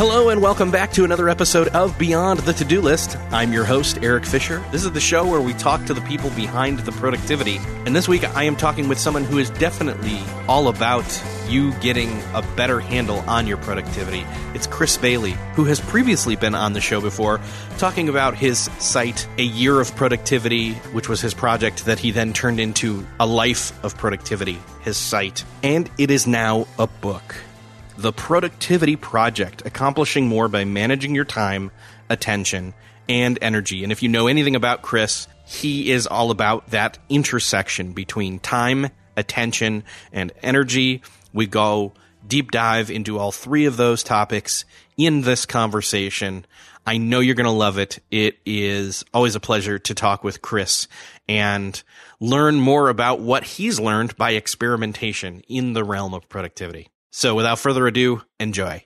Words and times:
Hello 0.00 0.30
and 0.30 0.40
welcome 0.40 0.70
back 0.70 0.92
to 0.92 1.04
another 1.04 1.28
episode 1.28 1.68
of 1.68 1.98
Beyond 1.98 2.40
the 2.40 2.54
To 2.54 2.64
Do 2.64 2.80
List. 2.80 3.18
I'm 3.32 3.52
your 3.52 3.66
host, 3.66 3.98
Erik 4.02 4.24
Fisher. 4.24 4.64
This 4.72 4.82
is 4.82 4.92
the 4.92 4.98
show 4.98 5.26
where 5.26 5.42
we 5.42 5.52
talk 5.52 5.84
to 5.84 5.92
the 5.92 6.00
people 6.00 6.30
behind 6.30 6.78
the 6.78 6.92
productivity. 6.92 7.58
And 7.84 7.94
this 7.94 8.08
week 8.08 8.24
I 8.34 8.44
am 8.44 8.56
talking 8.56 8.88
with 8.88 8.98
someone 8.98 9.24
who 9.24 9.36
is 9.36 9.50
definitely 9.50 10.18
all 10.48 10.68
about 10.68 11.04
you 11.50 11.74
getting 11.80 12.08
a 12.32 12.40
better 12.56 12.80
handle 12.80 13.18
on 13.28 13.46
your 13.46 13.58
productivity. 13.58 14.24
It's 14.54 14.66
Chris 14.66 14.96
Bailey, 14.96 15.36
who 15.52 15.64
has 15.64 15.80
previously 15.80 16.34
been 16.34 16.54
on 16.54 16.72
the 16.72 16.80
show 16.80 17.02
before, 17.02 17.38
talking 17.76 18.08
about 18.08 18.34
his 18.34 18.70
site, 18.78 19.28
A 19.36 19.42
Year 19.42 19.82
of 19.82 19.94
Productivity, 19.96 20.72
which 20.94 21.10
was 21.10 21.20
his 21.20 21.34
project 21.34 21.84
that 21.84 21.98
he 21.98 22.10
then 22.10 22.32
turned 22.32 22.58
into 22.58 23.06
A 23.20 23.26
Life 23.26 23.78
of 23.84 23.98
Productivity, 23.98 24.58
his 24.80 24.96
site. 24.96 25.44
And 25.62 25.90
it 25.98 26.10
is 26.10 26.26
now 26.26 26.66
a 26.78 26.86
book. 26.86 27.34
The 28.00 28.14
Productivity 28.14 28.96
Project, 28.96 29.66
accomplishing 29.66 30.26
more 30.26 30.48
by 30.48 30.64
managing 30.64 31.14
your 31.14 31.26
time, 31.26 31.70
attention, 32.08 32.72
and 33.10 33.38
energy. 33.42 33.82
And 33.82 33.92
if 33.92 34.02
you 34.02 34.08
know 34.08 34.26
anything 34.26 34.56
about 34.56 34.80
Chris, 34.80 35.28
he 35.44 35.90
is 35.90 36.06
all 36.06 36.30
about 36.30 36.70
that 36.70 36.96
intersection 37.10 37.92
between 37.92 38.38
time, 38.38 38.88
attention, 39.18 39.84
and 40.14 40.32
energy. 40.42 41.02
We 41.34 41.46
go 41.46 41.92
deep 42.26 42.52
dive 42.52 42.90
into 42.90 43.18
all 43.18 43.32
three 43.32 43.66
of 43.66 43.76
those 43.76 44.02
topics 44.02 44.64
in 44.96 45.20
this 45.20 45.44
conversation. 45.44 46.46
I 46.86 46.96
know 46.96 47.20
you're 47.20 47.34
going 47.34 47.44
to 47.44 47.50
love 47.50 47.76
it. 47.76 47.98
It 48.10 48.38
is 48.46 49.04
always 49.12 49.34
a 49.34 49.40
pleasure 49.40 49.78
to 49.78 49.94
talk 49.94 50.24
with 50.24 50.40
Chris 50.40 50.88
and 51.28 51.82
learn 52.18 52.60
more 52.60 52.88
about 52.88 53.20
what 53.20 53.44
he's 53.44 53.78
learned 53.78 54.16
by 54.16 54.30
experimentation 54.30 55.42
in 55.48 55.74
the 55.74 55.84
realm 55.84 56.14
of 56.14 56.30
productivity. 56.30 56.88
So 57.10 57.34
without 57.34 57.58
further 57.58 57.86
ado, 57.86 58.22
enjoy. 58.38 58.84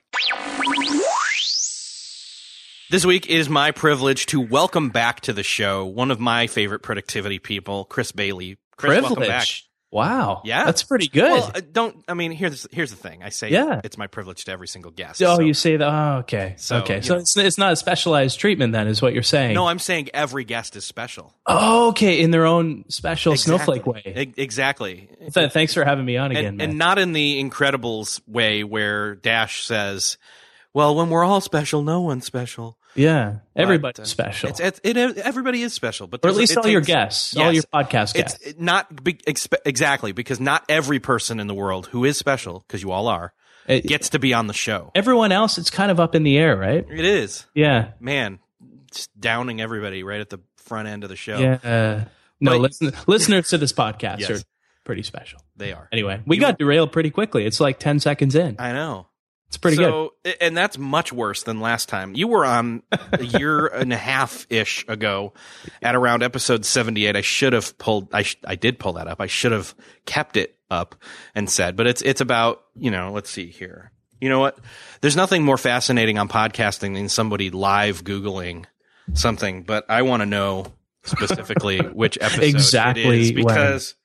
This 2.91 3.05
week 3.05 3.25
it 3.25 3.35
is 3.35 3.49
my 3.49 3.71
privilege 3.71 4.25
to 4.27 4.39
welcome 4.39 4.89
back 4.89 5.21
to 5.21 5.33
the 5.33 5.43
show 5.43 5.85
one 5.85 6.11
of 6.11 6.19
my 6.19 6.47
favorite 6.47 6.79
productivity 6.79 7.39
people, 7.39 7.85
Chris 7.85 8.11
Bailey. 8.11 8.57
Chris, 8.77 8.99
Privilege. 8.99 9.09
welcome 9.09 9.27
back. 9.27 9.47
Wow. 9.91 10.41
Yeah, 10.43 10.65
That's 10.65 10.83
pretty 10.83 11.07
good. 11.07 11.31
Well, 11.31 11.51
uh, 11.55 11.61
don't 11.71 12.03
I 12.07 12.15
mean 12.15 12.31
here's 12.33 12.67
here's 12.71 12.89
the 12.91 12.97
thing. 12.97 13.23
I 13.23 13.29
say 13.29 13.49
Yeah. 13.49 13.79
it's 13.83 13.97
my 13.97 14.07
privilege 14.07 14.43
to 14.45 14.51
every 14.51 14.67
single 14.67 14.91
guest. 14.91 15.21
oh, 15.21 15.37
so- 15.37 15.41
you 15.41 15.53
say 15.53 15.77
that? 15.77 15.87
Oh, 15.87 16.17
okay. 16.19 16.55
So, 16.57 16.77
okay. 16.79 16.99
So 17.01 17.13
know. 17.13 17.19
it's, 17.21 17.37
it's 17.37 17.57
not 17.57 17.71
a 17.71 17.75
specialized 17.77 18.37
treatment 18.39 18.73
then, 18.73 18.87
is 18.87 19.01
what 19.01 19.13
you're 19.13 19.23
saying. 19.23 19.53
No, 19.53 19.67
I'm 19.67 19.79
saying 19.79 20.09
every 20.13 20.43
guest 20.43 20.75
is 20.75 20.83
special. 20.83 21.33
Oh, 21.45 21.89
okay. 21.89 22.19
In 22.19 22.31
their 22.31 22.45
own 22.45 22.83
special 22.89 23.33
Exactly. 23.33 23.57
snowflake 23.79 23.85
way. 23.85 24.13
E- 24.35 24.41
Exactly. 24.41 25.07
Th- 25.33 25.51
Thanks 25.51 25.73
for 25.73 25.85
having 25.85 26.03
me 26.03 26.17
on 26.17 26.31
again, 26.31 26.45
and, 26.45 26.61
and 26.61 26.77
not 26.77 26.99
in 26.99 27.13
the 27.13 27.41
Incredibles 27.41 28.19
way 28.27 28.63
where 28.65 29.15
Dash 29.15 29.63
says, 29.63 30.17
"Well, 30.73 30.95
when 30.95 31.09
we're 31.09 31.23
all 31.23 31.39
special, 31.41 31.83
no 31.83 32.01
one's 32.01 32.25
special." 32.25 32.77
Yeah. 32.95 33.37
Everybody's 33.55 33.97
But, 33.97 34.01
uh, 34.03 34.05
special. 34.05 34.49
It's, 34.49 34.59
it's, 34.59 34.79
it, 34.83 34.97
everybody 34.97 35.61
is 35.61 35.73
special, 35.73 36.07
but 36.07 36.23
or 36.25 36.29
at 36.29 36.35
least 36.35 36.53
it 36.53 36.57
all 36.57 36.67
your 36.67 36.81
takes- 36.81 36.87
guests, 36.87 37.37
all 37.37 37.51
your 37.51 37.63
podcast 37.63 38.15
It's 38.15 38.37
guests. 38.37 38.53
not 38.59 39.03
be, 39.03 39.13
expe- 39.13 39.57
exactly 39.65 40.11
because 40.11 40.39
not 40.39 40.63
every 40.69 40.99
person 40.99 41.39
in 41.39 41.47
the 41.47 41.53
world 41.53 41.87
who 41.87 42.05
is 42.05 42.17
special, 42.17 42.63
because 42.67 42.81
you 42.81 42.91
all 42.91 43.07
are, 43.07 43.33
It- 43.67 43.85
gets 43.85 44.09
to 44.09 44.19
be 44.19 44.33
on 44.33 44.47
the 44.47 44.53
show. 44.53 44.91
everyone 44.95 45.31
else, 45.31 45.57
it's 45.57 45.69
kind 45.69 45.91
of 45.91 45.99
up 45.99 46.15
in 46.15 46.23
the 46.23 46.37
air, 46.37 46.55
right? 46.57 46.85
It 46.89 47.05
is, 47.05 47.45
Yeah. 47.53 47.91
man, 47.99 48.39
just 48.91 49.09
downing 49.19 49.61
everybody 49.61 50.03
right 50.03 50.21
at 50.21 50.29
the 50.29 50.39
front 50.57 50.87
end 50.87 51.03
of 51.03 51.09
the 51.09 51.15
show. 51.15 51.37
Yeah. 51.37 51.57
Uh, 51.63 52.03
no, 52.39 52.51
But- 52.53 52.61
listen, 52.61 52.91
listeners 53.07 53.49
to 53.49 53.57
this 53.57 53.73
podcast 53.73 54.19
Yes. 54.19 54.29
are 54.31 54.41
pretty 54.83 55.03
special. 55.03 55.39
They 55.57 55.73
are. 55.73 55.87
Anyway, 55.91 56.21
we 56.25 56.35
You- 56.37 56.41
got 56.41 56.57
derailed 56.59 56.91
pretty 56.91 57.09
quickly. 57.09 57.45
It's 57.45 57.59
like 57.59 57.79
10 57.79 57.99
seconds 57.99 58.35
in. 58.35 58.55
I 58.59 58.71
know. 58.73 59.07
It's 59.47 59.57
pretty 59.57 59.77
good. 59.77 59.89
so, 59.89 60.13
good. 60.23 60.35
And 60.41 60.57
that's 60.57 60.77
much 60.77 61.13
worse 61.13 61.43
than 61.43 61.59
last 61.61 61.87
time. 61.87 62.15
You 62.15 62.27
were 62.27 62.45
on 62.45 62.83
a 63.11 63.23
year 63.39 63.67
and 63.67 63.93
a 63.93 63.97
half 63.97 64.47
ish 64.49 64.85
ago 64.87 65.33
at 65.81 65.95
around 65.95 66.23
episode 66.23 66.65
78. 66.65 67.15
I 67.15 67.21
should 67.21 67.53
have 67.53 67.77
pulled, 67.77 68.13
I, 68.13 68.23
sh- 68.23 68.37
I 68.45 68.55
did 68.55 68.79
pull 68.79 68.93
that 68.93 69.07
up. 69.07 69.21
I 69.21 69.27
should 69.27 69.51
have 69.51 69.73
kept 70.05 70.35
it 70.35 70.57
up 70.69 70.95
and 71.35 71.49
said, 71.49 71.75
but 71.75 71.87
it's, 71.87 72.01
it's 72.01 72.21
about, 72.21 72.63
you 72.75 72.91
know, 72.91 73.11
let's 73.11 73.29
see 73.29 73.47
here. 73.47 73.91
You 74.19 74.29
know 74.29 74.39
what? 74.39 74.57
There's 75.01 75.15
nothing 75.15 75.43
more 75.43 75.57
fascinating 75.57 76.17
on 76.17 76.27
podcasting 76.27 76.95
than 76.95 77.09
somebody 77.09 77.49
live 77.51 78.03
Googling 78.03 78.65
something, 79.13 79.63
but 79.63 79.85
I 79.89 80.01
want 80.01 80.21
to 80.21 80.25
know 80.25 80.73
specifically 81.03 81.77
which 81.93 82.17
episode 82.19 82.43
Exactly 82.43 83.03
it 83.03 83.21
is 83.21 83.31
when. 83.33 83.45
because 83.45 83.95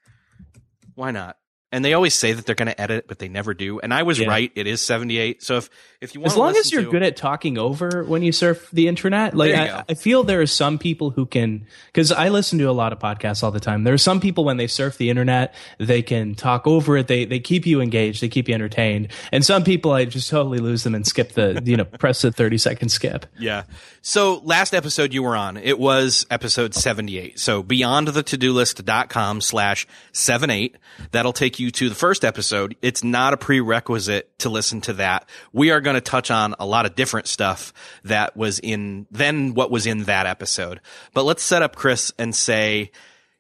why 0.95 1.11
not? 1.13 1.39
And 1.73 1.85
they 1.85 1.95
always 1.95 2.15
say 2.15 2.33
that 2.33 2.47
they're 2.47 2.55
going 2.57 2.67
to 2.69 2.81
edit 2.81 2.99
it, 2.99 3.09
but 3.09 3.19
they 3.19 3.29
never 3.29 3.55
do. 3.55 3.79
And 3.81 3.95
I 3.95 4.03
was 4.03 4.19
Yeah. 4.19 4.29
right; 4.29 4.51
it 4.55 4.67
is 4.67 4.81
seventy-eight. 4.81 5.43
So 5.43 5.59
if 5.59 5.71
if 6.01 6.15
you 6.15 6.21
want, 6.21 6.33
as 6.33 6.37
long 6.37 6.57
as 6.57 6.73
you're 6.73 6.85
good 6.85 7.03
at 7.03 7.17
talking 7.17 7.59
over 7.59 8.05
when 8.05 8.23
you 8.23 8.33
surf 8.33 8.69
the 8.73 8.89
internet 8.89 9.37
like 9.37 9.55
I. 9.55 9.85
I 9.89 9.95
feel 9.95 10.25
there 10.25 10.41
are 10.41 10.47
some 10.47 10.79
people 10.79 11.11
who 11.11 11.27
can 11.27 11.67
because 11.87 12.11
i 12.13 12.29
listen 12.29 12.59
to 12.59 12.65
a 12.65 12.73
lot 12.73 12.93
of 12.93 12.99
podcasts 12.99 13.43
all 13.43 13.51
the 13.51 13.61
time 13.61 13.85
there 13.85 13.95
are 13.95 13.99
some 13.99 14.21
people 14.21 14.45
when 14.45 14.57
they 14.57 14.67
surf 14.67 14.97
the 14.97 15.11
internet 15.11 15.55
they 15.79 16.03
can 16.03 16.35
talk 16.35 16.67
over 16.67 16.97
it 16.97 17.07
they 17.09 17.25
they 17.25 17.41
keep 17.41 17.67
you 17.67 17.81
engaged 17.81 18.23
they 18.23 18.29
keep 18.29 18.49
you 18.49 18.55
entertained 18.55 19.09
and 19.33 19.45
some 19.45 19.65
people 19.65 19.93
i 19.93 20.05
just 20.05 20.31
totally 20.31 20.59
lose 20.59 20.85
them 20.85 20.95
and 20.95 21.07
skip 21.07 21.33
the 21.33 21.61
you 21.65 21.77
know 21.77 21.85
press 21.99 22.23
the 22.23 22.33
30 22.33 22.59
second 22.59 22.89
skip 22.89 23.27
yeah. 23.39 23.65
So 24.03 24.41
last 24.45 24.75
episode 24.75 25.13
you 25.13 25.23
were 25.23 25.37
on, 25.37 25.57
it 25.57 25.79
was 25.79 26.27
episode 26.31 26.75
seventy-eight. 26.75 27.39
So 27.39 27.63
beyond 27.63 28.09
the 28.09 28.23
to-do 28.23 28.53
list.com 28.53 29.41
slash 29.41 29.87
seven 30.13 30.51
eight. 30.51 30.77
That'll 31.13 31.33
take 31.33 31.59
you 31.59 31.71
to 31.73 31.89
the 31.89 31.95
first 31.95 32.25
episode. 32.25 32.77
It's 32.83 33.03
not 33.03 33.33
a 33.33 33.37
prerequisite 33.37 34.39
to 34.41 34.49
listen 34.49 34.81
to 34.83 34.95
that. 34.95 35.29
We 35.53 35.71
are 35.71 35.81
going 35.81 35.90
to 35.97 36.01
touch 36.01 36.31
on 36.31 36.55
a 36.59 36.67
lot 36.67 36.87
of 36.87 36.95
different 36.95 37.27
stuff 37.27 37.73
that 38.05 38.37
was 38.37 38.59
in 38.59 39.07
then 39.11 39.55
what 39.55 39.71
was 39.71 39.87
in 39.87 40.05
that 40.05 40.27
episode. 40.27 40.81
But 41.15 41.25
let's 41.25 41.43
set 41.43 41.63
up 41.63 41.77
Chris 41.77 42.13
and 42.19 42.35
say. 42.35 42.91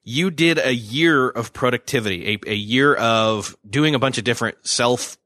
you 0.02 0.30
did 0.30 0.58
a 0.58 0.74
year 0.74 1.28
of 1.28 1.52
productivity, 1.52 2.34
a, 2.46 2.50
a 2.50 2.54
year 2.54 2.94
of 2.94 3.54
doing 3.68 3.94
a 3.94 3.98
bunch 3.98 4.16
of 4.16 4.24
different 4.24 4.56
self 4.66 5.18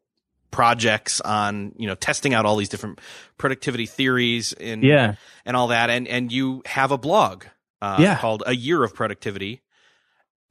projects 0.50 1.20
on, 1.20 1.72
you 1.78 1.86
know, 1.86 1.94
testing 1.94 2.34
out 2.34 2.44
all 2.44 2.56
these 2.56 2.68
different 2.68 3.00
productivity 3.38 3.86
theories 3.86 4.52
and, 4.52 4.82
yeah 4.82 5.14
and 5.46 5.56
all 5.56 5.68
that. 5.68 5.90
And, 5.90 6.06
and 6.08 6.30
you 6.32 6.62
have 6.66 6.90
a 6.90 6.98
blog, 6.98 7.44
uh, 7.82 7.98
Yeah. 8.00 8.18
called 8.18 8.42
a 8.46 8.54
year 8.54 8.82
of 8.82 8.94
productivity. 8.94 9.62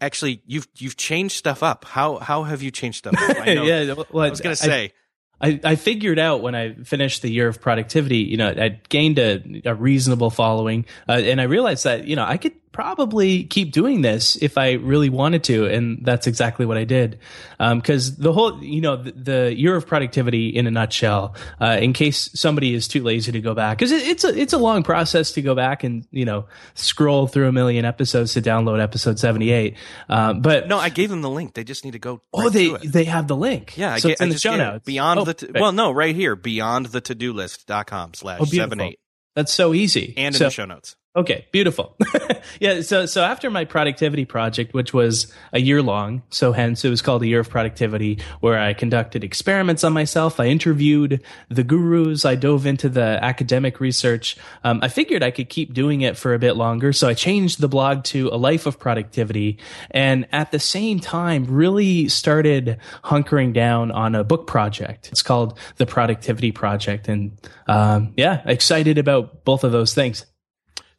Actually, 0.01 0.41
you've, 0.45 0.67
you've 0.78 0.97
changed 0.97 1.35
stuff 1.35 1.63
up. 1.63 1.85
How, 1.85 2.17
how 2.17 2.44
have 2.44 2.62
you 2.62 2.72
changed 2.72 3.00
stuff 3.00 3.16
up? 3.17 3.38
I 3.39 3.53
know- 3.56 3.63
yeah 3.63 3.94
well, 4.12 4.25
I 4.25 4.29
was 4.29 4.41
going 4.41 4.56
to 4.56 4.62
say, 4.62 4.94
I, 5.43 5.59
I 5.63 5.75
figured 5.75 6.19
out 6.19 6.41
when 6.41 6.55
I 6.55 6.73
finished 6.73 7.21
the 7.21 7.29
year 7.29 7.49
of 7.49 7.59
productivity, 7.59 8.19
you 8.19 8.38
know, 8.38 8.47
I 8.47 8.79
gained 8.88 9.19
a, 9.19 9.62
a 9.65 9.75
reasonable 9.75 10.29
following, 10.29 10.85
uh, 11.09 11.13
and 11.13 11.41
I 11.41 11.44
realized 11.44 11.83
that 11.83 12.07
you 12.07 12.15
know 12.15 12.23
I 12.23 12.38
could 12.38 12.53
probably 12.73 13.45
keep 13.45 13.71
doing 13.71 14.01
this 14.01 14.35
if 14.35 14.57
I 14.57 14.73
really 14.73 15.09
wanted 15.09 15.43
to, 15.45 15.67
and 15.67 15.99
that's 16.03 16.27
exactly 16.27 16.65
what 16.65 16.77
I 16.77 16.83
did. 16.83 17.19
Because 17.57 18.17
the 18.17 18.33
whole, 18.33 18.61
you 18.61 18.81
know, 18.81 18.97
the, 18.97 19.11
the 19.13 19.55
year 19.55 19.75
of 19.77 19.87
productivity 19.87 20.49
in 20.49 20.67
a 20.67 20.71
nutshell, 20.71 21.35
uh, 21.61 21.77
in 21.79 21.93
case 21.93 22.29
somebody 22.33 22.73
is 22.73 22.87
too 22.89 23.01
lazy 23.03 23.31
to 23.31 23.39
go 23.39 23.53
back, 23.53 23.77
because 23.77 23.91
it, 23.93 24.05
it's 24.05 24.23
a 24.25 24.37
it's 24.37 24.51
a 24.51 24.57
long 24.57 24.83
process 24.83 25.31
to 25.33 25.41
go 25.41 25.55
back 25.55 25.83
and 25.85 26.05
you 26.11 26.25
know 26.25 26.45
scroll 26.73 27.27
through 27.27 27.47
a 27.47 27.51
million 27.53 27.85
episodes 27.85 28.33
to 28.33 28.41
download 28.41 28.81
episode 28.81 29.17
seventy 29.19 29.51
eight. 29.51 29.77
Um, 30.09 30.41
but 30.41 30.67
no, 30.67 30.77
I 30.77 30.89
gave 30.89 31.09
them 31.09 31.21
the 31.21 31.29
link. 31.29 31.53
They 31.53 31.63
just 31.63 31.85
need 31.85 31.91
to 31.91 31.99
go. 31.99 32.21
oh, 32.33 32.49
they 32.49 32.67
to 32.69 32.75
it. 32.75 32.91
they 32.91 33.05
have 33.05 33.27
the 33.27 33.35
link. 33.37 33.77
Yeah, 33.77 33.93
I 33.93 33.99
so 33.99 34.09
ga- 34.09 34.11
it's 34.13 34.21
in 34.21 34.29
I 34.29 34.33
the 34.33 34.39
show 34.39 34.55
notes. 34.57 34.83
Beyond 34.85 35.19
Oh, 35.19 35.23
the 35.25 35.33
t- 35.35 35.47
well, 35.53 35.71
no, 35.71 35.91
right 35.91 36.15
here, 36.15 36.35
beyond 36.35 36.87
the 36.87 37.01
to 37.01 37.15
do 37.15 37.31
list.com 37.33 38.15
slash 38.15 38.39
Oh, 38.41 38.45
seven 38.45 38.77
beautiful. 38.79 38.85
eight 38.93 38.99
That's 39.35 39.53
so 39.53 39.73
easy. 39.73 40.13
and 40.17 40.33
in 40.33 40.39
so, 40.39 40.45
the 40.45 40.49
show 40.51 40.65
notes. 40.65 40.95
Okay, 41.15 41.45
beautiful. 41.51 41.95
yeah, 42.60 42.81
so 42.81 43.06
so 43.06 43.24
after 43.24 43.51
my 43.51 43.65
productivity 43.65 44.25
project, 44.25 44.74
which 44.74 44.95
was 44.95 45.31
a 45.51 45.62
year 45.62 45.83
long, 45.83 46.24
so 46.31 46.54
hence 46.54 46.83
it 46.83 46.89
was 46.89 47.04
called 47.04 47.21
a 47.21 47.27
year 47.27 47.42
of 47.42 47.50
productivity, 47.51 48.19
where 48.39 48.57
I 48.57 48.74
conducted 48.74 49.24
experiments 49.24 49.83
on 49.83 49.94
myself, 49.94 50.39
I 50.39 50.48
interviewed 50.48 51.21
the 51.50 51.63
gurus, 51.63 52.25
I 52.25 52.33
dove 52.33 52.65
into 52.65 52.89
the 52.89 53.19
academic 53.21 53.80
research. 53.80 54.38
Um, 54.63 54.80
I 54.81 54.88
figured 54.88 55.21
I 55.21 55.30
could 55.30 55.50
keep 55.50 55.75
doing 55.75 56.01
it 56.01 56.18
for 56.18 56.33
a 56.33 56.39
bit 56.39 56.54
longer, 56.54 56.92
so 56.92 57.07
I 57.07 57.13
changed 57.13 57.62
the 57.62 57.69
blog 57.69 58.04
to 58.06 58.30
a 58.30 58.38
life 58.38 58.66
of 58.66 58.80
productivity, 58.80 59.59
and 59.92 60.27
at 60.31 60.51
the 60.51 60.59
same 60.59 61.00
time, 61.00 61.45
really 61.45 62.07
started 62.07 62.80
hunkering 63.04 63.54
down 63.54 63.92
on 63.92 64.16
a 64.16 64.24
book 64.24 64.48
project. 64.48 65.09
It's 65.12 65.21
called 65.21 65.59
the 65.77 65.86
Productivity 65.86 66.51
Project, 66.51 67.07
and 67.07 67.38
um, 67.68 68.13
yeah, 68.18 68.42
excited 68.45 68.98
about 68.98 69.45
both 69.45 69.63
of 69.63 69.71
those 69.71 69.94
things. 69.94 70.25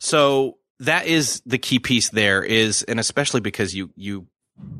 So 0.04 0.58
that 0.80 1.06
is 1.06 1.40
the 1.46 1.56
key 1.56 1.78
piece 1.78 2.10
there 2.10 2.42
is, 2.42 2.82
and 2.82 3.00
especially 3.00 3.40
because 3.40 3.74
you, 3.74 3.88
you 3.96 4.26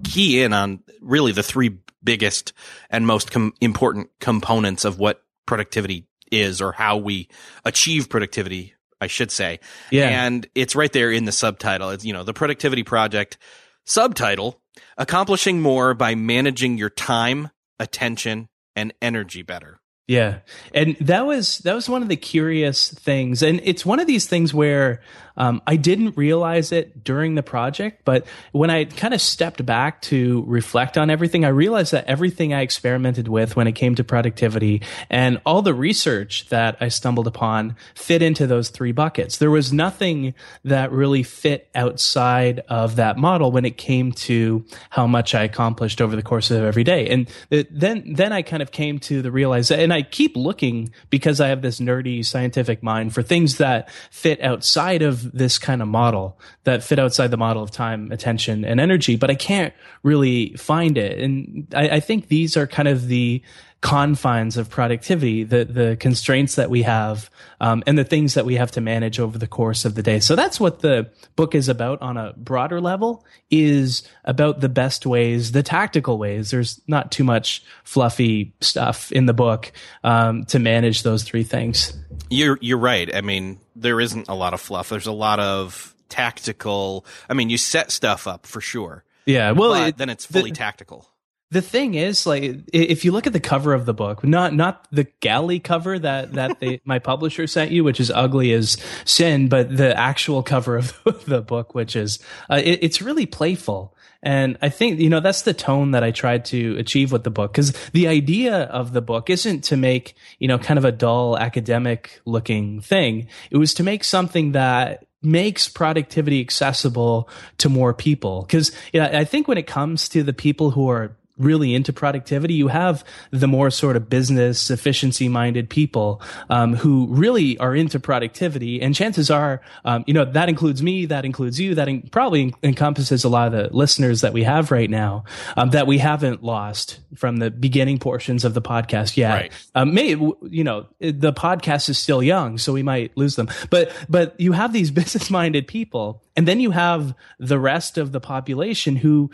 key 0.04 0.42
in 0.42 0.52
on 0.52 0.80
really 1.00 1.32
the 1.32 1.42
three 1.42 1.78
biggest 2.02 2.52
and 2.90 3.06
most 3.06 3.32
com- 3.32 3.54
important 3.62 4.10
components 4.20 4.84
of 4.84 4.98
what 4.98 5.22
productivity 5.46 6.06
is 6.30 6.60
or 6.60 6.72
how 6.72 6.98
we 6.98 7.28
achieve 7.64 8.10
productivity, 8.10 8.74
I 9.00 9.06
should 9.06 9.30
say. 9.30 9.60
Yeah. 9.90 10.26
And 10.26 10.46
it's 10.54 10.76
right 10.76 10.92
there 10.92 11.10
in 11.10 11.24
the 11.24 11.32
subtitle. 11.32 11.88
It's, 11.88 12.04
you 12.04 12.12
know, 12.12 12.22
the 12.22 12.34
productivity 12.34 12.82
project 12.82 13.38
subtitle, 13.86 14.60
accomplishing 14.98 15.62
more 15.62 15.94
by 15.94 16.14
managing 16.14 16.76
your 16.76 16.90
time, 16.90 17.48
attention, 17.78 18.50
and 18.76 18.92
energy 19.00 19.40
better. 19.40 19.80
Yeah. 20.06 20.40
And 20.74 20.96
that 21.00 21.24
was 21.24 21.58
that 21.58 21.74
was 21.74 21.88
one 21.88 22.02
of 22.02 22.08
the 22.08 22.16
curious 22.16 22.90
things. 22.90 23.42
And 23.42 23.60
it's 23.64 23.86
one 23.86 24.00
of 24.00 24.06
these 24.06 24.26
things 24.26 24.52
where 24.52 25.00
um, 25.36 25.62
I 25.66 25.76
didn't 25.76 26.16
realize 26.16 26.72
it 26.72 27.02
during 27.04 27.34
the 27.34 27.42
project, 27.42 28.02
but 28.04 28.26
when 28.52 28.70
I 28.70 28.84
kind 28.84 29.14
of 29.14 29.20
stepped 29.20 29.64
back 29.64 30.02
to 30.02 30.44
reflect 30.46 30.96
on 30.96 31.10
everything, 31.10 31.44
I 31.44 31.48
realized 31.48 31.92
that 31.92 32.06
everything 32.06 32.54
I 32.54 32.60
experimented 32.60 33.28
with 33.28 33.56
when 33.56 33.66
it 33.66 33.72
came 33.72 33.94
to 33.96 34.04
productivity 34.04 34.82
and 35.10 35.40
all 35.44 35.62
the 35.62 35.74
research 35.74 36.48
that 36.48 36.76
I 36.80 36.88
stumbled 36.88 37.26
upon 37.26 37.76
fit 37.94 38.22
into 38.22 38.46
those 38.46 38.68
three 38.68 38.92
buckets. 38.92 39.38
There 39.38 39.50
was 39.50 39.72
nothing 39.72 40.34
that 40.64 40.92
really 40.92 41.22
fit 41.22 41.68
outside 41.74 42.60
of 42.68 42.96
that 42.96 43.18
model 43.18 43.50
when 43.50 43.64
it 43.64 43.76
came 43.76 44.12
to 44.12 44.64
how 44.90 45.06
much 45.06 45.34
I 45.34 45.42
accomplished 45.42 46.00
over 46.00 46.14
the 46.14 46.22
course 46.22 46.50
of 46.50 46.62
every 46.62 46.84
day. 46.84 47.08
And 47.08 47.28
then 47.50 48.14
then 48.14 48.32
I 48.32 48.42
kind 48.42 48.62
of 48.62 48.70
came 48.70 48.98
to 49.00 49.22
the 49.22 49.30
realization, 49.30 49.82
and 49.82 49.92
I 49.92 50.02
keep 50.02 50.36
looking 50.36 50.92
because 51.10 51.40
I 51.40 51.48
have 51.48 51.62
this 51.62 51.80
nerdy 51.80 52.24
scientific 52.24 52.82
mind 52.82 53.14
for 53.14 53.22
things 53.22 53.58
that 53.58 53.88
fit 54.10 54.40
outside 54.40 55.02
of 55.02 55.23
this 55.32 55.58
kind 55.58 55.82
of 55.82 55.88
model 55.88 56.38
that 56.64 56.82
fit 56.82 56.98
outside 56.98 57.30
the 57.30 57.36
model 57.36 57.62
of 57.62 57.70
time, 57.70 58.12
attention, 58.12 58.64
and 58.64 58.80
energy, 58.80 59.16
but 59.16 59.30
I 59.30 59.34
can't 59.34 59.74
really 60.02 60.54
find 60.54 60.98
it. 60.98 61.18
And 61.18 61.66
I, 61.74 61.88
I 61.96 62.00
think 62.00 62.28
these 62.28 62.56
are 62.56 62.66
kind 62.66 62.88
of 62.88 63.08
the 63.08 63.42
confines 63.84 64.56
of 64.56 64.70
productivity, 64.70 65.44
the 65.44 65.66
the 65.66 65.96
constraints 66.00 66.54
that 66.54 66.70
we 66.70 66.80
have, 66.82 67.30
um, 67.60 67.82
and 67.86 67.98
the 67.98 68.04
things 68.04 68.32
that 68.32 68.46
we 68.46 68.54
have 68.54 68.70
to 68.70 68.80
manage 68.80 69.20
over 69.20 69.36
the 69.36 69.46
course 69.46 69.84
of 69.84 69.94
the 69.94 70.02
day. 70.02 70.20
So 70.20 70.34
that's 70.34 70.58
what 70.58 70.80
the 70.80 71.10
book 71.36 71.54
is 71.54 71.68
about 71.68 72.00
on 72.00 72.16
a 72.16 72.32
broader 72.32 72.80
level. 72.80 73.26
Is 73.50 74.02
about 74.24 74.60
the 74.60 74.70
best 74.70 75.04
ways, 75.04 75.52
the 75.52 75.62
tactical 75.62 76.16
ways. 76.16 76.50
There's 76.50 76.80
not 76.88 77.12
too 77.12 77.24
much 77.24 77.62
fluffy 77.84 78.54
stuff 78.62 79.12
in 79.12 79.26
the 79.26 79.34
book 79.34 79.70
um, 80.02 80.44
to 80.46 80.58
manage 80.58 81.02
those 81.02 81.22
three 81.22 81.44
things. 81.44 81.92
You're 82.30 82.58
you're 82.60 82.78
right. 82.78 83.14
I 83.14 83.20
mean, 83.20 83.60
there 83.76 84.00
isn't 84.00 84.28
a 84.28 84.34
lot 84.34 84.54
of 84.54 84.60
fluff. 84.60 84.88
There's 84.88 85.06
a 85.06 85.12
lot 85.12 85.40
of 85.40 85.94
tactical. 86.08 87.04
I 87.28 87.34
mean, 87.34 87.50
you 87.50 87.58
set 87.58 87.90
stuff 87.90 88.26
up 88.26 88.46
for 88.46 88.60
sure. 88.60 89.04
Yeah. 89.26 89.52
Well, 89.52 89.74
it, 89.74 89.96
then 89.96 90.10
it's 90.10 90.24
fully 90.24 90.50
the, 90.50 90.56
tactical. 90.56 91.08
The 91.54 91.62
thing 91.62 91.94
is, 91.94 92.26
like, 92.26 92.62
if 92.72 93.04
you 93.04 93.12
look 93.12 93.28
at 93.28 93.32
the 93.32 93.38
cover 93.38 93.74
of 93.74 93.86
the 93.86 93.94
book, 93.94 94.24
not 94.24 94.54
not 94.54 94.88
the 94.90 95.04
galley 95.20 95.60
cover 95.60 95.96
that 95.96 96.32
that 96.32 96.58
they, 96.58 96.80
my 96.84 96.98
publisher 96.98 97.46
sent 97.46 97.70
you, 97.70 97.84
which 97.84 98.00
is 98.00 98.10
ugly 98.10 98.52
as 98.52 98.76
sin, 99.04 99.48
but 99.48 99.76
the 99.76 99.96
actual 99.96 100.42
cover 100.42 100.78
of 100.78 101.24
the 101.26 101.42
book, 101.42 101.72
which 101.72 101.94
is 101.94 102.18
uh, 102.50 102.60
it, 102.62 102.80
it's 102.82 103.00
really 103.00 103.24
playful. 103.24 103.96
And 104.20 104.58
I 104.62 104.68
think, 104.68 104.98
you 104.98 105.08
know, 105.08 105.20
that's 105.20 105.42
the 105.42 105.54
tone 105.54 105.92
that 105.92 106.02
I 106.02 106.10
tried 106.10 106.46
to 106.46 106.76
achieve 106.76 107.12
with 107.12 107.22
the 107.22 107.30
book. 107.30 107.54
Cause 107.54 107.72
the 107.92 108.08
idea 108.08 108.62
of 108.62 108.92
the 108.92 109.02
book 109.02 109.30
isn't 109.30 109.62
to 109.64 109.76
make, 109.76 110.16
you 110.40 110.48
know, 110.48 110.58
kind 110.58 110.78
of 110.78 110.84
a 110.84 110.90
dull 110.90 111.38
academic 111.38 112.20
looking 112.24 112.80
thing. 112.80 113.28
It 113.50 113.58
was 113.58 113.74
to 113.74 113.84
make 113.84 114.02
something 114.02 114.52
that 114.52 115.04
makes 115.22 115.68
productivity 115.68 116.40
accessible 116.40 117.28
to 117.58 117.68
more 117.68 117.92
people. 117.92 118.46
Cause 118.50 118.72
yeah, 118.94 119.10
I 119.12 119.24
think 119.24 119.46
when 119.46 119.58
it 119.58 119.66
comes 119.66 120.08
to 120.08 120.22
the 120.22 120.32
people 120.32 120.70
who 120.70 120.88
are 120.88 121.18
really 121.36 121.74
into 121.74 121.92
productivity, 121.92 122.54
you 122.54 122.68
have 122.68 123.04
the 123.30 123.48
more 123.48 123.70
sort 123.70 123.96
of 123.96 124.08
business 124.08 124.70
efficiency 124.70 125.28
minded 125.28 125.68
people 125.68 126.22
um, 126.48 126.74
who 126.74 127.06
really 127.08 127.58
are 127.58 127.74
into 127.74 127.98
productivity. 127.98 128.80
And 128.80 128.94
chances 128.94 129.30
are, 129.30 129.60
um, 129.84 130.04
you 130.06 130.14
know, 130.14 130.24
that 130.24 130.48
includes 130.48 130.82
me, 130.82 131.06
that 131.06 131.24
includes 131.24 131.58
you, 131.58 131.74
that 131.74 131.88
in- 131.88 132.02
probably 132.02 132.54
encompasses 132.62 133.24
a 133.24 133.28
lot 133.28 133.48
of 133.48 133.52
the 133.52 133.76
listeners 133.76 134.20
that 134.20 134.32
we 134.32 134.44
have 134.44 134.70
right 134.70 134.90
now 134.90 135.24
um, 135.56 135.70
that 135.70 135.86
we 135.86 135.98
haven't 135.98 136.42
lost 136.42 137.00
from 137.16 137.38
the 137.38 137.50
beginning 137.50 137.98
portions 137.98 138.44
of 138.44 138.54
the 138.54 138.62
podcast 138.62 139.16
yet. 139.16 139.34
Right. 139.34 139.52
Um, 139.74 139.94
may 139.94 140.10
you 140.10 140.64
know 140.64 140.86
the 141.00 141.32
podcast 141.32 141.88
is 141.88 141.98
still 141.98 142.22
young, 142.22 142.58
so 142.58 142.72
we 142.72 142.82
might 142.82 143.16
lose 143.16 143.36
them. 143.36 143.48
But 143.70 143.92
but 144.08 144.38
you 144.38 144.52
have 144.52 144.72
these 144.72 144.90
business 145.04 145.30
minded 145.30 145.66
people 145.66 146.22
and 146.36 146.48
then 146.48 146.60
you 146.60 146.70
have 146.72 147.14
the 147.38 147.58
rest 147.58 147.98
of 147.98 148.12
the 148.12 148.20
population 148.20 148.96
who 148.96 149.30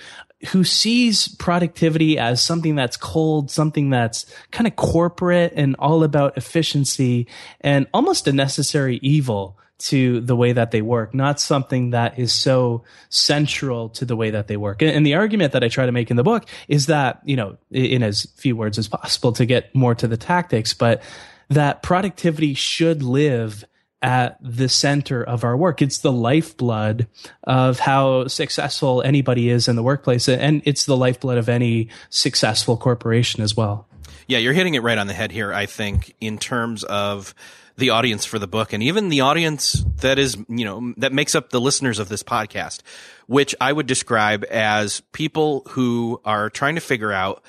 who 0.48 0.64
sees 0.64 1.28
productivity 1.28 2.19
as 2.19 2.42
something 2.42 2.75
that's 2.75 2.96
cold, 2.96 3.50
something 3.50 3.90
that's 3.90 4.26
kind 4.50 4.66
of 4.66 4.75
corporate 4.76 5.52
and 5.54 5.76
all 5.78 6.02
about 6.02 6.37
efficiency 6.38 7.26
and 7.60 7.87
almost 7.92 8.26
a 8.26 8.32
necessary 8.32 8.98
evil 9.02 9.58
to 9.78 10.20
the 10.20 10.37
way 10.37 10.52
that 10.52 10.70
they 10.70 10.82
work, 10.82 11.14
not 11.14 11.40
something 11.40 11.90
that 11.90 12.19
is 12.19 12.32
so 12.32 12.84
central 13.08 13.88
to 13.88 14.04
the 14.04 14.14
way 14.14 14.31
that 14.31 14.46
they 14.46 14.56
work. 14.56 14.82
And, 14.82 15.06
the 15.06 15.14
argument 15.14 15.52
that 15.52 15.64
I 15.64 15.69
try 15.69 15.87
to 15.87 15.92
make 15.92 16.10
in 16.10 16.16
the 16.16 16.22
book 16.22 16.44
is 16.69 16.86
that, 16.86 17.20
you 17.25 17.36
know, 17.36 17.56
in 17.70 18.02
as 18.02 18.26
few 18.36 18.56
words 18.56 18.78
as 18.78 18.88
possible 18.88 19.32
to 19.32 19.46
get 19.46 19.75
more 19.75 19.94
to 19.94 20.06
the 20.06 20.19
tactics, 20.19 20.75
but 20.75 21.02
that 21.48 21.82
productivity 21.82 22.54
should 22.54 23.02
live 23.02 23.64
at 24.02 24.38
the 24.41 24.69
center 24.69 25.23
of 25.23 25.44
our 25.44 25.56
work. 25.56 25.82
It's 25.82 25.99
the 25.99 26.12
lifeblood 26.12 27.06
of 27.44 27.79
how 27.79 28.29
successful 28.29 29.02
anybody 29.02 29.50
is 29.50 29.69
in 29.69 29.76
the 29.76 29.82
workplace. 29.82 30.29
And 30.29 30.62
it's 30.64 30.87
the 30.87 30.97
lifeblood 30.97 31.38
of 31.38 31.49
any 31.49 31.88
successful 32.08 32.76
corporation 32.76 33.43
as 33.43 33.56
well. 33.56 33.87
Yeah, 34.26 34.38
you're 34.38 34.52
hitting 34.52 34.75
it 34.75 34.82
right 34.82 34.97
on 34.97 35.06
the 35.06 35.12
head 35.12 35.32
here, 35.32 35.52
I 35.52 35.67
think, 35.67 36.14
in 36.20 36.38
terms 36.38 36.85
of 36.85 37.35
the 37.76 37.91
audience 37.91 38.25
for 38.25 38.38
the 38.38 38.47
book 38.47 38.72
and 38.72 38.82
even 38.82 39.08
the 39.08 39.22
audience 39.22 39.84
that 39.96 40.19
is, 40.19 40.36
you 40.48 40.65
know, 40.65 40.94
that 40.98 41.13
makes 41.13 41.34
up 41.34 41.51
the 41.51 41.60
listeners 41.60 41.98
of 41.98 42.08
this 42.08 42.22
podcast, 42.22 42.82
which 43.27 43.55
I 43.60 43.72
would 43.72 43.86
describe 43.86 44.44
as 44.44 45.01
people 45.13 45.63
who 45.70 46.20
are 46.24 46.48
trying 46.51 46.77
to 46.77 46.81
figure 46.81 47.13
out, 47.13 47.43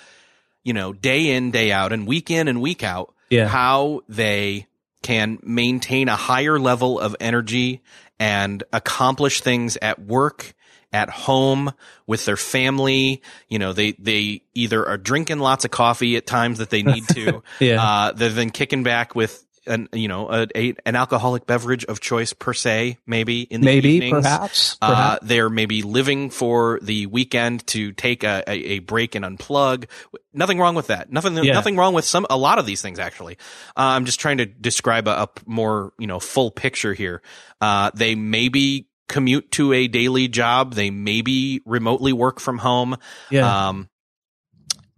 you 0.64 0.74
know, 0.74 0.94
day 0.94 1.32
in, 1.32 1.52
day 1.52 1.72
out 1.72 1.94
and 1.94 2.08
week 2.08 2.32
in 2.32 2.48
and 2.48 2.62
week 2.62 2.84
out, 2.84 3.14
yeah. 3.30 3.48
how 3.48 4.02
they 4.10 4.68
can 5.04 5.40
maintain 5.42 6.10
a 6.10 6.16
higher 6.16 6.60
level 6.60 7.00
of 7.00 7.16
energy 7.20 7.82
and 8.20 8.64
accomplish 8.72 9.42
things 9.42 9.78
at 9.82 10.00
work, 10.00 10.54
at 10.94 11.10
home, 11.10 11.74
with 12.06 12.26
their 12.26 12.38
family. 12.38 13.22
You 13.48 13.60
know, 13.60 13.74
they, 13.74 13.94
they 13.94 14.44
either 14.54 14.88
are 14.88 14.98
drinking 14.98 15.40
lots 15.40 15.66
of 15.66 15.72
coffee 15.72 16.18
at 16.18 16.28
times 16.28 16.60
that 16.60 16.70
they 16.70 16.84
need 16.84 17.08
to. 17.10 17.42
yeah. 17.60 17.84
Uh, 17.84 18.12
they're 18.12 18.30
then 18.30 18.52
kicking 18.52 18.84
back 18.84 19.16
with 19.16 19.44
an 19.72 19.88
you 19.94 20.08
know 20.08 20.30
a, 20.30 20.48
a, 20.56 20.76
an 20.86 20.96
alcoholic 20.96 21.48
beverage 21.48 21.86
of 21.86 22.00
choice 22.00 22.34
per 22.34 22.54
se 22.54 22.98
maybe 23.08 23.42
in 23.42 23.62
the 23.62 23.66
maybe 23.66 23.90
evenings. 23.94 24.24
perhaps, 24.26 24.78
Uh, 24.82 24.90
perhaps. 24.90 25.26
they're 25.28 25.50
maybe 25.50 25.82
living 25.82 26.30
for 26.30 26.80
the 26.84 27.06
weekend 27.08 27.66
to 27.68 27.92
take 27.94 28.24
a, 28.24 28.44
a, 28.48 28.52
a 28.54 28.80
break 28.80 29.16
and 29.16 29.26
unplug 29.26 29.86
nothing 30.34 30.60
wrong 30.60 30.76
with 30.76 30.88
that 30.88 31.12
nothing 31.12 31.36
Yeah. 31.38 31.54
nothing 31.54 31.78
wrong 31.78 31.94
with 31.94 32.06
some 32.06 32.28
a 32.30 32.38
lot 32.38 32.60
of 32.60 32.66
these 32.66 32.82
things 32.82 33.00
actually 33.00 33.38
uh, 33.78 33.96
i'm 33.96 34.06
just 34.06 34.20
trying 34.20 34.38
to 34.38 34.46
describe 34.46 35.08
a, 35.08 35.24
a 35.24 35.30
more 35.48 35.94
you 35.98 36.08
know 36.08 36.20
full 36.20 36.52
picture 36.52 36.94
here 36.94 37.22
uh, 37.62 37.92
they 37.96 38.16
maybe 38.16 38.88
commute 39.08 39.52
to 39.52 39.74
a 39.74 39.88
daily 39.88 40.28
job 40.28 40.74
they 40.74 40.90
maybe 40.90 41.62
remotely 41.66 42.14
work 42.14 42.40
from 42.40 42.58
home 42.58 42.96
yeah. 43.30 43.68
um, 43.70 43.90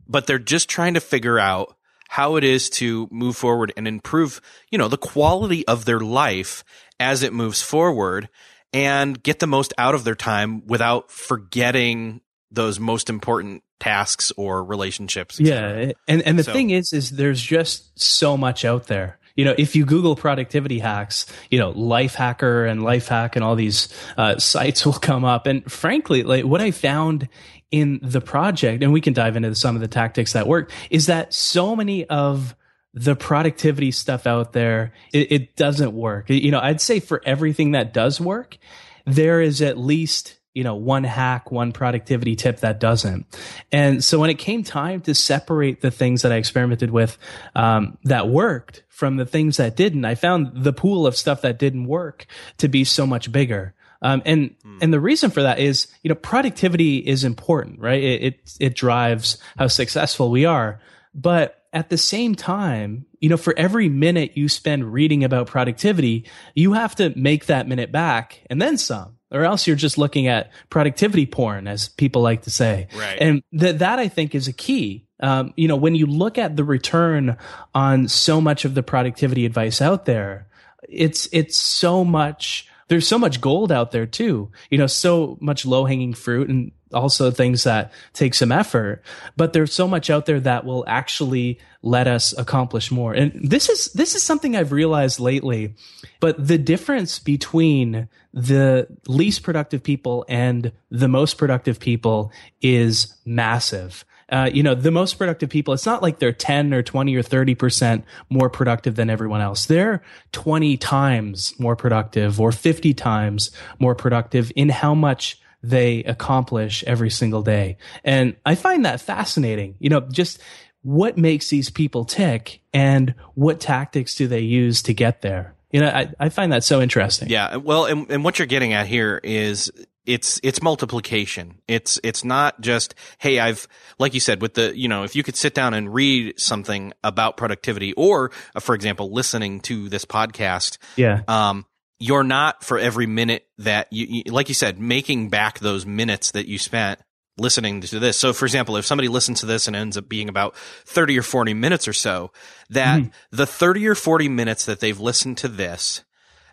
but 0.08 0.28
they're 0.28 0.38
just 0.40 0.70
trying 0.70 0.94
to 0.96 1.00
figure 1.00 1.40
out 1.40 1.76
how 2.14 2.36
it 2.36 2.44
is 2.44 2.70
to 2.70 3.08
move 3.10 3.36
forward 3.36 3.74
and 3.76 3.88
improve, 3.88 4.40
you 4.70 4.78
know, 4.78 4.88
the 4.88 4.98
quality 5.00 5.68
of 5.68 5.86
their 5.86 6.00
life 6.00 6.64
as 7.00 7.24
it 7.24 7.34
moves 7.34 7.60
forward 7.64 8.30
and 8.72 9.24
get 9.24 9.40
the 9.40 9.48
most 9.48 9.74
out 9.80 9.96
of 9.96 10.04
their 10.04 10.14
time 10.14 10.64
without 10.68 11.10
forgetting 11.10 12.22
those 12.52 12.80
most 12.80 13.10
important 13.10 13.64
tasks 13.80 14.32
or 14.38 14.64
relationships. 14.64 15.40
Yeah, 15.40 15.94
and 16.08 16.22
and 16.22 16.38
the 16.38 16.44
So- 16.44 16.54
thing 16.54 16.70
is, 16.70 16.94
is 16.94 17.10
there's 17.10 17.42
just 17.42 18.00
so 18.00 18.38
much 18.38 18.64
out 18.64 18.86
there. 18.86 19.18
You 19.36 19.46
know, 19.46 19.56
if 19.58 19.76
you 19.76 19.84
Google 19.84 20.16
productivity 20.16 20.78
hacks, 20.78 21.26
you 21.50 21.58
know, 21.58 21.74
Lifehacker 21.74 22.70
and 22.70 22.84
life 22.84 23.08
hack 23.08 23.36
and 23.36 23.44
all 23.44 23.56
these 23.56 23.90
uh, 24.16 24.38
sites 24.38 24.86
will 24.86 24.94
come 24.94 25.26
up. 25.26 25.48
And 25.48 25.66
frankly, 25.72 26.22
like 26.22 26.46
what 26.46 26.62
I 26.62 26.70
found 26.70 27.28
in 27.74 28.00
the 28.04 28.22
project, 28.22 28.84
and 28.84 28.94
we 28.94 29.02
can 29.02 29.14
dive 29.14 29.36
into 29.36 29.56
some 29.56 29.76
of 29.76 29.82
the 29.82 29.88
tactics 29.88 30.34
that 30.34 30.46
work, 30.46 30.72
is 30.92 31.08
that 31.08 31.34
so 31.34 31.76
many 31.76 32.06
of 32.06 32.56
the 32.94 33.16
productivity 33.16 33.90
stuff 33.90 34.28
out 34.28 34.54
there, 34.54 34.94
it, 35.12 35.32
it 35.32 35.56
doesn't 35.56 35.92
work. 35.92 36.30
You 36.30 36.52
know, 36.52 36.60
I'd 36.60 36.80
say 36.80 37.00
for 37.00 37.20
everything 37.26 37.72
that 37.72 37.92
does 37.92 38.22
work, 38.22 38.60
there 39.08 39.42
is 39.42 39.64
at 39.64 39.80
least 39.80 40.38
you 40.54 40.64
know, 40.64 40.76
one 40.76 41.04
hack, 41.04 41.52
one 41.52 41.72
productivity 41.72 42.36
tip 42.36 42.60
that 42.60 42.80
doesn't. 42.80 43.26
And 43.72 44.04
so 44.04 44.20
when 44.20 44.30
it 44.30 44.38
came 44.38 44.62
time 44.62 45.02
to 45.02 45.16
separate 45.16 45.82
the 45.82 45.90
things 45.90 46.22
that 46.22 46.32
I 46.32 46.36
experimented 46.36 46.92
with 46.92 47.18
um, 47.56 47.98
that 48.04 48.30
worked 48.30 48.84
from 48.88 49.16
the 49.16 49.26
things 49.26 49.58
that 49.58 49.76
didn't, 49.76 50.06
I 50.06 50.14
found 50.14 50.64
the 50.64 50.72
pool 50.72 51.08
of 51.08 51.18
stuff 51.18 51.42
that 51.42 51.58
didn't 51.58 51.88
work 51.88 52.28
to 52.60 52.68
be 52.68 52.84
so 52.84 53.08
much 53.08 53.32
bigger. 53.32 53.74
Um, 54.04 54.22
and 54.26 54.56
hmm. 54.62 54.78
and 54.82 54.94
the 54.94 55.00
reason 55.00 55.32
for 55.32 55.42
that 55.42 55.60
is, 55.60 55.88
you 56.04 56.10
know, 56.10 56.16
productivity 56.16 56.98
is 56.98 57.24
important, 57.24 57.80
right? 57.80 58.04
It, 58.04 58.24
it 58.24 58.58
it 58.60 58.76
drives 58.76 59.38
how 59.58 59.68
successful 59.68 60.30
we 60.30 60.46
are, 60.46 60.80
but 61.16 61.64
at 61.74 61.90
the 61.90 61.98
same 61.98 62.36
time, 62.36 63.06
you 63.20 63.30
know, 63.30 63.38
for 63.38 63.58
every 63.58 63.90
minute 63.90 64.38
you 64.38 64.48
spend 64.48 64.94
reading 64.94 65.24
about 65.24 65.48
productivity, 65.48 66.26
you 66.54 66.74
have 66.74 66.96
to 66.98 67.12
make 67.18 67.48
that 67.48 67.68
minute 67.68 67.92
back 67.92 68.44
and 68.50 68.62
then 68.62 68.78
some 68.78 69.18
or 69.34 69.44
else 69.44 69.66
you're 69.66 69.76
just 69.76 69.98
looking 69.98 70.28
at 70.28 70.52
productivity 70.70 71.26
porn, 71.26 71.68
as 71.68 71.90
people 71.90 72.22
like 72.22 72.44
to 72.44 72.52
say. 72.52 72.88
Right. 72.96 73.18
And 73.20 73.44
that 73.54 73.80
that 73.80 74.00
I 74.00 74.08
think 74.08 74.36
is 74.36 74.48
a 74.48 74.54
key. 74.54 75.08
Um, 75.20 75.54
you 75.58 75.68
know, 75.68 75.76
when 75.76 75.96
you 75.96 76.06
look 76.06 76.38
at 76.38 76.56
the 76.56 76.64
return 76.64 77.38
on 77.74 78.08
so 78.08 78.40
much 78.40 78.64
of 78.64 78.76
the 78.76 78.84
productivity 78.84 79.46
advice 79.46 79.82
out 79.82 80.06
there, 80.06 80.48
it's 80.88 81.28
it's 81.32 81.58
so 81.58 82.06
much. 82.06 82.70
There's 82.88 83.08
so 83.08 83.18
much 83.18 83.42
gold 83.42 83.72
out 83.72 83.92
there 83.92 84.06
too. 84.06 84.52
You 84.70 84.78
know, 84.78 84.88
so 84.88 85.38
much 85.42 85.66
low 85.66 85.86
hanging 85.86 86.14
fruit 86.14 86.50
and 86.50 86.72
also 86.94 87.32
things 87.32 87.64
that 87.64 87.92
take 88.14 88.34
some 88.34 88.52
effort, 88.52 89.02
but 89.36 89.54
there's 89.54 89.74
so 89.74 89.88
much 89.88 90.10
out 90.10 90.26
there 90.26 90.40
that 90.40 90.66
will 90.66 90.84
actually 90.88 91.60
let 91.82 92.08
us 92.08 92.38
accomplish 92.38 92.92
more. 92.92 93.14
And 93.14 93.50
this 93.50 93.70
is, 93.70 93.86
this 93.94 94.16
is 94.16 94.24
something 94.24 94.56
I've 94.56 94.72
realized 94.72 95.20
lately, 95.20 95.76
but 96.20 96.48
the 96.48 96.58
difference 96.58 97.20
between 97.20 98.08
the 98.34 98.88
least 99.08 99.44
productive 99.44 99.84
people 99.84 100.26
and 100.30 100.72
the 100.90 101.08
most 101.08 101.38
productive 101.38 101.80
people 101.80 102.32
is 102.62 103.16
massive. 103.26 104.06
Uh, 104.30 104.50
you 104.52 104.64
know, 104.64 104.76
the 104.76 104.92
most 104.92 105.16
productive 105.16 105.50
people, 105.50 105.74
it's 105.74 105.86
not 105.86 106.02
like 106.02 106.20
they're 106.20 106.32
10 106.32 106.74
or 106.74 106.82
20 106.82 107.16
or 107.16 107.24
30% 107.24 108.04
more 108.30 108.50
productive 108.50 108.96
than 108.96 109.10
everyone 109.10 109.42
else. 109.42 109.66
They're 109.66 110.02
20 110.32 110.78
times 110.78 111.54
more 111.60 111.76
productive 111.76 112.40
or 112.40 112.52
50 112.52 112.94
times 112.94 113.52
more 113.80 113.96
productive 113.96 114.52
in 114.56 114.70
how 114.70 114.94
much 114.96 115.40
they 115.62 116.04
accomplish 116.04 116.84
every 116.86 117.10
single 117.10 117.42
day. 117.42 117.78
And 118.04 118.36
I 118.46 118.56
find 118.56 118.86
that 118.86 119.02
fascinating. 119.02 119.76
You 119.80 119.90
know, 119.90 120.02
just 120.02 120.40
what 120.82 121.18
makes 121.18 121.50
these 121.50 121.70
people 121.70 122.04
tick 122.04 122.62
and 122.74 123.16
what 123.34 123.60
tactics 123.60 124.16
do 124.16 124.28
they 124.28 124.42
use 124.42 124.84
to 124.84 124.94
get 124.94 125.22
there? 125.22 125.56
You 125.72 125.80
know, 125.80 125.88
I, 125.88 126.10
I 126.20 126.30
find 126.30 126.52
that 126.52 126.64
so 126.64 126.82
interesting. 126.82 127.30
Yeah. 127.30 127.56
Well, 127.56 127.86
and, 127.86 128.12
and 128.12 128.24
what 128.24 128.38
you're 128.38 128.46
getting 128.46 128.74
at 128.74 128.86
here 128.86 129.20
is 129.24 129.72
it's 130.06 130.40
it's 130.44 130.62
multiplication. 130.62 131.62
It's 131.68 132.00
it's 132.04 132.24
not 132.24 132.60
just 132.62 132.96
hey, 133.20 133.40
I've 133.40 133.68
like 134.00 134.14
you 134.14 134.20
said 134.20 134.42
with 134.42 134.56
the 134.56 134.78
you 134.78 134.88
know 134.88 135.04
if 135.04 135.16
you 135.16 135.24
could 135.24 135.36
sit 135.36 135.54
down 135.54 135.74
and 135.74 135.94
read 135.94 136.40
something 136.40 136.94
about 137.04 137.38
productivity 137.38 137.94
or 137.94 138.32
uh, 138.56 138.60
for 138.60 138.76
example 138.76 139.12
listening 139.12 139.62
to 139.62 139.90
this 139.90 140.06
podcast, 140.06 140.78
yeah, 140.96 141.22
um, 141.28 141.66
you're 142.00 142.24
not 142.24 142.64
for 142.64 142.78
every 142.78 143.08
minute 143.08 143.48
that 143.60 143.88
you, 143.92 144.24
you, 144.26 144.32
like 144.32 144.50
you 144.50 144.56
said, 144.56 144.80
making 144.80 145.30
back 145.30 145.60
those 145.60 145.86
minutes 145.86 146.32
that 146.32 146.48
you 146.48 146.58
spent 146.58 147.00
listening 147.38 147.82
to 147.82 148.00
this. 148.00 148.20
So 148.20 148.34
for 148.34 148.46
example, 148.46 148.78
if 148.78 148.86
somebody 148.86 149.08
listens 149.08 149.40
to 149.40 149.46
this 149.46 149.68
and 149.68 149.76
ends 149.76 149.98
up 149.98 150.08
being 150.08 150.30
about 150.30 150.56
30 150.86 151.18
or 151.18 151.24
40 151.24 151.54
minutes 151.54 151.88
or 151.88 151.94
so, 151.94 152.32
that 152.70 153.02
mm. 153.02 153.12
the 153.32 153.48
30 153.48 153.88
or 153.88 153.96
40 153.96 154.30
minutes 154.30 154.66
that 154.66 154.80
they've 154.80 155.00
listened 155.00 155.38
to 155.40 155.48
this, 155.48 156.04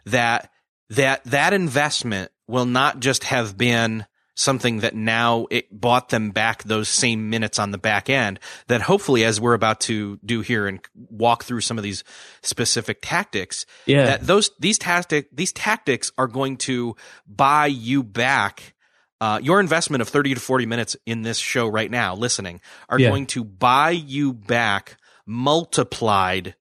that, 0.06 0.50
that, 0.88 1.22
that 1.24 1.52
investment 1.52 2.30
will 2.50 2.66
not 2.66 3.00
just 3.00 3.24
have 3.24 3.56
been 3.56 4.04
something 4.40 4.78
that 4.78 4.94
now 4.94 5.46
it 5.50 5.68
bought 5.70 6.08
them 6.08 6.30
back 6.30 6.62
those 6.62 6.88
same 6.88 7.28
minutes 7.28 7.58
on 7.58 7.72
the 7.72 7.78
back 7.78 8.08
end 8.08 8.40
that 8.68 8.80
hopefully 8.80 9.24
as 9.24 9.40
we're 9.40 9.54
about 9.54 9.80
to 9.80 10.18
do 10.24 10.40
here 10.40 10.66
and 10.66 10.80
walk 10.94 11.44
through 11.44 11.60
some 11.60 11.76
of 11.76 11.84
these 11.84 12.02
specific 12.42 12.98
tactics 13.02 13.66
yeah 13.86 14.06
that 14.06 14.26
those 14.26 14.50
these 14.58 14.78
tactic 14.78 15.28
these 15.32 15.52
tactics 15.52 16.10
are 16.16 16.26
going 16.26 16.56
to 16.56 16.96
buy 17.26 17.66
you 17.66 18.02
back 18.02 18.74
uh, 19.20 19.38
your 19.42 19.60
investment 19.60 20.00
of 20.00 20.08
30 20.08 20.34
to 20.34 20.40
40 20.40 20.64
minutes 20.64 20.96
in 21.04 21.20
this 21.20 21.38
show 21.38 21.68
right 21.68 21.90
now 21.90 22.14
listening 22.14 22.60
are 22.88 22.98
yeah. 22.98 23.10
going 23.10 23.26
to 23.26 23.44
buy 23.44 23.90
you 23.90 24.32
back 24.32 24.96
multiplied 25.26 26.54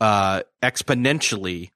uh, 0.00 0.42
exponentially 0.62 1.70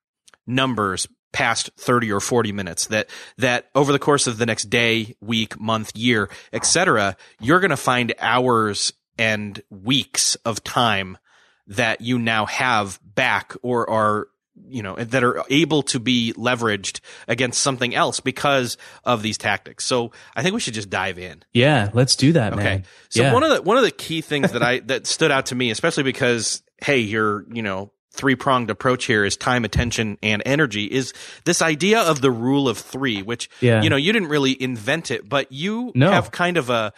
numbers 0.47 1.07
past 1.35 1.69
30 1.77 2.13
or 2.13 2.21
40 2.21 2.53
minutes 2.53 2.87
that 2.87 3.11
that 3.37 3.69
over 3.75 3.93
the 3.93 3.99
course 3.99 4.27
of 4.27 4.39
the 4.39 4.47
next 4.47 4.71
day 4.71 5.17
week 5.21 5.61
month 5.61 5.95
year 5.97 6.31
etc 6.53 7.17
you're 7.41 7.61
going 7.61 7.71
to 7.71 7.77
find 7.77 8.15
hours 8.21 8.93
and 9.19 9.61
weeks 9.69 10.37
of 10.45 10.63
time 10.63 11.19
that 11.67 12.01
you 12.01 12.19
now 12.19 12.47
have 12.47 13.01
back 13.03 13.55
or 13.63 13.91
are 13.91 14.29
you 14.69 14.83
know 14.83 14.95
that 14.95 15.25
are 15.25 15.43
able 15.51 15.83
to 15.83 15.99
be 15.99 16.33
leveraged 16.37 17.01
against 17.27 17.61
something 17.61 17.95
else 17.95 18.21
because 18.21 18.77
of 19.03 19.21
these 19.23 19.37
tactics 19.37 19.85
so 19.85 20.13
i 20.37 20.43
think 20.43 20.55
we 20.55 20.61
should 20.61 20.75
just 20.75 20.89
dive 20.89 21.19
in 21.19 21.43
yeah 21.53 21.91
let's 21.93 22.15
do 22.15 22.33
that 22.33 22.53
okay 22.53 22.63
man. 22.63 22.85
so 23.09 23.23
yeah. 23.23 23.33
one 23.33 23.43
of 23.43 23.51
the 23.51 23.61
one 23.63 23.77
of 23.77 23.83
the 23.83 23.91
key 23.91 24.21
things 24.21 24.53
that 24.53 24.63
i 24.63 24.79
that 24.81 25.07
stood 25.09 25.33
out 25.33 25.47
to 25.47 25.57
me 25.57 25.71
especially 25.73 26.05
because 26.05 26.63
hey 26.81 26.99
you're 26.99 27.45
you 27.53 27.63
know 27.63 27.91
three 28.15 28.37
pronged 28.37 28.71
approach 28.71 29.07
here 29.07 29.25
is 29.25 29.37
time, 29.37 29.65
attention, 29.65 30.19
and 30.23 30.43
energy 30.47 30.85
is 30.85 31.13
this 31.45 31.61
idea 31.61 32.01
of 32.01 32.21
the 32.21 32.31
rule 32.31 32.69
of 32.69 32.79
three, 32.79 33.23
which, 33.23 33.51
yeah. 33.61 33.83
you 33.83 33.91
know, 33.91 33.97
you 33.97 34.13
didn't 34.13 34.29
really 34.29 34.61
invent 34.61 35.11
it, 35.11 35.29
but 35.29 35.51
you 35.51 35.93
no. 35.95 36.11
have 36.11 36.31
kind 36.31 36.57
of 36.57 36.71
a, 36.71 36.93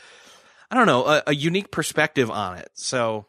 I 0.70 0.75
don't 0.75 0.87
know, 0.87 1.06
a, 1.06 1.23
a 1.28 1.35
unique 1.35 1.70
perspective 1.70 2.30
on 2.30 2.58
it. 2.58 2.68
So 2.75 3.26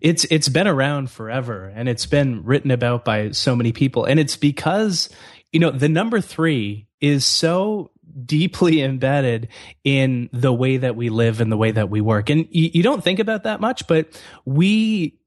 it's, 0.00 0.24
it's 0.24 0.48
been 0.48 0.68
around 0.68 1.10
forever 1.10 1.72
and 1.74 1.88
it's 1.88 2.06
been 2.06 2.44
written 2.44 2.70
about 2.70 3.04
by 3.04 3.30
so 3.30 3.56
many 3.56 3.72
people. 3.72 4.04
And 4.04 4.20
it's 4.20 4.36
because, 4.36 5.08
you 5.52 5.60
know, 5.60 5.70
the 5.70 5.88
number 5.88 6.20
three 6.20 6.86
is 7.00 7.24
so 7.24 7.90
deeply 8.26 8.82
embedded 8.82 9.48
in 9.84 10.28
the 10.32 10.52
way 10.52 10.76
that 10.76 10.96
we 10.96 11.08
live 11.08 11.40
and 11.40 11.50
the 11.50 11.56
way 11.56 11.70
that 11.70 11.88
we 11.88 12.02
work. 12.02 12.28
And 12.28 12.46
you, 12.50 12.70
you 12.74 12.82
don't 12.82 13.02
think 13.02 13.20
about 13.20 13.44
that 13.44 13.60
much, 13.60 13.86
but 13.86 14.20
we 14.44 15.18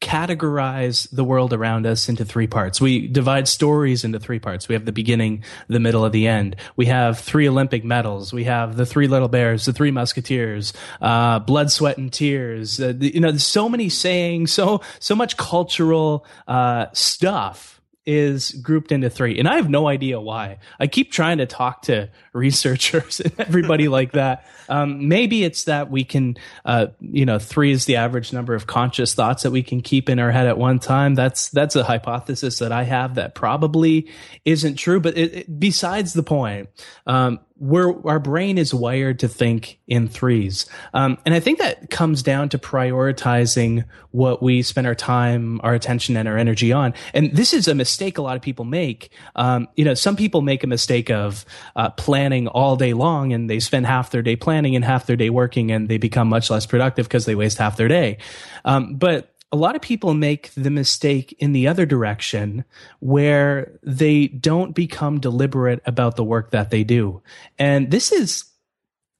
categorize 0.00 1.08
the 1.10 1.24
world 1.24 1.52
around 1.52 1.86
us 1.86 2.08
into 2.08 2.24
three 2.24 2.46
parts. 2.46 2.80
We 2.80 3.08
divide 3.08 3.48
stories 3.48 4.04
into 4.04 4.20
three 4.20 4.38
parts. 4.38 4.68
We 4.68 4.74
have 4.74 4.84
the 4.84 4.92
beginning, 4.92 5.44
the 5.68 5.80
middle, 5.80 6.04
and 6.04 6.12
the 6.12 6.26
end. 6.26 6.56
We 6.76 6.86
have 6.86 7.18
three 7.18 7.48
Olympic 7.48 7.84
medals. 7.84 8.32
We 8.32 8.44
have 8.44 8.76
the 8.76 8.86
three 8.86 9.08
little 9.08 9.28
bears, 9.28 9.64
the 9.64 9.72
three 9.72 9.90
musketeers, 9.90 10.72
uh, 11.00 11.38
blood, 11.40 11.70
sweat, 11.70 11.96
and 11.96 12.12
tears. 12.12 12.80
Uh, 12.80 12.92
you 12.98 13.20
know, 13.20 13.36
so 13.36 13.68
many 13.68 13.88
sayings, 13.88 14.52
so 14.52 14.82
so 15.00 15.14
much 15.14 15.36
cultural 15.36 16.26
uh, 16.46 16.86
stuff 16.92 17.73
is 18.06 18.50
grouped 18.52 18.92
into 18.92 19.08
three. 19.08 19.38
And 19.38 19.48
I 19.48 19.56
have 19.56 19.70
no 19.70 19.88
idea 19.88 20.20
why. 20.20 20.58
I 20.78 20.86
keep 20.86 21.10
trying 21.10 21.38
to 21.38 21.46
talk 21.46 21.82
to 21.82 22.10
researchers 22.32 23.20
and 23.24 23.32
everybody 23.38 23.88
like 23.88 24.12
that. 24.12 24.46
Um, 24.68 25.08
maybe 25.08 25.44
it's 25.44 25.64
that 25.64 25.90
we 25.90 26.04
can, 26.04 26.36
uh, 26.64 26.88
you 27.00 27.24
know, 27.24 27.38
three 27.38 27.72
is 27.72 27.86
the 27.86 27.96
average 27.96 28.32
number 28.32 28.54
of 28.54 28.66
conscious 28.66 29.14
thoughts 29.14 29.42
that 29.44 29.50
we 29.50 29.62
can 29.62 29.80
keep 29.80 30.08
in 30.08 30.18
our 30.18 30.30
head 30.30 30.46
at 30.46 30.58
one 30.58 30.78
time. 30.78 31.14
That's, 31.14 31.48
that's 31.48 31.76
a 31.76 31.84
hypothesis 31.84 32.58
that 32.58 32.72
I 32.72 32.82
have 32.84 33.14
that 33.14 33.34
probably 33.34 34.10
isn't 34.44 34.76
true. 34.76 35.00
But 35.00 35.16
it, 35.16 35.34
it, 35.34 35.60
besides 35.60 36.12
the 36.12 36.22
point, 36.22 36.68
um, 37.06 37.40
we're 37.58 37.94
our 38.06 38.18
brain 38.18 38.58
is 38.58 38.74
wired 38.74 39.20
to 39.20 39.28
think 39.28 39.78
in 39.86 40.08
threes, 40.08 40.66
um, 40.92 41.18
and 41.24 41.34
I 41.34 41.40
think 41.40 41.58
that 41.58 41.90
comes 41.90 42.22
down 42.22 42.48
to 42.50 42.58
prioritizing 42.58 43.84
what 44.10 44.42
we 44.42 44.62
spend 44.62 44.86
our 44.86 44.94
time, 44.94 45.60
our 45.62 45.74
attention, 45.74 46.16
and 46.16 46.28
our 46.28 46.36
energy 46.36 46.72
on. 46.72 46.94
And 47.12 47.34
this 47.34 47.52
is 47.52 47.68
a 47.68 47.74
mistake 47.74 48.18
a 48.18 48.22
lot 48.22 48.36
of 48.36 48.42
people 48.42 48.64
make. 48.64 49.10
Um, 49.36 49.68
you 49.76 49.84
know, 49.84 49.94
some 49.94 50.16
people 50.16 50.40
make 50.40 50.64
a 50.64 50.66
mistake 50.66 51.10
of 51.10 51.44
uh, 51.76 51.90
planning 51.90 52.48
all 52.48 52.76
day 52.76 52.92
long, 52.92 53.32
and 53.32 53.50
they 53.50 53.60
spend 53.60 53.86
half 53.86 54.10
their 54.10 54.22
day 54.22 54.36
planning 54.36 54.76
and 54.76 54.84
half 54.84 55.06
their 55.06 55.16
day 55.16 55.30
working, 55.30 55.70
and 55.70 55.88
they 55.88 55.98
become 55.98 56.28
much 56.28 56.50
less 56.50 56.66
productive 56.66 57.06
because 57.06 57.24
they 57.24 57.34
waste 57.34 57.58
half 57.58 57.76
their 57.76 57.88
day. 57.88 58.18
Um, 58.64 58.94
but 58.94 59.33
a 59.54 59.56
lot 59.56 59.76
of 59.76 59.82
people 59.82 60.14
make 60.14 60.50
the 60.54 60.68
mistake 60.68 61.32
in 61.38 61.52
the 61.52 61.68
other 61.68 61.86
direction 61.86 62.64
where 62.98 63.78
they 63.84 64.26
don't 64.26 64.74
become 64.74 65.20
deliberate 65.20 65.80
about 65.86 66.16
the 66.16 66.24
work 66.24 66.50
that 66.50 66.70
they 66.70 66.82
do. 66.82 67.22
And 67.56 67.92
this 67.92 68.10
is 68.10 68.46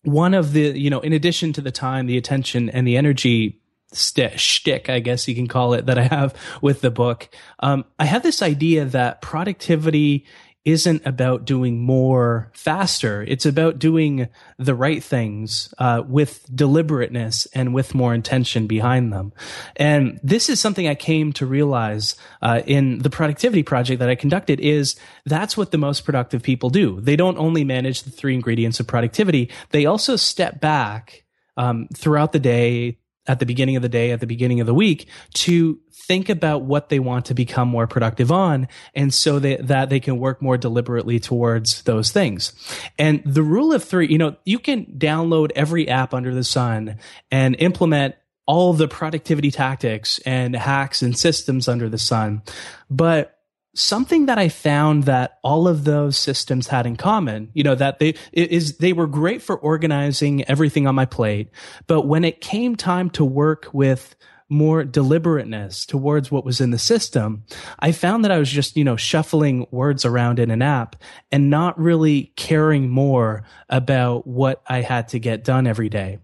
one 0.02 0.34
of 0.34 0.52
the, 0.52 0.76
you 0.76 0.90
know, 0.90 0.98
in 0.98 1.12
addition 1.12 1.52
to 1.52 1.60
the 1.60 1.70
time, 1.70 2.06
the 2.06 2.16
attention 2.16 2.68
and 2.68 2.84
the 2.84 2.96
energy 2.96 3.60
st- 3.92 4.40
shtick, 4.40 4.90
I 4.90 4.98
guess 4.98 5.28
you 5.28 5.36
can 5.36 5.46
call 5.46 5.72
it, 5.72 5.86
that 5.86 5.98
I 5.98 6.08
have 6.08 6.34
with 6.60 6.80
the 6.80 6.90
book. 6.90 7.28
Um, 7.60 7.84
I 8.00 8.06
have 8.06 8.24
this 8.24 8.42
idea 8.42 8.86
that 8.86 9.22
productivity 9.22 10.26
isn't 10.64 11.04
about 11.04 11.44
doing 11.44 11.78
more 11.78 12.50
faster. 12.54 13.22
It's 13.22 13.44
about 13.44 13.78
doing 13.78 14.28
the 14.58 14.74
right 14.74 15.02
things 15.02 15.72
uh, 15.78 16.02
with 16.06 16.44
deliberateness 16.54 17.46
and 17.54 17.74
with 17.74 17.94
more 17.94 18.14
intention 18.14 18.66
behind 18.66 19.12
them. 19.12 19.32
And 19.76 20.18
this 20.22 20.48
is 20.48 20.60
something 20.60 20.88
I 20.88 20.94
came 20.94 21.32
to 21.34 21.46
realize 21.46 22.16
uh, 22.40 22.62
in 22.66 22.98
the 23.00 23.10
productivity 23.10 23.62
project 23.62 24.00
that 24.00 24.08
I 24.08 24.14
conducted. 24.14 24.58
Is 24.60 24.96
that's 25.26 25.56
what 25.56 25.70
the 25.70 25.78
most 25.78 26.04
productive 26.04 26.42
people 26.42 26.70
do. 26.70 27.00
They 27.00 27.16
don't 27.16 27.38
only 27.38 27.64
manage 27.64 28.02
the 28.02 28.10
three 28.10 28.34
ingredients 28.34 28.80
of 28.80 28.86
productivity. 28.86 29.50
They 29.70 29.84
also 29.84 30.16
step 30.16 30.60
back 30.60 31.24
um, 31.56 31.88
throughout 31.94 32.32
the 32.32 32.40
day 32.40 32.98
at 33.26 33.38
the 33.38 33.46
beginning 33.46 33.76
of 33.76 33.82
the 33.82 33.88
day, 33.88 34.10
at 34.10 34.20
the 34.20 34.26
beginning 34.26 34.60
of 34.60 34.66
the 34.66 34.74
week 34.74 35.08
to 35.32 35.78
think 36.06 36.28
about 36.28 36.62
what 36.62 36.88
they 36.88 36.98
want 36.98 37.26
to 37.26 37.34
become 37.34 37.68
more 37.68 37.86
productive 37.86 38.30
on. 38.30 38.68
And 38.94 39.12
so 39.12 39.38
they, 39.38 39.56
that 39.56 39.90
they 39.90 40.00
can 40.00 40.18
work 40.18 40.42
more 40.42 40.56
deliberately 40.56 41.18
towards 41.18 41.82
those 41.82 42.10
things. 42.10 42.52
And 42.98 43.22
the 43.24 43.42
rule 43.42 43.72
of 43.72 43.82
three, 43.82 44.08
you 44.08 44.18
know, 44.18 44.36
you 44.44 44.58
can 44.58 44.86
download 44.86 45.50
every 45.54 45.88
app 45.88 46.14
under 46.14 46.34
the 46.34 46.44
sun 46.44 46.98
and 47.30 47.56
implement 47.58 48.14
all 48.46 48.74
the 48.74 48.88
productivity 48.88 49.50
tactics 49.50 50.18
and 50.20 50.54
hacks 50.54 51.02
and 51.02 51.18
systems 51.18 51.68
under 51.68 51.88
the 51.88 51.98
sun. 51.98 52.42
But 52.90 53.38
something 53.74 54.26
that 54.26 54.38
I 54.38 54.48
found 54.48 55.04
that 55.04 55.38
all 55.42 55.66
of 55.66 55.84
those 55.84 56.16
systems 56.16 56.68
had 56.68 56.86
in 56.86 56.96
common, 56.96 57.50
you 57.54 57.64
know, 57.64 57.74
that 57.74 57.98
they 57.98 58.14
is 58.32 58.78
they 58.78 58.92
were 58.92 59.06
great 59.06 59.42
for 59.42 59.56
organizing 59.56 60.44
everything 60.44 60.86
on 60.86 60.94
my 60.94 61.06
plate, 61.06 61.50
but 61.86 62.02
when 62.02 62.24
it 62.24 62.40
came 62.40 62.76
time 62.76 63.10
to 63.10 63.24
work 63.24 63.68
with 63.72 64.14
more 64.48 64.84
deliberateness 64.84 65.86
towards 65.86 66.30
what 66.30 66.44
was 66.44 66.60
in 66.60 66.70
the 66.70 66.78
system, 66.78 67.44
I 67.78 67.92
found 67.92 68.24
that 68.24 68.30
I 68.30 68.38
was 68.38 68.50
just, 68.50 68.76
you 68.76 68.84
know, 68.84 68.96
shuffling 68.96 69.66
words 69.70 70.04
around 70.04 70.38
in 70.38 70.50
an 70.50 70.62
app 70.62 70.96
and 71.32 71.48
not 71.48 71.78
really 71.78 72.32
caring 72.36 72.90
more 72.90 73.44
about 73.68 74.26
what 74.26 74.62
I 74.66 74.82
had 74.82 75.08
to 75.08 75.18
get 75.18 75.44
done 75.44 75.66
every 75.66 75.88
day. 75.88 76.18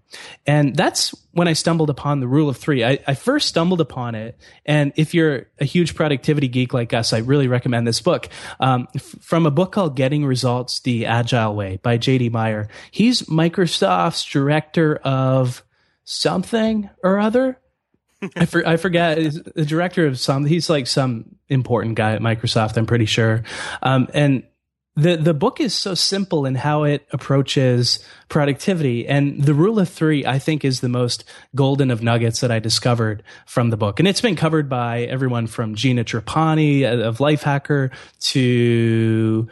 And 0.46 0.76
that's 0.76 1.14
when 1.32 1.48
I 1.48 1.54
stumbled 1.54 1.88
upon 1.88 2.20
the 2.20 2.28
rule 2.28 2.48
of 2.48 2.56
three. 2.56 2.84
I, 2.84 2.98
I 3.06 3.14
first 3.14 3.48
stumbled 3.48 3.80
upon 3.80 4.14
it. 4.14 4.38
And 4.66 4.92
if 4.96 5.14
you're 5.14 5.46
a 5.58 5.64
huge 5.64 5.94
productivity 5.94 6.48
geek 6.48 6.74
like 6.74 6.92
us, 6.92 7.12
I 7.12 7.18
really 7.18 7.48
recommend 7.48 7.86
this 7.86 8.00
book 8.00 8.28
um, 8.58 8.88
f- 8.94 9.14
from 9.20 9.46
a 9.46 9.50
book 9.50 9.72
called 9.72 9.96
Getting 9.96 10.26
Results 10.26 10.80
the 10.80 11.06
Agile 11.06 11.54
Way 11.54 11.78
by 11.82 11.96
JD 11.96 12.32
Meier. 12.32 12.68
He's 12.90 13.22
Microsoft's 13.22 14.24
director 14.24 14.96
of 14.96 15.64
something 16.04 16.90
or 17.02 17.18
other. 17.18 17.59
I, 18.36 18.44
for, 18.46 18.66
I 18.66 18.76
forget 18.76 19.16
the 19.54 19.64
director 19.64 20.06
of 20.06 20.18
some. 20.18 20.44
He's 20.44 20.68
like 20.68 20.86
some 20.86 21.36
important 21.48 21.94
guy 21.94 22.12
at 22.12 22.20
Microsoft. 22.20 22.76
I'm 22.76 22.86
pretty 22.86 23.06
sure. 23.06 23.42
Um, 23.82 24.08
and 24.14 24.42
the 24.96 25.16
the 25.16 25.32
book 25.32 25.60
is 25.60 25.72
so 25.72 25.94
simple 25.94 26.44
in 26.44 26.56
how 26.56 26.82
it 26.82 27.06
approaches 27.12 28.04
productivity, 28.28 29.06
and 29.06 29.42
the 29.42 29.54
rule 29.54 29.78
of 29.78 29.88
three, 29.88 30.26
I 30.26 30.38
think, 30.38 30.64
is 30.64 30.80
the 30.80 30.88
most 30.88 31.24
golden 31.54 31.90
of 31.90 32.02
nuggets 32.02 32.40
that 32.40 32.50
I 32.50 32.58
discovered 32.58 33.22
from 33.46 33.70
the 33.70 33.76
book. 33.76 33.98
And 34.00 34.08
it's 34.08 34.20
been 34.20 34.36
covered 34.36 34.68
by 34.68 35.02
everyone 35.02 35.46
from 35.46 35.74
Gina 35.76 36.04
Trapani 36.04 36.84
of 36.84 37.18
Lifehacker 37.18 37.90
to 38.20 39.48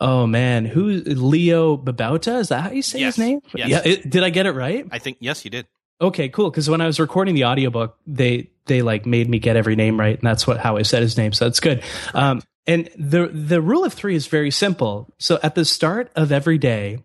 oh 0.00 0.26
man, 0.26 0.64
who 0.64 0.88
Leo 1.04 1.76
Babauta? 1.76 2.38
Is 2.40 2.48
that 2.48 2.60
how 2.62 2.70
you 2.70 2.82
say 2.82 3.00
Yes. 3.00 3.16
his 3.16 3.24
name? 3.26 3.40
Yes. 3.54 3.68
Yeah, 3.68 3.82
it- 3.84 4.10
did 4.10 4.24
I 4.24 4.30
get 4.30 4.46
it 4.46 4.52
right? 4.52 4.86
I 4.90 4.98
think 4.98 5.18
yes, 5.20 5.44
you 5.44 5.50
did. 5.50 5.66
Okay, 6.00 6.28
cool. 6.28 6.50
Because 6.50 6.70
when 6.70 6.80
I 6.80 6.86
was 6.86 6.98
recording 6.98 7.34
the 7.34 7.44
audiobook, 7.44 7.96
they 8.06 8.50
they 8.66 8.82
like 8.82 9.04
made 9.04 9.28
me 9.28 9.38
get 9.38 9.56
every 9.56 9.76
name 9.76 9.98
right, 9.98 10.18
and 10.18 10.26
that's 10.26 10.46
what 10.46 10.58
how 10.58 10.76
I 10.76 10.82
said 10.82 11.02
his 11.02 11.16
name. 11.16 11.32
So 11.32 11.44
that's 11.44 11.60
good. 11.60 11.82
Um, 12.14 12.42
and 12.66 12.88
the 12.96 13.28
the 13.28 13.60
rule 13.60 13.84
of 13.84 13.92
three 13.92 14.14
is 14.14 14.26
very 14.26 14.50
simple. 14.50 15.12
So 15.18 15.38
at 15.42 15.54
the 15.54 15.64
start 15.64 16.10
of 16.16 16.32
every 16.32 16.56
day, 16.56 17.04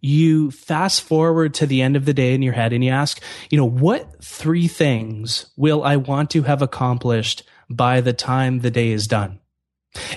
you 0.00 0.50
fast 0.50 1.02
forward 1.02 1.54
to 1.54 1.66
the 1.66 1.82
end 1.82 1.96
of 1.96 2.04
the 2.04 2.14
day 2.14 2.34
in 2.34 2.42
your 2.42 2.52
head, 2.52 2.72
and 2.72 2.84
you 2.84 2.90
ask, 2.90 3.20
you 3.50 3.58
know, 3.58 3.68
what 3.68 4.22
three 4.24 4.68
things 4.68 5.46
will 5.56 5.82
I 5.82 5.96
want 5.96 6.30
to 6.30 6.42
have 6.42 6.62
accomplished 6.62 7.42
by 7.68 8.00
the 8.00 8.12
time 8.12 8.60
the 8.60 8.70
day 8.70 8.90
is 8.90 9.08
done? 9.08 9.40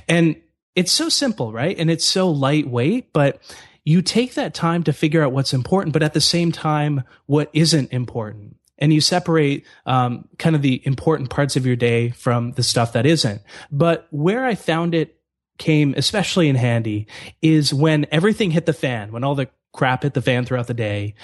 And 0.08 0.36
it's 0.76 0.92
so 0.92 1.10
simple, 1.10 1.52
right? 1.52 1.78
And 1.78 1.90
it's 1.90 2.06
so 2.06 2.30
lightweight, 2.30 3.12
but 3.12 3.42
you 3.90 4.04
take 4.04 4.36
that 4.36 4.54
time 4.54 4.84
to 4.84 4.94
figure 4.94 5.24
out 5.24 5.32
what's 5.32 5.52
important, 5.52 5.94
but 5.94 6.04
at 6.04 6.14
the 6.14 6.22
same 6.22 6.52
time, 6.52 7.02
what 7.26 7.50
isn't 7.54 7.92
important. 7.92 8.56
And 8.78 8.94
you 8.94 9.02
separate 9.02 9.66
um, 9.88 10.30
kind 10.38 10.56
of 10.56 10.62
the 10.62 10.80
important 10.86 11.32
parts 11.32 11.56
of 11.56 11.66
your 11.66 11.76
day 11.76 12.12
from 12.12 12.52
the 12.52 12.62
stuff 12.62 12.94
that 12.94 13.08
isn't. 13.08 13.42
But 13.72 14.08
where 14.12 14.46
I 14.46 14.54
found 14.54 14.94
it 14.94 15.20
came 15.58 15.96
especially 15.98 16.50
in 16.50 16.56
handy 16.56 17.08
is 17.42 17.74
when 17.74 18.06
everything 18.12 18.52
hit 18.52 18.68
the 18.68 18.74
fan, 18.74 19.12
when 19.12 19.24
all 19.24 19.34
the 19.34 19.50
crap 19.74 20.04
hit 20.04 20.14
the 20.14 20.22
fan 20.22 20.46
throughout 20.46 20.68
the 20.68 20.76
day, 20.76 21.16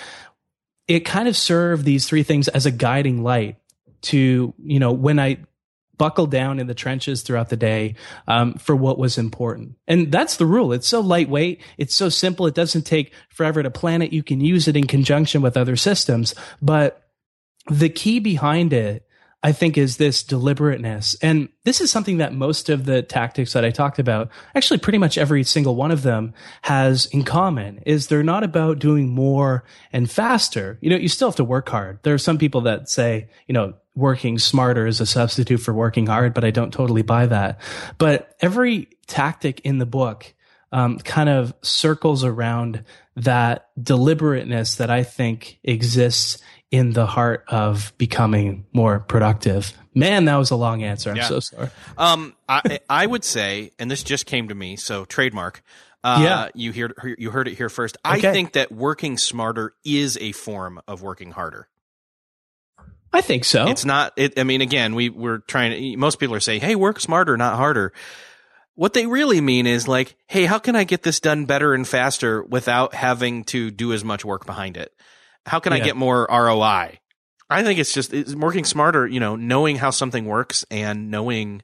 it 0.87 1.01
kind 1.01 1.27
of 1.27 1.37
served 1.37 1.85
these 1.85 2.07
three 2.07 2.23
things 2.23 2.47
as 2.47 2.65
a 2.65 2.71
guiding 2.71 3.21
light 3.21 3.57
to, 4.01 4.55
you 4.57 4.79
know, 4.79 4.91
when 4.91 5.19
I 5.19 5.37
buckled 5.97 6.31
down 6.31 6.59
in 6.59 6.67
the 6.67 6.73
trenches 6.73 7.21
throughout 7.21 7.49
the 7.49 7.57
day 7.57 7.95
um, 8.27 8.53
for 8.55 8.75
what 8.75 8.97
was 8.97 9.17
important. 9.17 9.75
And 9.87 10.11
that's 10.11 10.37
the 10.37 10.45
rule. 10.45 10.73
It's 10.73 10.87
so 10.87 10.99
lightweight. 10.99 11.61
It's 11.77 11.95
so 11.95 12.09
simple. 12.09 12.47
It 12.47 12.55
doesn't 12.55 12.83
take 12.83 13.13
forever 13.29 13.63
to 13.63 13.71
plan 13.71 14.01
it. 14.01 14.13
You 14.13 14.23
can 14.23 14.41
use 14.41 14.67
it 14.67 14.77
in 14.77 14.87
conjunction 14.87 15.41
with 15.41 15.57
other 15.57 15.75
systems. 15.75 16.35
But 16.61 17.01
the 17.69 17.89
key 17.89 18.19
behind 18.19 18.73
it, 18.73 19.07
I 19.43 19.51
think, 19.51 19.77
is 19.77 19.97
this 19.97 20.23
deliberateness. 20.23 21.15
And 21.21 21.49
this 21.65 21.79
is 21.79 21.91
something 21.91 22.17
that 22.17 22.33
most 22.33 22.69
of 22.69 22.85
the 22.85 23.03
tactics 23.03 23.53
that 23.53 23.63
I 23.63 23.69
talked 23.69 23.99
about, 23.99 24.29
actually 24.55 24.79
pretty 24.79 24.97
much 24.97 25.19
every 25.19 25.43
single 25.43 25.75
one 25.75 25.91
of 25.91 26.01
them 26.01 26.33
has 26.63 27.05
in 27.07 27.23
common 27.23 27.79
is 27.85 28.07
they're 28.07 28.23
not 28.23 28.43
about 28.43 28.79
doing 28.79 29.09
more 29.09 29.63
and 29.93 30.09
faster. 30.09 30.79
You 30.81 30.89
know, 30.89 30.95
you 30.95 31.07
still 31.07 31.27
have 31.27 31.35
to 31.35 31.43
work 31.43 31.69
hard. 31.69 31.99
There 32.01 32.15
are 32.15 32.19
some 32.19 32.39
people 32.39 32.61
that 32.61 32.89
say, 32.89 33.29
you 33.47 33.53
know, 33.53 33.75
working 33.95 34.37
smarter 34.39 34.85
is 34.87 34.99
a 35.01 35.05
substitute 35.05 35.57
for 35.59 35.73
working 35.73 36.07
hard, 36.07 36.33
but 36.33 36.43
I 36.43 36.51
don't 36.51 36.71
totally 36.73 37.01
buy 37.01 37.25
that. 37.27 37.59
But 37.97 38.35
every 38.41 38.89
tactic 39.07 39.61
in 39.61 39.77
the 39.77 39.85
book 39.85 40.33
um, 40.71 40.97
kind 40.99 41.29
of 41.29 41.53
circles 41.61 42.23
around 42.23 42.83
that 43.15 43.69
deliberateness 43.81 44.75
that 44.75 44.89
I 44.89 45.03
think 45.03 45.59
exists 45.63 46.39
in 46.71 46.91
the 46.91 47.05
heart 47.05 47.45
of 47.47 47.93
becoming 47.97 48.65
more 48.73 48.99
productive. 48.99 49.71
Man, 49.93 50.25
that 50.25 50.35
was 50.35 50.51
a 50.51 50.55
long 50.57 50.83
answer. 50.83 51.11
I'm 51.11 51.15
Yeah. 51.17 51.27
so 51.27 51.39
sorry. 51.39 51.69
Um, 51.97 52.35
I 52.49 52.79
I 52.89 53.05
would 53.05 53.23
say, 53.23 53.71
and 53.79 53.89
this 53.89 54.03
just 54.03 54.25
came 54.25 54.49
to 54.49 54.55
me, 54.55 54.75
so 54.75 55.05
trademark. 55.05 55.63
Uh, 56.03 56.19
Yeah. 56.21 56.49
you 56.53 56.73
heard 56.73 57.15
you 57.17 57.31
heard 57.31 57.47
it 57.47 57.55
here 57.55 57.69
first. 57.69 57.95
I 58.03 58.19
think 58.19 58.53
that 58.53 58.71
working 58.71 59.17
smarter 59.17 59.73
is 59.85 60.17
a 60.19 60.33
form 60.33 60.81
of 60.87 61.01
working 61.01 61.31
harder. 61.31 61.69
I 63.13 63.21
think 63.21 63.45
so. 63.45 63.67
It's 63.67 63.85
not. 63.85 64.13
It, 64.17 64.37
I 64.39 64.43
mean, 64.43 64.61
again, 64.61 64.95
we 64.95 65.09
we're 65.09 65.39
trying 65.39 65.71
to. 65.71 65.97
Most 65.97 66.19
people 66.19 66.35
are 66.35 66.41
saying, 66.41 66.61
"Hey, 66.61 66.75
work 66.75 66.99
smarter, 66.99 67.37
not 67.37 67.55
harder." 67.55 67.93
What 68.75 68.93
they 68.93 69.05
really 69.05 69.39
mean 69.39 69.67
is 69.67 69.87
like, 69.87 70.15
"Hey, 70.27 70.45
how 70.45 70.59
can 70.59 70.75
I 70.75 70.83
get 70.83 71.03
this 71.03 71.19
done 71.19 71.45
better 71.45 71.73
and 71.73 71.87
faster 71.87 72.43
without 72.43 72.93
having 72.93 73.45
to 73.45 73.71
do 73.71 73.93
as 73.93 74.03
much 74.03 74.25
work 74.25 74.45
behind 74.45 74.75
it? 74.75 74.91
How 75.45 75.59
can 75.59 75.71
I 75.73 75.79
get 75.79 75.95
more 75.95 76.27
ROI?" 76.29 76.99
I 77.49 77.63
think 77.63 77.79
it's 77.79 77.93
just 77.93 78.13
it's 78.13 78.35
working 78.35 78.65
smarter. 78.65 79.07
You 79.07 79.19
know, 79.19 79.35
knowing 79.35 79.77
how 79.77 79.91
something 79.91 80.25
works 80.25 80.65
and 80.69 81.09
knowing 81.09 81.61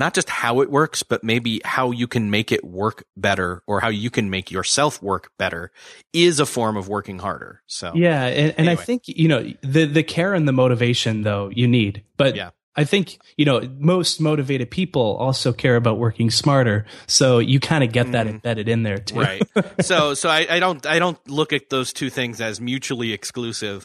not 0.00 0.14
just 0.14 0.28
how 0.28 0.62
it 0.62 0.70
works, 0.70 1.04
but 1.04 1.22
maybe 1.22 1.60
how 1.64 1.92
you 1.92 2.08
can 2.08 2.30
make 2.30 2.50
it 2.50 2.64
work 2.64 3.04
better 3.16 3.62
or 3.66 3.80
how 3.80 3.88
you 3.88 4.10
can 4.10 4.30
make 4.30 4.50
yourself 4.50 5.00
work 5.02 5.30
better 5.38 5.70
is 6.12 6.40
a 6.40 6.46
form 6.46 6.76
of 6.76 6.88
working 6.88 7.20
harder. 7.20 7.62
So 7.66 7.92
yeah, 7.94 8.24
and, 8.24 8.54
and 8.56 8.70
I 8.70 8.74
think 8.74 9.06
you 9.06 9.28
know 9.28 9.52
the 9.62 9.84
the 9.84 10.02
care 10.02 10.34
and 10.34 10.48
the 10.48 10.52
motivation 10.52 11.22
though 11.22 11.50
you 11.54 11.68
need, 11.68 12.02
but 12.16 12.34
Yeah. 12.34 12.50
I 12.76 12.84
think 12.84 13.18
you 13.36 13.44
know 13.44 13.60
most 13.78 14.20
motivated 14.20 14.70
people 14.70 15.16
also 15.16 15.52
care 15.52 15.76
about 15.76 15.98
working 15.98 16.30
smarter, 16.30 16.86
so 17.06 17.38
you 17.38 17.60
kind 17.60 17.84
of 17.84 17.92
get 17.92 18.12
that 18.12 18.26
mm-hmm. 18.26 18.36
embedded 18.36 18.68
in 18.68 18.84
there 18.84 18.98
too. 18.98 19.20
Right 19.20 19.42
so 19.82 20.14
so 20.14 20.30
I, 20.30 20.46
I 20.48 20.60
don't 20.60 20.86
i 20.86 20.98
don't 20.98 21.18
look 21.28 21.52
at 21.52 21.68
those 21.68 21.92
two 21.92 22.10
things 22.10 22.40
as 22.40 22.60
mutually 22.60 23.12
exclusive 23.12 23.84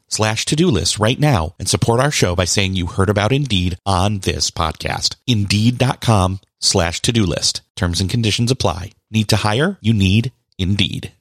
slash 0.11 0.45
to-do 0.45 0.67
list 0.67 0.99
right 0.99 1.19
now 1.19 1.55
and 1.57 1.67
support 1.67 1.99
our 1.99 2.11
show 2.11 2.35
by 2.35 2.45
saying 2.45 2.75
you 2.75 2.85
heard 2.85 3.09
about 3.09 3.31
Indeed 3.31 3.77
on 3.85 4.19
this 4.19 4.51
podcast. 4.51 5.15
Indeed.com 5.25 6.41
slash 6.59 7.01
to-do 7.01 7.25
list. 7.25 7.61
Terms 7.75 7.99
and 8.01 8.09
conditions 8.09 8.51
apply. 8.51 8.91
Need 9.09 9.29
to 9.29 9.37
hire? 9.37 9.79
You 9.81 9.93
need 9.93 10.31
Indeed. 10.59 11.11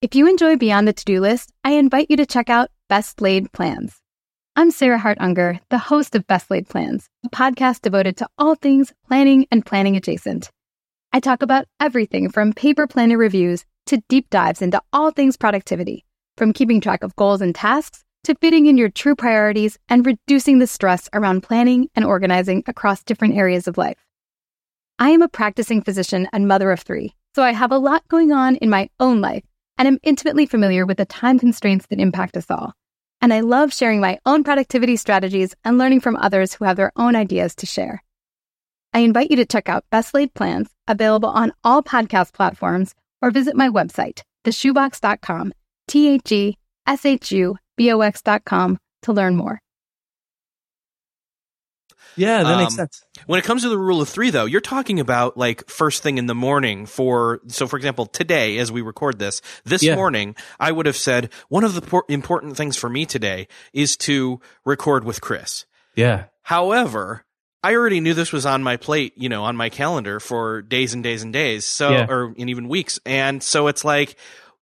If 0.00 0.14
you 0.14 0.28
enjoy 0.28 0.56
Beyond 0.56 0.86
the 0.86 0.92
To 0.92 1.04
Do 1.06 1.20
List, 1.20 1.50
I 1.64 1.72
invite 1.72 2.08
you 2.10 2.18
to 2.18 2.26
check 2.26 2.50
out 2.50 2.68
Best 2.90 3.22
Laid 3.22 3.50
Plans. 3.52 4.02
I'm 4.54 4.70
Sarah 4.70 4.98
Hart 4.98 5.16
Unger, 5.18 5.60
the 5.70 5.78
host 5.78 6.14
of 6.14 6.26
Best 6.26 6.50
Laid 6.50 6.68
Plans, 6.68 7.08
a 7.24 7.30
podcast 7.30 7.80
devoted 7.80 8.18
to 8.18 8.28
all 8.36 8.54
things 8.54 8.92
planning 9.08 9.46
and 9.50 9.64
planning 9.64 9.96
adjacent. 9.96 10.50
I 11.10 11.20
talk 11.20 11.42
about 11.42 11.66
everything 11.80 12.28
from 12.28 12.52
paper 12.52 12.86
planner 12.86 13.16
reviews 13.16 13.64
to 13.86 14.02
deep 14.10 14.28
dives 14.28 14.60
into 14.60 14.82
all 14.92 15.10
things 15.10 15.38
productivity, 15.38 16.04
from 16.36 16.52
keeping 16.52 16.80
track 16.80 17.02
of 17.02 17.16
goals 17.16 17.40
and 17.40 17.54
tasks 17.54 18.04
to 18.24 18.34
fitting 18.34 18.66
in 18.66 18.78
your 18.78 18.88
true 18.88 19.14
priorities 19.14 19.78
and 19.88 20.06
reducing 20.06 20.58
the 20.58 20.66
stress 20.66 21.08
around 21.12 21.42
planning 21.42 21.88
and 21.94 22.04
organizing 22.04 22.62
across 22.66 23.02
different 23.02 23.36
areas 23.36 23.68
of 23.68 23.78
life. 23.78 23.98
I 24.98 25.10
am 25.10 25.22
a 25.22 25.28
practicing 25.28 25.82
physician 25.82 26.28
and 26.32 26.48
mother 26.48 26.70
of 26.70 26.80
three, 26.80 27.14
so 27.34 27.42
I 27.42 27.52
have 27.52 27.72
a 27.72 27.78
lot 27.78 28.06
going 28.08 28.32
on 28.32 28.56
in 28.56 28.70
my 28.70 28.88
own 28.98 29.20
life 29.20 29.44
and 29.76 29.88
am 29.88 29.98
intimately 30.02 30.46
familiar 30.46 30.86
with 30.86 30.96
the 30.96 31.04
time 31.04 31.38
constraints 31.38 31.86
that 31.86 32.00
impact 32.00 32.36
us 32.36 32.50
all. 32.50 32.72
And 33.20 33.32
I 33.32 33.40
love 33.40 33.72
sharing 33.72 34.00
my 34.00 34.18
own 34.24 34.44
productivity 34.44 34.96
strategies 34.96 35.54
and 35.64 35.78
learning 35.78 36.00
from 36.00 36.16
others 36.16 36.54
who 36.54 36.64
have 36.64 36.76
their 36.76 36.92
own 36.96 37.16
ideas 37.16 37.54
to 37.56 37.66
share. 37.66 38.02
I 38.92 39.00
invite 39.00 39.30
you 39.30 39.36
to 39.36 39.46
check 39.46 39.68
out 39.68 39.84
Best 39.90 40.14
Laid 40.14 40.34
Plans, 40.34 40.70
available 40.86 41.28
on 41.28 41.52
all 41.64 41.82
podcast 41.82 42.32
platforms, 42.32 42.94
or 43.20 43.30
visit 43.30 43.56
my 43.56 43.68
website, 43.68 44.22
theshubox.com, 44.44 45.52
T 45.88 46.08
H 46.08 46.32
E 46.32 46.58
S 46.86 47.04
H 47.04 47.32
U 47.32 47.56
B 47.76 47.92
O 47.92 48.10
com 48.44 48.78
to 49.02 49.12
learn 49.12 49.36
more. 49.36 49.60
Yeah, 52.16 52.44
that 52.44 52.52
Um, 52.54 52.60
makes 52.60 52.76
sense. 52.76 53.02
When 53.26 53.40
it 53.40 53.44
comes 53.44 53.62
to 53.62 53.68
the 53.68 53.78
rule 53.78 54.00
of 54.00 54.08
three, 54.08 54.30
though, 54.30 54.44
you're 54.44 54.60
talking 54.60 55.00
about 55.00 55.36
like 55.36 55.68
first 55.68 56.02
thing 56.02 56.16
in 56.16 56.26
the 56.26 56.34
morning 56.34 56.86
for, 56.86 57.40
so 57.48 57.66
for 57.66 57.76
example, 57.76 58.06
today, 58.06 58.58
as 58.58 58.70
we 58.70 58.82
record 58.82 59.18
this, 59.18 59.42
this 59.64 59.82
Yeah. 59.82 59.96
morning, 59.96 60.36
I 60.60 60.70
would 60.70 60.86
have 60.86 60.96
said 60.96 61.30
one 61.48 61.64
of 61.64 61.74
the 61.74 61.80
por- 61.80 62.04
important 62.08 62.56
things 62.56 62.76
for 62.76 62.88
me 62.88 63.04
today 63.04 63.48
is 63.72 63.96
to 63.98 64.40
record 64.64 65.02
with 65.02 65.20
Chris. 65.20 65.64
Yeah. 65.96 66.26
However, 66.42 67.24
I 67.64 67.74
already 67.74 67.98
knew 67.98 68.14
this 68.14 68.32
was 68.32 68.46
on 68.46 68.62
my 68.62 68.76
plate, 68.76 69.14
you 69.16 69.28
know, 69.28 69.42
on 69.42 69.56
my 69.56 69.68
calendar 69.68 70.20
for 70.20 70.62
days 70.62 70.94
and 70.94 71.02
days 71.02 71.22
and 71.24 71.32
days. 71.32 71.64
So, 71.64 71.90
Yeah. 71.90 72.06
or 72.08 72.34
and 72.38 72.48
even 72.50 72.68
weeks. 72.68 73.00
And 73.04 73.42
so 73.42 73.66
it's 73.66 73.84
like, 73.84 74.16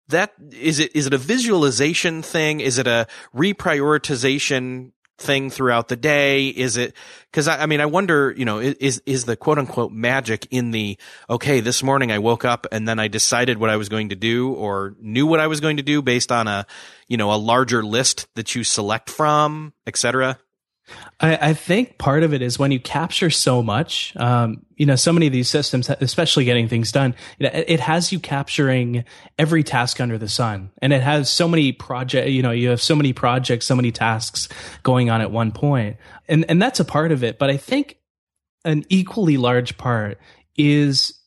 that 0.08 0.32
is 0.52 0.80
it, 0.80 0.94
is 0.94 1.06
it 1.06 1.14
a 1.14 1.18
visualization 1.18 2.22
thing? 2.22 2.60
Is 2.60 2.78
it 2.78 2.86
a 2.86 3.06
reprioritization 3.34 4.92
thing 5.16 5.48
throughout 5.48 5.88
the 5.88 5.96
day? 5.96 6.48
Is 6.48 6.76
it, 6.76 6.94
cause 7.32 7.48
I, 7.48 7.62
I 7.62 7.66
mean, 7.66 7.80
I 7.80 7.86
wonder, 7.86 8.34
you 8.36 8.44
know, 8.44 8.58
is, 8.58 9.00
is 9.06 9.24
the 9.24 9.36
quote 9.36 9.58
unquote 9.58 9.92
magic 9.92 10.46
in 10.50 10.72
the, 10.72 10.98
okay, 11.30 11.60
this 11.60 11.82
morning 11.82 12.10
I 12.10 12.18
woke 12.18 12.44
up 12.44 12.66
and 12.72 12.86
then 12.86 12.98
I 12.98 13.08
decided 13.08 13.58
what 13.58 13.70
I 13.70 13.76
was 13.76 13.88
going 13.88 14.08
to 14.08 14.16
do 14.16 14.52
or 14.52 14.96
knew 15.00 15.26
what 15.26 15.40
I 15.40 15.46
was 15.46 15.60
going 15.60 15.76
to 15.76 15.82
do 15.82 16.02
based 16.02 16.32
on 16.32 16.48
a, 16.48 16.66
you 17.06 17.16
know, 17.16 17.32
a 17.32 17.36
larger 17.36 17.82
list 17.82 18.26
that 18.34 18.54
you 18.54 18.64
select 18.64 19.08
from, 19.08 19.72
et 19.86 19.96
cetera? 19.96 20.38
I, 21.20 21.50
I 21.50 21.54
think 21.54 21.98
part 21.98 22.22
of 22.22 22.34
it 22.34 22.42
is 22.42 22.58
when 22.58 22.72
you 22.72 22.80
capture 22.80 23.30
so 23.30 23.62
much, 23.62 24.14
um, 24.16 24.64
you 24.76 24.86
know, 24.86 24.96
so 24.96 25.12
many 25.12 25.26
of 25.26 25.32
these 25.32 25.48
systems, 25.48 25.88
especially 25.88 26.44
getting 26.44 26.68
things 26.68 26.90
done, 26.90 27.14
it, 27.38 27.64
it 27.68 27.80
has 27.80 28.12
you 28.12 28.18
capturing 28.18 29.04
every 29.38 29.62
task 29.62 30.00
under 30.00 30.18
the 30.18 30.28
sun. 30.28 30.70
And 30.82 30.92
it 30.92 31.02
has 31.02 31.30
so 31.30 31.46
many 31.46 31.72
project, 31.72 32.28
you 32.28 32.42
know, 32.42 32.50
you 32.50 32.70
have 32.70 32.82
so 32.82 32.96
many 32.96 33.12
projects, 33.12 33.66
so 33.66 33.76
many 33.76 33.92
tasks 33.92 34.48
going 34.82 35.10
on 35.10 35.20
at 35.20 35.30
one 35.30 35.52
point. 35.52 35.96
And, 36.28 36.44
and 36.48 36.60
that's 36.60 36.80
a 36.80 36.84
part 36.84 37.12
of 37.12 37.22
it. 37.22 37.38
But 37.38 37.50
I 37.50 37.56
think 37.56 37.98
an 38.64 38.84
equally 38.88 39.36
large 39.36 39.76
part 39.78 40.18
is 40.56 41.20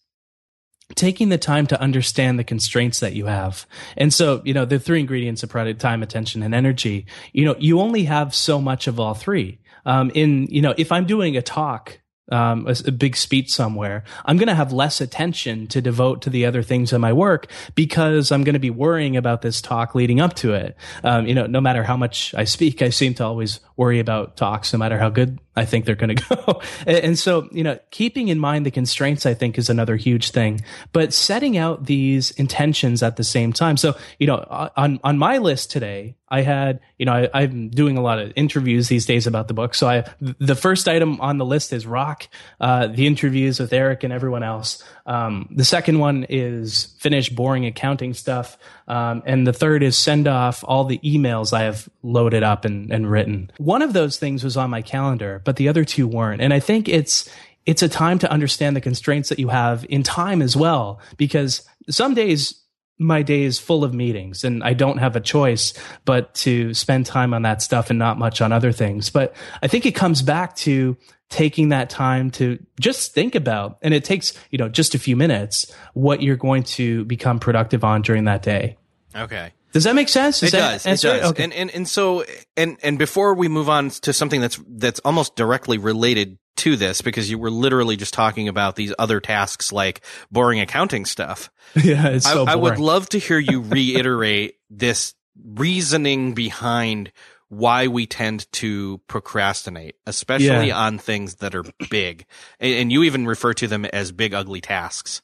taking 0.95 1.29
the 1.29 1.37
time 1.37 1.67
to 1.67 1.79
understand 1.81 2.39
the 2.39 2.43
constraints 2.43 2.99
that 3.01 3.13
you 3.13 3.25
have. 3.25 3.65
And 3.97 4.13
so, 4.13 4.41
you 4.45 4.53
know, 4.53 4.65
the 4.65 4.79
three 4.79 4.99
ingredients 4.99 5.43
of 5.43 5.49
product, 5.49 5.81
time, 5.81 6.01
attention, 6.01 6.43
and 6.43 6.55
energy, 6.55 7.05
you 7.33 7.45
know, 7.45 7.55
you 7.59 7.79
only 7.79 8.05
have 8.05 8.33
so 8.33 8.59
much 8.61 8.87
of 8.87 8.99
all 8.99 9.13
three. 9.13 9.59
Um, 9.87 10.11
in, 10.13 10.45
you 10.51 10.61
know, 10.61 10.75
if 10.77 10.91
I'm 10.91 11.07
doing 11.07 11.35
a 11.35 11.41
talk, 11.41 11.99
um, 12.29 12.67
a, 12.67 12.75
a 12.85 12.91
big 12.91 13.15
speech 13.15 13.51
somewhere, 13.51 14.03
I'm 14.25 14.37
going 14.37 14.49
to 14.49 14.55
have 14.55 14.73
less 14.73 14.99
attention 14.99 15.67
to 15.67 15.81
devote 15.81 16.21
to 16.23 16.29
the 16.29 16.45
other 16.45 16.61
things 16.61 16.91
in 16.91 16.99
my 16.99 17.13
work 17.13 17.49
because 17.73 18.31
I'm 18.31 18.43
going 18.43 18.53
to 18.53 18.59
be 18.59 18.69
worrying 18.69 19.15
about 19.15 19.41
this 19.41 19.61
talk 19.61 19.95
leading 19.95 20.19
up 20.19 20.33
to 20.35 20.53
it. 20.53 20.75
Um, 21.03 21.25
you 21.25 21.33
know, 21.33 21.45
no 21.45 21.61
matter 21.61 21.83
how 21.83 21.95
much 21.95 22.35
I 22.35 22.43
speak, 22.43 22.81
I 22.81 22.89
seem 22.89 23.13
to 23.15 23.23
always 23.23 23.61
worry 23.77 23.99
about 23.99 24.35
talks, 24.35 24.73
no 24.73 24.79
matter 24.79 24.97
how 24.97 25.09
good 25.09 25.39
I 25.57 25.65
think 25.65 25.85
they're 25.85 25.95
going 25.95 26.15
to 26.15 26.35
go. 26.35 26.61
and, 26.85 27.17
so, 27.17 27.49
you 27.51 27.63
know, 27.63 27.79
keeping 27.91 28.27
in 28.27 28.39
mind 28.39 28.65
the 28.65 28.71
constraints, 28.71 29.25
I 29.25 29.33
think 29.33 29.57
is 29.57 29.69
another 29.69 29.95
huge 29.95 30.31
thing, 30.31 30.61
but 30.93 31.13
setting 31.13 31.57
out 31.57 31.85
these 31.85 32.31
intentions 32.31 33.01
at 33.01 33.15
the 33.15 33.23
same 33.23 33.51
time. 33.51 33.75
So, 33.75 33.97
you 34.19 34.27
know, 34.27 34.37
on, 34.77 34.99
on 35.03 35.17
my 35.17 35.39
list 35.39 35.71
today, 35.71 36.15
I 36.29 36.41
had, 36.41 36.81
you 36.97 37.05
know, 37.05 37.13
I, 37.13 37.29
I'm 37.33 37.69
doing 37.69 37.97
a 37.97 38.01
lot 38.01 38.19
of 38.19 38.33
interviews 38.35 38.87
these 38.89 39.05
days 39.05 39.27
about 39.27 39.47
the 39.47 39.53
book. 39.53 39.73
So 39.73 39.87
I, 39.87 40.03
the 40.19 40.55
first 40.55 40.87
item 40.87 41.21
on 41.21 41.37
the 41.37 41.45
list 41.45 41.71
is 41.71 41.87
rock, 41.87 42.27
uh, 42.59 42.87
the 42.87 43.07
interviews 43.07 43.59
with 43.59 43.71
Eric 43.71 44.03
and 44.03 44.11
everyone 44.11 44.43
else. 44.43 44.83
Um, 45.07 45.47
the 45.49 45.65
second 45.65 45.99
one 45.99 46.25
is 46.29 46.93
finish 46.99 47.29
boring 47.29 47.65
accounting 47.65 48.13
stuff. 48.13 48.57
Um, 48.87 49.23
and 49.25 49.47
the 49.47 49.53
third 49.53 49.81
is 49.81 49.97
send 49.97 50.27
off 50.27 50.63
all 50.67 50.83
the 50.83 50.99
emails 50.99 51.53
I 51.53 51.63
have 51.63 51.87
loaded 52.03 52.43
up 52.43 52.65
and, 52.65 52.91
and 52.91 53.09
written. 53.09 53.49
One 53.57 53.81
of 53.81 53.93
those 53.93 54.19
things 54.19 54.43
was 54.43 54.57
on 54.57 54.69
my 54.69 54.81
calendar, 54.81 55.41
but 55.45 55.55
the 55.55 55.69
other 55.69 55.85
two 55.85 56.07
weren't. 56.07 56.41
And 56.41 56.53
I 56.53 56.59
think 56.59 56.89
it's, 56.89 57.29
it's 57.65 57.81
a 57.81 57.89
time 57.89 58.19
to 58.19 58.31
understand 58.31 58.75
the 58.75 58.81
constraints 58.81 59.29
that 59.29 59.39
you 59.39 59.47
have 59.47 59.85
in 59.89 60.03
time 60.03 60.41
as 60.41 60.55
well, 60.55 60.99
because 61.15 61.63
some 61.89 62.13
days 62.13 62.61
my 62.99 63.21
day 63.21 63.43
is 63.43 63.59
full 63.59 63.83
of 63.83 63.93
meetings 63.93 64.43
and 64.43 64.63
I 64.63 64.73
don't 64.73 64.97
have 64.97 65.15
a 65.15 65.21
choice 65.21 65.73
but 66.03 66.33
to 66.33 66.73
spend 66.73 67.05
time 67.05 67.33
on 67.33 67.43
that 67.43 67.61
stuff 67.61 67.89
and 67.89 67.99
not 67.99 68.17
much 68.17 68.41
on 68.41 68.51
other 68.51 68.71
things. 68.71 69.09
But 69.09 69.35
I 69.61 69.67
think 69.67 69.85
it 69.85 69.93
comes 69.93 70.21
back 70.21 70.55
to 70.57 70.97
taking 71.29 71.69
that 71.69 71.89
time 71.89 72.31
to 72.31 72.63
just 72.79 73.13
think 73.13 73.35
about, 73.35 73.77
and 73.81 73.93
it 73.93 74.03
takes, 74.03 74.33
you 74.51 74.57
know, 74.57 74.69
just 74.69 74.95
a 74.95 74.99
few 74.99 75.15
minutes, 75.15 75.71
what 75.93 76.21
you're 76.21 76.37
going 76.37 76.63
to 76.63 77.05
become 77.05 77.39
productive 77.39 77.83
on 77.83 78.01
during 78.01 78.25
that 78.25 78.41
day. 78.41 78.77
Okay. 79.15 79.51
Does 79.73 79.83
that 79.83 79.95
make 79.95 80.09
sense? 80.09 80.41
Is 80.41 80.53
it 80.53 80.57
that 80.57 80.83
does. 80.83 80.85
It 80.85 81.07
does. 81.07 81.31
Okay. 81.31 81.43
And, 81.43 81.53
and 81.53 81.69
and 81.69 81.87
so 81.87 82.23
and 82.55 82.77
and 82.81 82.97
before 82.97 83.33
we 83.33 83.47
move 83.47 83.69
on 83.69 83.89
to 83.89 84.13
something 84.13 84.41
that's 84.41 84.59
that's 84.67 84.99
almost 85.03 85.35
directly 85.35 85.77
related 85.77 86.37
to 86.57 86.75
this, 86.75 87.01
because 87.01 87.29
you 87.29 87.37
were 87.37 87.51
literally 87.51 87.95
just 87.95 88.13
talking 88.13 88.47
about 88.47 88.75
these 88.75 88.93
other 88.97 89.19
tasks 89.19 89.71
like 89.71 90.01
boring 90.31 90.59
accounting 90.59 91.05
stuff. 91.05 91.51
yeah, 91.75 92.07
it's 92.07 92.25
so 92.25 92.45
I, 92.45 92.53
I 92.53 92.55
would 92.55 92.79
love 92.79 93.09
to 93.09 93.19
hear 93.19 93.37
you 93.37 93.61
reiterate 93.61 94.55
this 94.69 95.13
reasoning 95.43 96.33
behind 96.33 97.11
why 97.49 97.87
we 97.87 98.05
tend 98.05 98.51
to 98.53 98.99
procrastinate, 99.07 99.95
especially 100.05 100.67
Yeah. 100.67 100.77
on 100.77 100.97
things 100.97 101.35
that 101.35 101.55
are 101.55 101.63
big. 101.89 102.25
And, 102.59 102.91
you 102.91 103.03
even 103.03 103.25
refer 103.25 103.53
to 103.55 103.67
them 103.67 103.85
as 103.85 104.11
big, 104.11 104.33
ugly 104.33 104.59
tasks. 104.61 105.21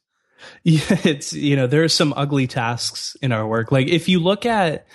Yeah, 0.63 0.81
it's 1.03 1.33
you 1.33 1.55
know 1.55 1.67
there 1.67 1.83
are 1.83 1.89
some 1.89 2.13
ugly 2.15 2.47
tasks 2.47 3.15
in 3.21 3.31
our 3.31 3.47
work. 3.47 3.71
Like 3.71 3.87
if 3.87 4.09
you 4.09 4.19
look 4.19 4.45
at 4.45 4.85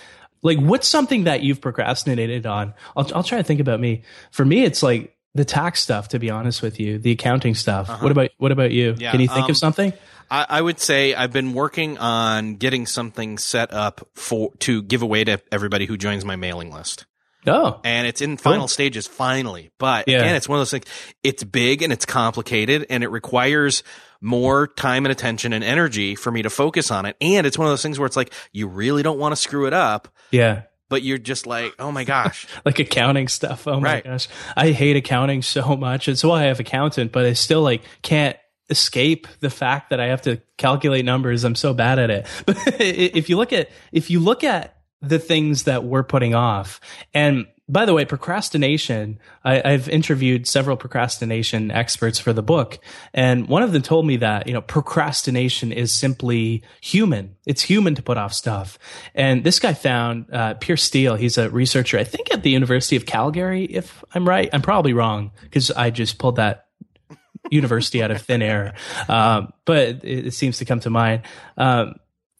like 0.43 0.59
what's 0.59 0.87
something 0.87 1.25
that 1.25 1.43
you've 1.43 1.61
procrastinated 1.61 2.47
on. 2.47 2.75
I'll 2.97 3.11
I'll 3.15 3.23
try 3.23 3.39
to 3.39 3.45
think 3.45 3.61
about 3.61 3.81
me. 3.81 4.03
For 4.31 4.45
me, 4.45 4.65
it's 4.65 4.83
like 4.83 5.17
the 5.35 5.45
tax 5.45 5.81
stuff. 5.81 6.09
To 6.09 6.19
be 6.19 6.31
honest 6.31 6.63
with 6.63 6.79
you, 6.81 6.99
the 6.99 7.13
accounting 7.13 7.55
stuff. 7.55 8.03
What 8.03 8.13
about 8.13 8.31
what 8.39 8.53
about 8.53 8.71
you? 8.73 8.91
Uh-huh. 8.91 8.99
Yeah, 9.01 9.11
Can 9.11 9.21
you 9.21 9.29
think 9.29 9.45
um, 9.45 9.51
of 9.51 9.57
something? 9.57 9.93
I, 10.31 10.47
I 10.49 10.61
would 10.63 10.79
say 10.81 11.15
I've 11.15 11.33
been 11.33 11.55
working 11.55 11.97
on 11.99 12.57
getting 12.57 12.87
something 12.87 13.39
set 13.39 13.73
up 13.73 14.07
for 14.15 14.53
to 14.61 14.83
give 14.83 15.01
away 15.03 15.25
to 15.25 15.41
everybody 15.51 15.87
who 15.87 15.97
joins 15.97 16.25
my 16.25 16.37
mailing 16.37 16.73
list. 16.73 17.07
Oh, 17.49 17.81
and 17.85 18.07
it's 18.07 18.21
in 18.21 18.37
final 18.37 18.69
stages 18.69 19.07
finally. 19.07 19.71
But 19.79 20.09
Yeah. 20.09 20.19
again, 20.19 20.35
it's 20.37 20.49
one 20.49 20.57
of 20.59 20.61
those 20.61 20.71
things. 20.71 20.85
It's 21.23 21.43
big 21.45 21.83
and 21.83 21.93
it's 21.93 22.05
complicated, 22.07 22.87
and 22.91 23.03
it 23.03 23.09
requires 23.09 23.83
more 24.21 24.67
time 24.67 25.05
and 25.07 25.13
attention 25.13 25.53
and 25.53 25.63
energy 25.63 26.15
for 26.17 26.31
me 26.33 26.43
to 26.43 26.51
focus 26.51 26.91
on 26.91 27.07
it. 27.07 27.17
And 27.21 27.47
it's 27.47 27.57
one 27.57 27.67
of 27.67 27.73
those 27.73 27.83
things 27.83 27.99
where 27.99 28.07
it's 28.07 28.17
like 28.17 28.33
you 28.53 28.67
really 28.67 29.03
don't 29.03 29.19
want 29.19 29.33
to 29.33 29.37
screw 29.37 29.67
it 29.67 29.73
up, 29.73 30.09
yeah, 30.33 30.63
but 30.89 31.03
you're 31.03 31.19
just 31.19 31.47
like, 31.47 31.73
oh 31.79 31.93
my 31.93 32.03
gosh. 32.05 32.47
like 32.65 32.79
accounting 32.81 33.29
stuff. 33.29 33.69
Oh 33.69 33.79
my 33.79 33.95
Right. 33.95 34.05
gosh. 34.05 34.27
I 34.57 34.71
hate 34.73 34.97
accounting 34.97 35.43
so 35.43 35.77
much. 35.77 36.09
It's 36.09 36.25
why 36.25 36.43
I 36.43 36.47
have 36.47 36.59
accountant, 36.61 37.13
but 37.13 37.27
I 37.27 37.35
still 37.35 37.63
like 37.63 37.83
can't 38.03 38.37
escape 38.71 39.27
the 39.41 39.51
fact 39.51 39.91
that 39.91 40.01
I 40.01 40.07
have 40.09 40.23
to 40.23 40.43
calculate 40.57 41.05
numbers. 41.05 41.45
I'm 41.45 41.55
so 41.55 41.73
bad 41.73 41.99
at 41.99 42.11
it. 42.11 42.27
But 42.47 42.57
if 42.81 43.29
you 43.31 43.37
look 43.37 43.53
at 43.53 43.71
if 43.93 44.11
you 44.11 44.19
look 44.21 44.43
at 44.45 44.77
the 45.01 45.19
things 45.19 45.65
that 45.65 45.85
we're 45.85 46.03
putting 46.03 46.35
off, 46.35 46.81
and 47.15 47.47
by 47.71 47.85
the 47.85 47.93
way, 47.93 48.07
procrastination, 48.07 49.19
I, 49.45 49.61
I've 49.63 49.91
interviewed 49.91 50.47
several 50.47 50.77
procrastination 50.77 51.71
experts 51.71 52.19
for 52.19 52.33
the 52.33 52.43
book, 52.43 52.79
and 53.13 53.47
one 53.47 53.63
of 53.63 53.73
them 53.73 53.83
told 53.83 54.07
me 54.07 54.17
that, 54.17 54.47
you 54.47 54.55
know, 54.55 54.63
procrastination 54.63 55.71
is 55.71 55.93
simply 55.93 56.63
human. 56.81 57.37
It's 57.45 57.61
human 57.61 57.95
to 57.97 58.03
put 58.03 58.17
off 58.17 58.33
stuff. 58.33 58.79
And 59.15 59.45
this 59.45 59.59
guy 59.59 59.75
found, 59.75 60.33
uh, 60.33 60.55
Piers 60.55 60.83
Steel, 60.83 61.17
he's 61.17 61.37
a 61.37 61.51
researcher, 61.51 61.99
I 61.99 62.05
think 62.05 62.33
at 62.33 62.43
the 62.43 62.51
University 62.51 62.97
of 62.97 63.05
Calgary, 63.05 63.65
if 63.65 64.03
I'm 64.15 64.27
right. 64.27 64.49
I'm 64.53 64.63
probably 64.63 64.95
wrong 64.95 65.33
because 65.43 65.71
I 65.71 65.91
just 65.91 66.17
pulled 66.17 66.37
that 66.37 66.67
university 67.51 68.03
out 68.03 68.11
of 68.11 68.23
thin 68.23 68.41
air. 68.41 68.75
Um, 69.09 69.53
but 69.67 69.89
it, 70.05 70.29
it 70.29 70.35
seems 70.35 70.59
to 70.59 70.65
come 70.65 70.81
to 70.81 70.91
mind. 70.91 71.23
Um, 71.59 71.97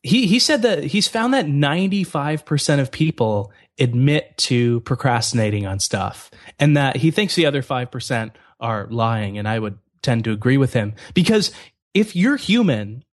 he, 0.09 0.27
he 0.27 0.39
said 0.39 0.63
that 0.63 0.85
he's 0.85 1.07
found 1.07 1.35
that 1.35 1.47
95% 1.47 2.81
of 2.81 2.91
people 2.91 3.53
admit 3.79 4.37
to 4.39 4.81
procrastinating 4.81 5.67
on 5.67 5.79
stuff 5.79 6.31
and 6.59 6.77
that 6.77 6.97
he 6.97 7.11
thinks 7.11 7.35
the 7.35 7.47
other 7.47 7.63
5% 7.63 8.31
are 8.59 8.87
lying. 8.91 9.39
And 9.39 9.47
I 9.47 9.59
would 9.59 9.79
tend 10.03 10.25
to 10.25 10.33
agree 10.33 10.57
with 10.57 10.73
him 10.73 10.95
because 11.15 11.53
if 11.95 12.17
you're 12.17 12.37
human, 12.37 13.05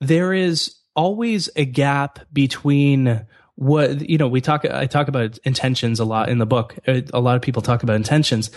there 0.00 0.32
is 0.32 0.76
always 0.94 1.50
a 1.56 1.64
gap 1.64 2.20
between 2.32 3.26
what 3.56 4.08
you 4.08 4.18
know 4.18 4.26
we 4.26 4.40
talk 4.40 4.64
i 4.64 4.84
talk 4.84 5.06
about 5.06 5.38
intentions 5.44 6.00
a 6.00 6.04
lot 6.04 6.28
in 6.28 6.38
the 6.38 6.46
book. 6.46 6.76
Uh, 6.86 7.02
a 7.12 7.20
lot 7.20 7.36
of 7.36 7.42
people 7.42 7.62
talk 7.62 7.82
about 7.82 7.96
intentions. 7.96 8.50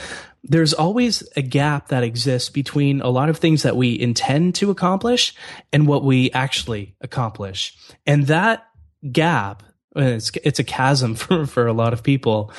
There's 0.44 0.74
always 0.74 1.28
a 1.36 1.42
gap 1.42 1.90
that 1.90 2.04
exists 2.04 2.50
between 2.50 3.02
a 3.02 3.10
lot 3.10 3.30
of 3.30 3.38
things 3.38 3.64
that 3.64 3.76
we 3.76 4.00
intend 4.00 4.56
to 4.56 4.72
accomplish 4.72 5.36
and 5.72 5.88
what 5.88 6.04
we 6.04 6.32
actually 6.32 6.96
accomplish. 7.02 7.78
And 8.06 8.28
that 8.28 8.68
gap 9.12 9.64
it's 9.96 10.32
it's 10.44 10.60
a 10.60 10.64
chasm 10.64 11.16
for 11.16 11.46
for 11.46 11.68
a 11.68 11.74
lot 11.74 11.94
of 11.94 12.04
people 12.04 12.52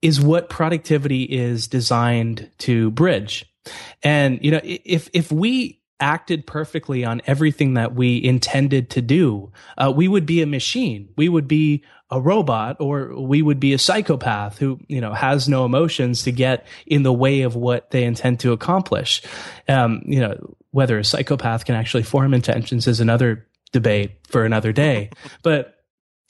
is 0.00 0.20
what 0.20 0.48
productivity 0.48 1.24
is 1.24 1.66
designed 1.66 2.50
to 2.58 2.90
bridge. 2.92 3.44
And 4.02 4.42
you 4.42 4.50
know 4.50 4.60
if 4.62 5.10
if 5.12 5.30
we 5.30 5.77
acted 6.00 6.46
perfectly 6.46 7.04
on 7.04 7.20
everything 7.26 7.74
that 7.74 7.94
we 7.94 8.22
intended 8.22 8.90
to 8.90 9.02
do, 9.02 9.52
uh, 9.76 9.92
we 9.94 10.08
would 10.08 10.26
be 10.26 10.42
a 10.42 10.46
machine. 10.46 11.08
We 11.16 11.28
would 11.28 11.48
be 11.48 11.84
a 12.10 12.20
robot 12.20 12.76
or 12.80 13.20
we 13.20 13.42
would 13.42 13.60
be 13.60 13.74
a 13.74 13.78
psychopath 13.78 14.58
who, 14.58 14.80
you 14.88 15.00
know, 15.00 15.12
has 15.12 15.48
no 15.48 15.64
emotions 15.64 16.22
to 16.22 16.32
get 16.32 16.66
in 16.86 17.02
the 17.02 17.12
way 17.12 17.42
of 17.42 17.54
what 17.54 17.90
they 17.90 18.04
intend 18.04 18.40
to 18.40 18.52
accomplish. 18.52 19.22
Um, 19.68 20.02
you 20.06 20.20
know, 20.20 20.56
whether 20.70 20.98
a 20.98 21.04
psychopath 21.04 21.64
can 21.64 21.74
actually 21.74 22.04
form 22.04 22.32
intentions 22.32 22.86
is 22.86 23.00
another 23.00 23.46
debate 23.72 24.12
for 24.28 24.44
another 24.44 24.72
day. 24.72 25.10
but 25.42 25.77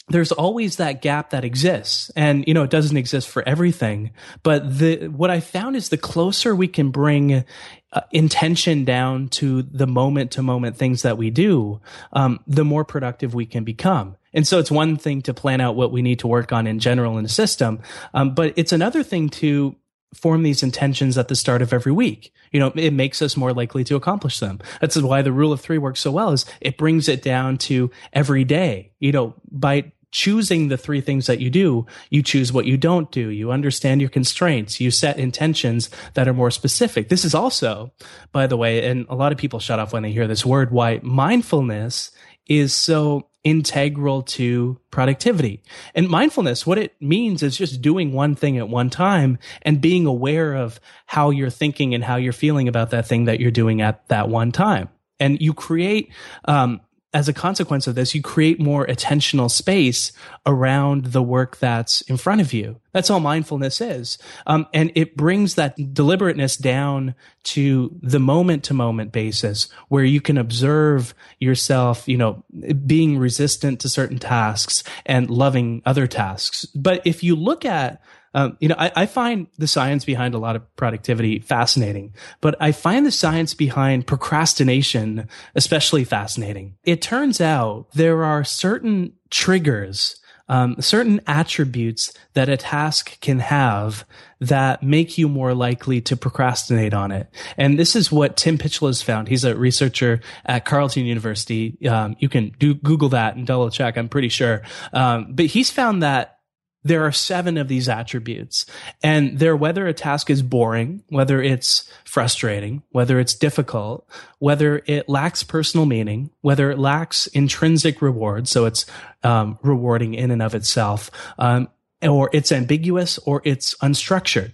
there's 0.08 0.32
always 0.32 0.76
that 0.76 1.02
gap 1.02 1.30
that 1.30 1.44
exists 1.44 2.10
and 2.16 2.46
you 2.46 2.54
know 2.54 2.62
it 2.62 2.70
doesn't 2.70 2.96
exist 2.96 3.28
for 3.28 3.46
everything 3.48 4.10
but 4.42 4.78
the 4.78 5.08
what 5.08 5.30
i 5.30 5.40
found 5.40 5.76
is 5.76 5.88
the 5.88 5.96
closer 5.96 6.54
we 6.54 6.68
can 6.68 6.90
bring 6.90 7.44
uh, 7.92 8.00
intention 8.10 8.84
down 8.84 9.28
to 9.28 9.62
the 9.62 9.86
moment 9.86 10.30
to 10.30 10.42
moment 10.42 10.76
things 10.76 11.02
that 11.02 11.16
we 11.16 11.30
do 11.30 11.80
um, 12.12 12.38
the 12.46 12.64
more 12.64 12.84
productive 12.84 13.34
we 13.34 13.46
can 13.46 13.64
become 13.64 14.16
and 14.34 14.46
so 14.46 14.58
it's 14.58 14.70
one 14.70 14.96
thing 14.96 15.22
to 15.22 15.32
plan 15.32 15.60
out 15.60 15.76
what 15.76 15.90
we 15.90 16.02
need 16.02 16.18
to 16.18 16.26
work 16.26 16.52
on 16.52 16.66
in 16.66 16.78
general 16.78 17.18
in 17.18 17.24
a 17.24 17.28
system 17.28 17.80
um, 18.14 18.34
but 18.34 18.52
it's 18.56 18.72
another 18.72 19.02
thing 19.02 19.28
to 19.28 19.74
form 20.14 20.42
these 20.42 20.62
intentions 20.62 21.18
at 21.18 21.28
the 21.28 21.36
start 21.36 21.62
of 21.62 21.72
every 21.72 21.92
week. 21.92 22.32
You 22.52 22.60
know, 22.60 22.72
it 22.74 22.92
makes 22.92 23.20
us 23.20 23.36
more 23.36 23.52
likely 23.52 23.84
to 23.84 23.96
accomplish 23.96 24.40
them. 24.40 24.60
That's 24.80 25.00
why 25.00 25.22
the 25.22 25.32
rule 25.32 25.52
of 25.52 25.60
three 25.60 25.78
works 25.78 26.00
so 26.00 26.10
well 26.10 26.32
is 26.32 26.46
it 26.60 26.78
brings 26.78 27.08
it 27.08 27.22
down 27.22 27.58
to 27.58 27.90
every 28.12 28.44
day. 28.44 28.92
You 29.00 29.12
know, 29.12 29.34
by 29.50 29.92
choosing 30.10 30.68
the 30.68 30.78
three 30.78 31.00
things 31.00 31.26
that 31.26 31.40
you 31.40 31.50
do, 31.50 31.86
you 32.10 32.22
choose 32.22 32.52
what 32.52 32.64
you 32.64 32.76
don't 32.76 33.10
do. 33.10 33.28
You 33.28 33.50
understand 33.50 34.00
your 34.00 34.10
constraints. 34.10 34.80
You 34.80 34.90
set 34.90 35.18
intentions 35.18 35.90
that 36.14 36.28
are 36.28 36.34
more 36.34 36.50
specific. 36.50 37.08
This 37.08 37.24
is 37.24 37.34
also, 37.34 37.92
by 38.32 38.46
the 38.46 38.56
way, 38.56 38.88
and 38.88 39.06
a 39.08 39.14
lot 39.14 39.32
of 39.32 39.38
people 39.38 39.60
shut 39.60 39.78
off 39.78 39.92
when 39.92 40.02
they 40.02 40.12
hear 40.12 40.26
this 40.26 40.46
word, 40.46 40.70
why 40.70 41.00
mindfulness 41.02 42.10
is 42.46 42.72
so 42.72 43.28
integral 43.44 44.22
to 44.22 44.80
productivity. 44.90 45.62
And 45.94 46.08
mindfulness, 46.08 46.66
what 46.66 46.78
it 46.78 46.94
means 47.00 47.42
is 47.42 47.56
just 47.56 47.80
doing 47.80 48.12
one 48.12 48.34
thing 48.34 48.58
at 48.58 48.68
one 48.68 48.90
time 48.90 49.38
and 49.62 49.80
being 49.80 50.06
aware 50.06 50.54
of 50.54 50.80
how 51.06 51.30
you're 51.30 51.50
thinking 51.50 51.94
and 51.94 52.02
how 52.02 52.16
you're 52.16 52.32
feeling 52.32 52.68
about 52.68 52.90
that 52.90 53.06
thing 53.06 53.26
that 53.26 53.40
you're 53.40 53.50
doing 53.50 53.80
at 53.80 54.08
that 54.08 54.28
one 54.28 54.52
time. 54.52 54.88
And 55.20 55.40
you 55.40 55.54
create, 55.54 56.12
um, 56.44 56.80
as 57.14 57.26
a 57.26 57.32
consequence 57.32 57.86
of 57.86 57.94
this, 57.94 58.14
you 58.14 58.20
create 58.20 58.60
more 58.60 58.86
attentional 58.86 59.50
space 59.50 60.12
around 60.44 61.06
the 61.06 61.22
work 61.22 61.56
that's 61.56 62.02
in 62.02 62.18
front 62.18 62.42
of 62.42 62.52
you. 62.52 62.80
That's 62.92 63.08
all 63.08 63.20
mindfulness 63.20 63.80
is. 63.80 64.18
Um, 64.46 64.66
and 64.74 64.92
it 64.94 65.16
brings 65.16 65.54
that 65.54 65.94
deliberateness 65.94 66.58
down 66.58 67.14
to 67.44 67.96
the 68.02 68.20
moment 68.20 68.64
to 68.64 68.74
moment 68.74 69.10
basis 69.10 69.68
where 69.88 70.04
you 70.04 70.20
can 70.20 70.36
observe 70.36 71.14
yourself, 71.38 72.06
you 72.06 72.18
know, 72.18 72.44
being 72.86 73.16
resistant 73.16 73.80
to 73.80 73.88
certain 73.88 74.18
tasks 74.18 74.84
and 75.06 75.30
loving 75.30 75.80
other 75.86 76.06
tasks. 76.06 76.66
But 76.66 77.00
if 77.06 77.22
you 77.22 77.36
look 77.36 77.64
at 77.64 78.02
um, 78.38 78.56
you 78.60 78.68
know, 78.68 78.76
I, 78.78 78.92
I 78.94 79.06
find 79.06 79.48
the 79.58 79.66
science 79.66 80.04
behind 80.04 80.32
a 80.32 80.38
lot 80.38 80.54
of 80.54 80.76
productivity 80.76 81.40
fascinating, 81.40 82.14
but 82.40 82.54
I 82.60 82.70
find 82.70 83.04
the 83.04 83.10
science 83.10 83.52
behind 83.52 84.06
procrastination 84.06 85.28
especially 85.56 86.04
fascinating. 86.04 86.76
It 86.84 87.02
turns 87.02 87.40
out 87.40 87.88
there 87.94 88.22
are 88.22 88.44
certain 88.44 89.14
triggers, 89.30 90.20
um, 90.48 90.80
certain 90.80 91.20
attributes 91.26 92.12
that 92.34 92.48
a 92.48 92.56
task 92.56 93.20
can 93.20 93.40
have 93.40 94.04
that 94.40 94.84
make 94.84 95.18
you 95.18 95.28
more 95.28 95.52
likely 95.52 96.00
to 96.02 96.16
procrastinate 96.16 96.94
on 96.94 97.10
it. 97.10 97.26
And 97.56 97.76
this 97.76 97.96
is 97.96 98.12
what 98.12 98.36
Tim 98.36 98.56
Pychyl 98.56 98.86
has 98.86 99.02
found. 99.02 99.26
He's 99.26 99.42
a 99.42 99.56
researcher 99.56 100.20
at 100.46 100.64
Carleton 100.64 101.06
University. 101.06 101.76
Um, 101.88 102.14
you 102.20 102.28
can 102.28 102.54
do 102.60 102.74
Google 102.74 103.08
that 103.08 103.34
and 103.34 103.48
double 103.48 103.68
check. 103.70 103.98
I'm 103.98 104.08
pretty 104.08 104.28
sure. 104.28 104.62
Um, 104.92 105.32
but 105.34 105.46
he's 105.46 105.72
found 105.72 106.04
that 106.04 106.37
there 106.84 107.04
are 107.04 107.12
seven 107.12 107.56
of 107.56 107.68
these 107.68 107.88
attributes 107.88 108.66
and 109.02 109.38
they're 109.38 109.56
whether 109.56 109.86
a 109.86 109.92
task 109.92 110.30
is 110.30 110.42
boring, 110.42 111.02
whether 111.08 111.42
it's 111.42 111.90
frustrating, 112.04 112.82
whether 112.90 113.18
it's 113.18 113.34
difficult, 113.34 114.08
whether 114.38 114.82
it 114.86 115.08
lacks 115.08 115.42
personal 115.42 115.86
meaning, 115.86 116.30
whether 116.40 116.70
it 116.70 116.78
lacks 116.78 117.26
intrinsic 117.28 118.00
reward. 118.00 118.48
So 118.48 118.66
it's, 118.66 118.86
um, 119.22 119.58
rewarding 119.62 120.14
in 120.14 120.30
and 120.30 120.42
of 120.42 120.54
itself, 120.54 121.10
um, 121.38 121.68
or 122.02 122.30
it's 122.32 122.52
ambiguous 122.52 123.18
or 123.18 123.42
it's 123.44 123.74
unstructured. 123.76 124.52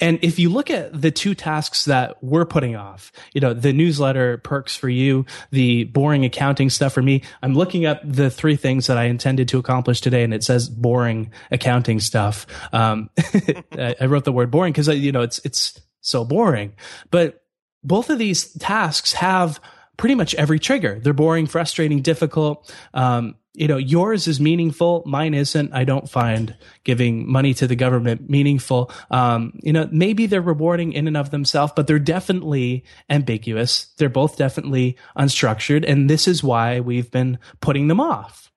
And 0.00 0.18
if 0.22 0.38
you 0.38 0.50
look 0.50 0.70
at 0.70 1.00
the 1.00 1.10
two 1.10 1.34
tasks 1.34 1.84
that 1.86 2.22
we're 2.22 2.44
putting 2.44 2.76
off, 2.76 3.12
you 3.32 3.40
know, 3.40 3.54
the 3.54 3.72
newsletter 3.72 4.38
perks 4.38 4.76
for 4.76 4.88
you, 4.88 5.26
the 5.50 5.84
boring 5.84 6.24
accounting 6.24 6.70
stuff 6.70 6.92
for 6.92 7.02
me, 7.02 7.22
I'm 7.42 7.54
looking 7.54 7.86
up 7.86 8.00
the 8.04 8.30
three 8.30 8.56
things 8.56 8.86
that 8.86 8.96
I 8.96 9.04
intended 9.04 9.48
to 9.48 9.58
accomplish 9.58 10.00
today 10.00 10.22
and 10.24 10.34
it 10.34 10.44
says 10.44 10.68
boring 10.68 11.32
accounting 11.50 12.00
stuff. 12.00 12.46
Um, 12.72 13.10
I 13.78 14.06
wrote 14.06 14.24
the 14.24 14.32
word 14.32 14.50
boring 14.50 14.72
because, 14.72 14.88
you 14.88 15.12
know, 15.12 15.22
it's, 15.22 15.40
it's 15.44 15.80
so 16.00 16.24
boring. 16.24 16.74
But 17.10 17.42
both 17.82 18.10
of 18.10 18.18
these 18.18 18.52
tasks 18.54 19.12
have 19.14 19.60
pretty 19.96 20.14
much 20.14 20.34
every 20.34 20.58
trigger. 20.58 20.98
They're 21.00 21.12
boring, 21.12 21.46
frustrating, 21.46 22.02
difficult. 22.02 22.74
Um, 22.92 23.36
you 23.54 23.68
know, 23.68 23.76
yours 23.76 24.26
is 24.26 24.40
meaningful. 24.40 25.04
Mine 25.06 25.32
isn't. 25.32 25.72
I 25.72 25.84
don't 25.84 26.10
find 26.10 26.56
giving 26.82 27.30
money 27.30 27.54
to 27.54 27.68
the 27.68 27.76
government 27.76 28.28
meaningful. 28.28 28.90
Um, 29.10 29.58
you 29.62 29.72
know, 29.72 29.88
maybe 29.92 30.26
they're 30.26 30.42
rewarding 30.42 30.92
in 30.92 31.06
and 31.06 31.16
of 31.16 31.30
themselves, 31.30 31.72
but 31.76 31.86
they're 31.86 32.00
definitely 32.00 32.84
ambiguous. 33.08 33.94
They're 33.96 34.08
both 34.08 34.36
definitely 34.36 34.98
unstructured. 35.16 35.88
And 35.88 36.10
this 36.10 36.26
is 36.26 36.42
why 36.42 36.80
we've 36.80 37.10
been 37.12 37.38
putting 37.60 37.86
them 37.86 38.00
off. 38.00 38.50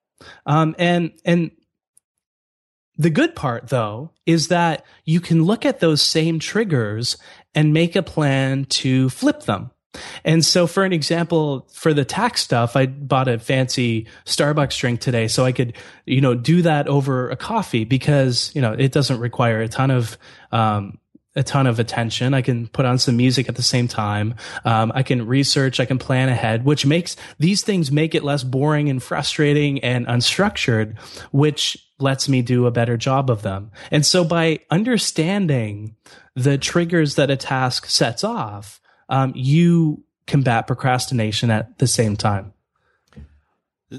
Um, 0.47 0.75
and, 0.79 1.12
and 1.23 1.51
the 2.97 3.12
good 3.12 3.36
part 3.36 3.67
though 3.67 4.12
is 4.25 4.47
that 4.47 4.83
you 5.05 5.21
can 5.21 5.43
look 5.43 5.63
at 5.63 5.79
those 5.79 6.01
same 6.01 6.39
triggers 6.39 7.17
and 7.53 7.71
make 7.71 7.95
a 7.95 8.01
plan 8.01 8.65
to 8.65 9.10
flip 9.10 9.43
them. 9.43 9.69
And 10.23 10.43
so, 10.43 10.67
for 10.67 10.83
an 10.83 10.93
example, 10.93 11.67
for 11.71 11.93
the 11.93 12.05
tax 12.05 12.41
stuff, 12.41 12.75
I 12.75 12.86
bought 12.86 13.27
a 13.27 13.39
fancy 13.39 14.07
Starbucks 14.25 14.77
drink 14.79 14.99
today 14.99 15.27
so 15.27 15.45
I 15.45 15.51
could, 15.51 15.73
you 16.05 16.21
know, 16.21 16.36
do 16.36 16.62
that 16.63 16.88
over 16.88 17.29
a 17.29 17.36
coffee 17.36 17.83
because, 17.83 18.51
you 18.53 18.62
know, 18.62 18.73
it 18.73 18.91
doesn't 18.91 19.19
require 19.19 19.62
a 19.62 19.67
ton 19.67 19.91
of, 19.91 20.17
um, 20.51 20.99
a 21.36 21.43
ton 21.43 21.67
of 21.67 21.79
attention. 21.79 22.33
I 22.33 22.41
can 22.41 22.67
put 22.67 22.86
on 22.86 22.97
some 22.97 23.15
music 23.15 23.47
at 23.47 23.55
the 23.55 23.62
same 23.62 23.88
time. 23.88 24.33
Um, 24.65 24.91
I 24.95 25.03
can 25.03 25.27
research. 25.27 25.79
I 25.79 25.86
can 25.86 25.99
plan 25.99 26.29
ahead, 26.29 26.65
which 26.65 26.86
makes 26.86 27.15
these 27.38 27.62
things 27.62 27.91
make 27.91 28.15
it 28.15 28.23
less 28.23 28.43
boring 28.43 28.89
and 28.89 29.01
frustrating 29.01 29.79
and 29.83 30.07
unstructured, 30.07 30.99
which 31.31 31.77
lets 31.99 32.27
me 32.27 32.41
do 32.41 32.65
a 32.65 32.71
better 32.71 32.97
job 32.97 33.29
of 33.29 33.43
them. 33.43 33.71
And 33.91 34.05
so 34.05 34.23
by 34.23 34.60
understanding 34.71 35.95
the 36.36 36.57
triggers 36.57 37.15
that 37.15 37.29
a 37.29 37.38
task 37.38 37.86
sets 37.86 38.23
off, 38.23 38.81
um, 39.09 39.33
you 39.35 40.03
combat 40.25 40.67
procrastination 40.67 41.49
at 41.49 41.77
the 41.79 41.87
same 41.87 42.15
time. 42.15 42.53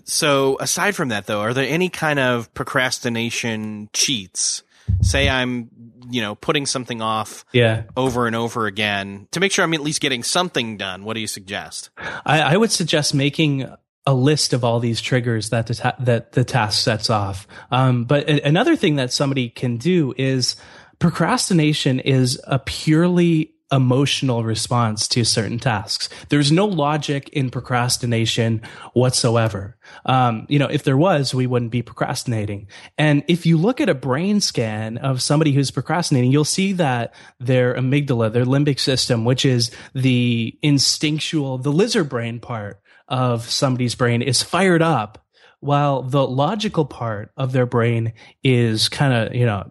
So 0.04 0.58
aside 0.60 0.94
from 0.94 1.08
that 1.08 1.26
though, 1.26 1.40
are 1.40 1.54
there 1.54 1.66
any 1.66 1.88
kind 1.88 2.18
of 2.18 2.52
procrastination 2.54 3.88
cheats? 3.92 4.62
Say 5.00 5.28
I'm, 5.28 5.70
you 6.10 6.20
know, 6.20 6.34
putting 6.34 6.66
something 6.66 7.00
off 7.00 7.44
yeah. 7.52 7.84
over 7.96 8.26
and 8.26 8.36
over 8.36 8.66
again 8.66 9.28
to 9.32 9.40
make 9.40 9.52
sure 9.52 9.64
I'm 9.64 9.74
at 9.74 9.80
least 9.80 10.00
getting 10.00 10.22
something 10.22 10.76
done. 10.76 11.04
What 11.04 11.14
do 11.14 11.20
you 11.20 11.26
suggest? 11.26 11.90
I, 12.24 12.40
I 12.40 12.56
would 12.56 12.70
suggest 12.70 13.14
making 13.14 13.70
a 14.06 14.14
list 14.14 14.54
of 14.54 14.64
all 14.64 14.80
these 14.80 15.02
triggers 15.02 15.50
that 15.50 15.66
the 15.66 15.74
ta- 15.74 15.96
that 16.00 16.32
the 16.32 16.42
task 16.42 16.82
sets 16.82 17.10
off. 17.10 17.46
Um, 17.70 18.04
but 18.04 18.28
a- 18.28 18.46
another 18.46 18.76
thing 18.76 18.96
that 18.96 19.12
somebody 19.12 19.50
can 19.50 19.76
do 19.76 20.14
is 20.16 20.56
procrastination 20.98 22.00
is 22.00 22.40
a 22.44 22.58
purely 22.58 23.52
emotional 23.70 24.44
response 24.44 25.06
to 25.08 25.24
certain 25.24 25.58
tasks. 25.58 26.08
There's 26.28 26.50
no 26.50 26.66
logic 26.66 27.28
in 27.30 27.50
procrastination 27.50 28.62
whatsoever. 28.94 29.76
Um, 30.06 30.46
you 30.48 30.58
know, 30.58 30.66
if 30.66 30.84
there 30.84 30.96
was, 30.96 31.34
we 31.34 31.46
wouldn't 31.46 31.70
be 31.70 31.82
procrastinating. 31.82 32.68
And 32.96 33.24
if 33.28 33.46
you 33.46 33.56
look 33.58 33.80
at 33.80 33.88
a 33.88 33.94
brain 33.94 34.40
scan 34.40 34.98
of 34.98 35.22
somebody 35.22 35.52
who's 35.52 35.70
procrastinating, 35.70 36.32
you'll 36.32 36.44
see 36.44 36.72
that 36.74 37.14
their 37.38 37.74
amygdala, 37.74 38.32
their 38.32 38.44
limbic 38.44 38.80
system, 38.80 39.24
which 39.24 39.44
is 39.44 39.70
the 39.94 40.58
instinctual, 40.62 41.58
the 41.58 41.72
lizard 41.72 42.08
brain 42.08 42.40
part 42.40 42.80
of 43.08 43.48
somebody's 43.50 43.94
brain 43.94 44.22
is 44.22 44.42
fired 44.42 44.82
up 44.82 45.24
while 45.60 46.02
the 46.02 46.26
logical 46.26 46.84
part 46.84 47.32
of 47.36 47.52
their 47.52 47.66
brain 47.66 48.12
is 48.44 48.88
kind 48.88 49.12
of, 49.12 49.34
you 49.34 49.44
know, 49.44 49.70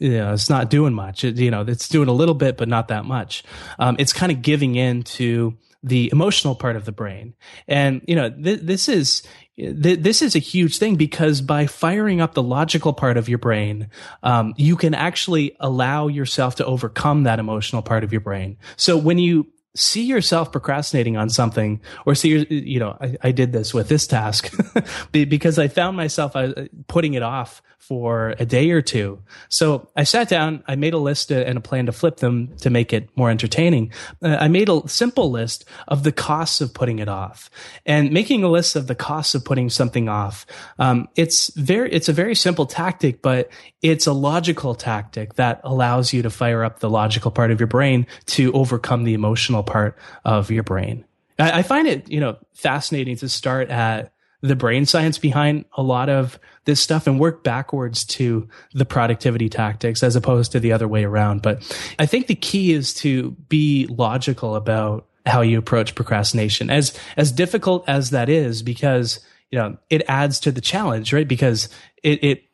you 0.00 0.18
know, 0.18 0.32
it's 0.32 0.50
not 0.50 0.70
doing 0.70 0.94
much. 0.94 1.24
It, 1.24 1.36
you 1.36 1.50
know, 1.50 1.62
it's 1.62 1.88
doing 1.88 2.08
a 2.08 2.12
little 2.12 2.34
bit, 2.34 2.56
but 2.56 2.68
not 2.68 2.88
that 2.88 3.04
much. 3.04 3.44
Um, 3.78 3.96
it's 3.98 4.12
kind 4.12 4.32
of 4.32 4.42
giving 4.42 4.74
in 4.74 5.02
to 5.04 5.56
the 5.82 6.10
emotional 6.12 6.54
part 6.54 6.76
of 6.76 6.84
the 6.84 6.92
brain. 6.92 7.34
And, 7.66 8.02
you 8.06 8.16
know, 8.16 8.30
th- 8.30 8.60
this 8.60 8.88
is, 8.88 9.22
th- 9.56 10.00
this 10.00 10.22
is 10.22 10.34
a 10.34 10.40
huge 10.40 10.78
thing 10.78 10.96
because 10.96 11.40
by 11.40 11.66
firing 11.66 12.20
up 12.20 12.34
the 12.34 12.42
logical 12.42 12.92
part 12.92 13.16
of 13.16 13.28
your 13.28 13.38
brain, 13.38 13.88
um, 14.22 14.54
you 14.56 14.76
can 14.76 14.94
actually 14.94 15.56
allow 15.60 16.08
yourself 16.08 16.56
to 16.56 16.66
overcome 16.66 17.24
that 17.24 17.38
emotional 17.38 17.82
part 17.82 18.02
of 18.02 18.12
your 18.12 18.20
brain. 18.20 18.56
So 18.76 18.96
when 18.96 19.18
you 19.18 19.46
see 19.78 20.02
yourself 20.02 20.50
procrastinating 20.50 21.16
on 21.16 21.30
something 21.30 21.80
or 22.04 22.14
see 22.14 22.30
your, 22.30 22.40
you 22.48 22.80
know 22.80 22.96
I, 23.00 23.16
I 23.22 23.32
did 23.32 23.52
this 23.52 23.72
with 23.72 23.88
this 23.88 24.06
task 24.06 24.52
because 25.12 25.58
i 25.58 25.68
found 25.68 25.96
myself 25.96 26.34
uh, 26.34 26.52
putting 26.88 27.14
it 27.14 27.22
off 27.22 27.62
for 27.88 28.34
a 28.38 28.44
day 28.44 28.70
or 28.70 28.82
two. 28.82 29.18
So 29.48 29.88
i 29.96 30.04
sat 30.04 30.28
down 30.28 30.62
i 30.68 30.76
made 30.76 30.92
a 30.92 30.98
list 30.98 31.30
and 31.30 31.56
a 31.56 31.60
plan 31.60 31.86
to 31.86 31.92
flip 31.92 32.18
them 32.18 32.54
to 32.58 32.68
make 32.68 32.92
it 32.92 33.08
more 33.16 33.30
entertaining. 33.30 33.92
Uh, 34.22 34.36
i 34.38 34.48
made 34.48 34.68
a 34.68 34.86
simple 34.86 35.30
list 35.30 35.64
of 35.88 36.02
the 36.02 36.12
costs 36.12 36.60
of 36.60 36.74
putting 36.74 36.98
it 36.98 37.08
off. 37.08 37.48
And 37.86 38.12
making 38.12 38.44
a 38.44 38.48
list 38.48 38.76
of 38.76 38.86
the 38.88 38.94
costs 38.94 39.34
of 39.34 39.44
putting 39.44 39.70
something 39.70 40.08
off 40.08 40.44
um, 40.78 41.08
it's 41.16 41.52
very 41.54 41.90
it's 41.90 42.10
a 42.10 42.12
very 42.12 42.34
simple 42.34 42.66
tactic 42.66 43.22
but 43.22 43.50
it's 43.80 44.06
a 44.06 44.12
logical 44.12 44.74
tactic 44.74 45.34
that 45.34 45.60
allows 45.64 46.12
you 46.12 46.22
to 46.22 46.30
fire 46.30 46.64
up 46.64 46.80
the 46.80 46.90
logical 46.90 47.30
part 47.30 47.50
of 47.50 47.60
your 47.60 47.66
brain 47.66 48.06
to 48.26 48.52
overcome 48.52 49.04
the 49.04 49.14
emotional 49.14 49.62
part 49.62 49.96
of 50.24 50.50
your 50.50 50.62
brain. 50.62 51.04
I, 51.38 51.58
I 51.58 51.62
find 51.62 51.86
it, 51.86 52.10
you 52.10 52.20
know, 52.20 52.36
fascinating 52.54 53.16
to 53.16 53.28
start 53.28 53.70
at 53.70 54.12
the 54.40 54.56
brain 54.56 54.86
science 54.86 55.18
behind 55.18 55.64
a 55.76 55.82
lot 55.82 56.08
of 56.08 56.38
this 56.64 56.80
stuff 56.80 57.06
and 57.06 57.18
work 57.18 57.42
backwards 57.42 58.04
to 58.04 58.48
the 58.72 58.84
productivity 58.84 59.48
tactics 59.48 60.02
as 60.02 60.14
opposed 60.14 60.52
to 60.52 60.60
the 60.60 60.72
other 60.72 60.86
way 60.86 61.04
around. 61.04 61.42
But 61.42 61.62
I 61.98 62.06
think 62.06 62.26
the 62.26 62.34
key 62.34 62.72
is 62.72 62.94
to 62.94 63.32
be 63.48 63.86
logical 63.88 64.54
about 64.54 65.06
how 65.26 65.40
you 65.40 65.58
approach 65.58 65.94
procrastination 65.94 66.70
as, 66.70 66.96
as 67.16 67.32
difficult 67.32 67.88
as 67.88 68.10
that 68.10 68.28
is, 68.28 68.62
because, 68.62 69.20
you 69.50 69.58
know, 69.58 69.76
it 69.90 70.02
adds 70.08 70.40
to 70.40 70.52
the 70.52 70.60
challenge, 70.60 71.12
right? 71.12 71.26
Because 71.26 71.68
it, 72.02 72.22
it 72.22 72.44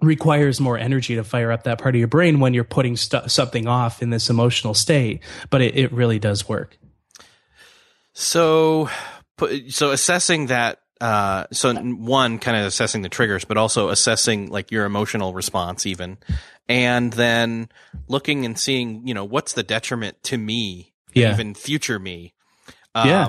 requires 0.00 0.60
more 0.60 0.78
energy 0.78 1.16
to 1.16 1.24
fire 1.24 1.50
up 1.50 1.64
that 1.64 1.78
part 1.78 1.94
of 1.94 1.98
your 1.98 2.08
brain 2.08 2.40
when 2.40 2.54
you're 2.54 2.64
putting 2.64 2.96
st- 2.96 3.30
something 3.30 3.66
off 3.66 4.02
in 4.02 4.10
this 4.10 4.30
emotional 4.30 4.74
state, 4.74 5.20
but 5.50 5.60
it, 5.62 5.76
it 5.76 5.92
really 5.92 6.18
does 6.18 6.48
work. 6.48 6.78
So, 8.12 8.88
so 9.68 9.90
assessing 9.90 10.46
that, 10.46 10.78
uh, 11.00 11.46
so 11.52 11.74
one 11.74 12.38
kind 12.38 12.56
of 12.56 12.66
assessing 12.66 13.02
the 13.02 13.08
triggers, 13.08 13.44
but 13.44 13.56
also 13.56 13.88
assessing 13.88 14.50
like 14.50 14.70
your 14.70 14.84
emotional 14.84 15.34
response 15.34 15.86
even, 15.86 16.18
and 16.68 17.12
then 17.12 17.68
looking 18.08 18.44
and 18.44 18.58
seeing, 18.58 19.06
you 19.06 19.14
know, 19.14 19.24
what's 19.24 19.52
the 19.52 19.62
detriment 19.62 20.22
to 20.24 20.38
me, 20.38 20.92
yeah. 21.12 21.32
even 21.32 21.54
future 21.54 21.98
me. 21.98 22.34
Um, 22.94 23.08
yeah 23.08 23.28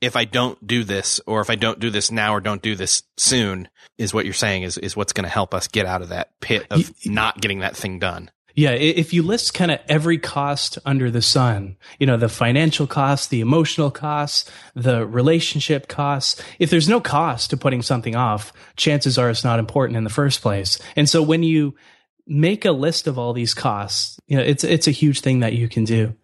if 0.00 0.16
I 0.16 0.24
don't 0.24 0.64
do 0.66 0.84
this 0.84 1.20
or 1.26 1.40
if 1.40 1.50
I 1.50 1.54
don't 1.56 1.80
do 1.80 1.90
this 1.90 2.10
now 2.10 2.34
or 2.34 2.40
don't 2.40 2.62
do 2.62 2.74
this 2.74 3.02
soon 3.16 3.68
is 3.96 4.12
what 4.12 4.24
you're 4.24 4.34
saying 4.34 4.62
is, 4.62 4.76
is 4.78 4.96
what's 4.96 5.12
going 5.12 5.24
to 5.24 5.30
help 5.30 5.54
us 5.54 5.68
get 5.68 5.86
out 5.86 6.02
of 6.02 6.10
that 6.10 6.38
pit 6.40 6.66
of 6.70 6.92
not 7.06 7.40
getting 7.40 7.60
that 7.60 7.76
thing 7.76 7.98
done. 7.98 8.30
Yeah. 8.56 8.70
If 8.70 9.12
you 9.12 9.22
list 9.22 9.54
kind 9.54 9.70
of 9.70 9.78
every 9.88 10.18
cost 10.18 10.78
under 10.84 11.10
the 11.10 11.22
sun, 11.22 11.76
you 11.98 12.06
know, 12.06 12.16
the 12.16 12.28
financial 12.28 12.86
costs, 12.86 13.28
the 13.28 13.40
emotional 13.40 13.90
costs, 13.90 14.50
the 14.74 15.06
relationship 15.06 15.86
costs, 15.88 16.42
if 16.58 16.70
there's 16.70 16.88
no 16.88 17.00
cost 17.00 17.50
to 17.50 17.56
putting 17.56 17.82
something 17.82 18.16
off, 18.16 18.52
chances 18.76 19.18
are 19.18 19.30
it's 19.30 19.44
not 19.44 19.58
important 19.58 19.96
in 19.96 20.04
the 20.04 20.10
first 20.10 20.42
place. 20.42 20.78
And 20.96 21.08
so 21.08 21.22
when 21.22 21.42
you 21.42 21.74
make 22.26 22.64
a 22.64 22.72
list 22.72 23.06
of 23.06 23.18
all 23.18 23.32
these 23.32 23.54
costs, 23.54 24.18
you 24.26 24.36
know, 24.36 24.42
it's, 24.42 24.64
it's 24.64 24.88
a 24.88 24.92
huge 24.92 25.20
thing 25.20 25.40
that 25.40 25.52
you 25.52 25.68
can 25.68 25.84
do 25.84 26.16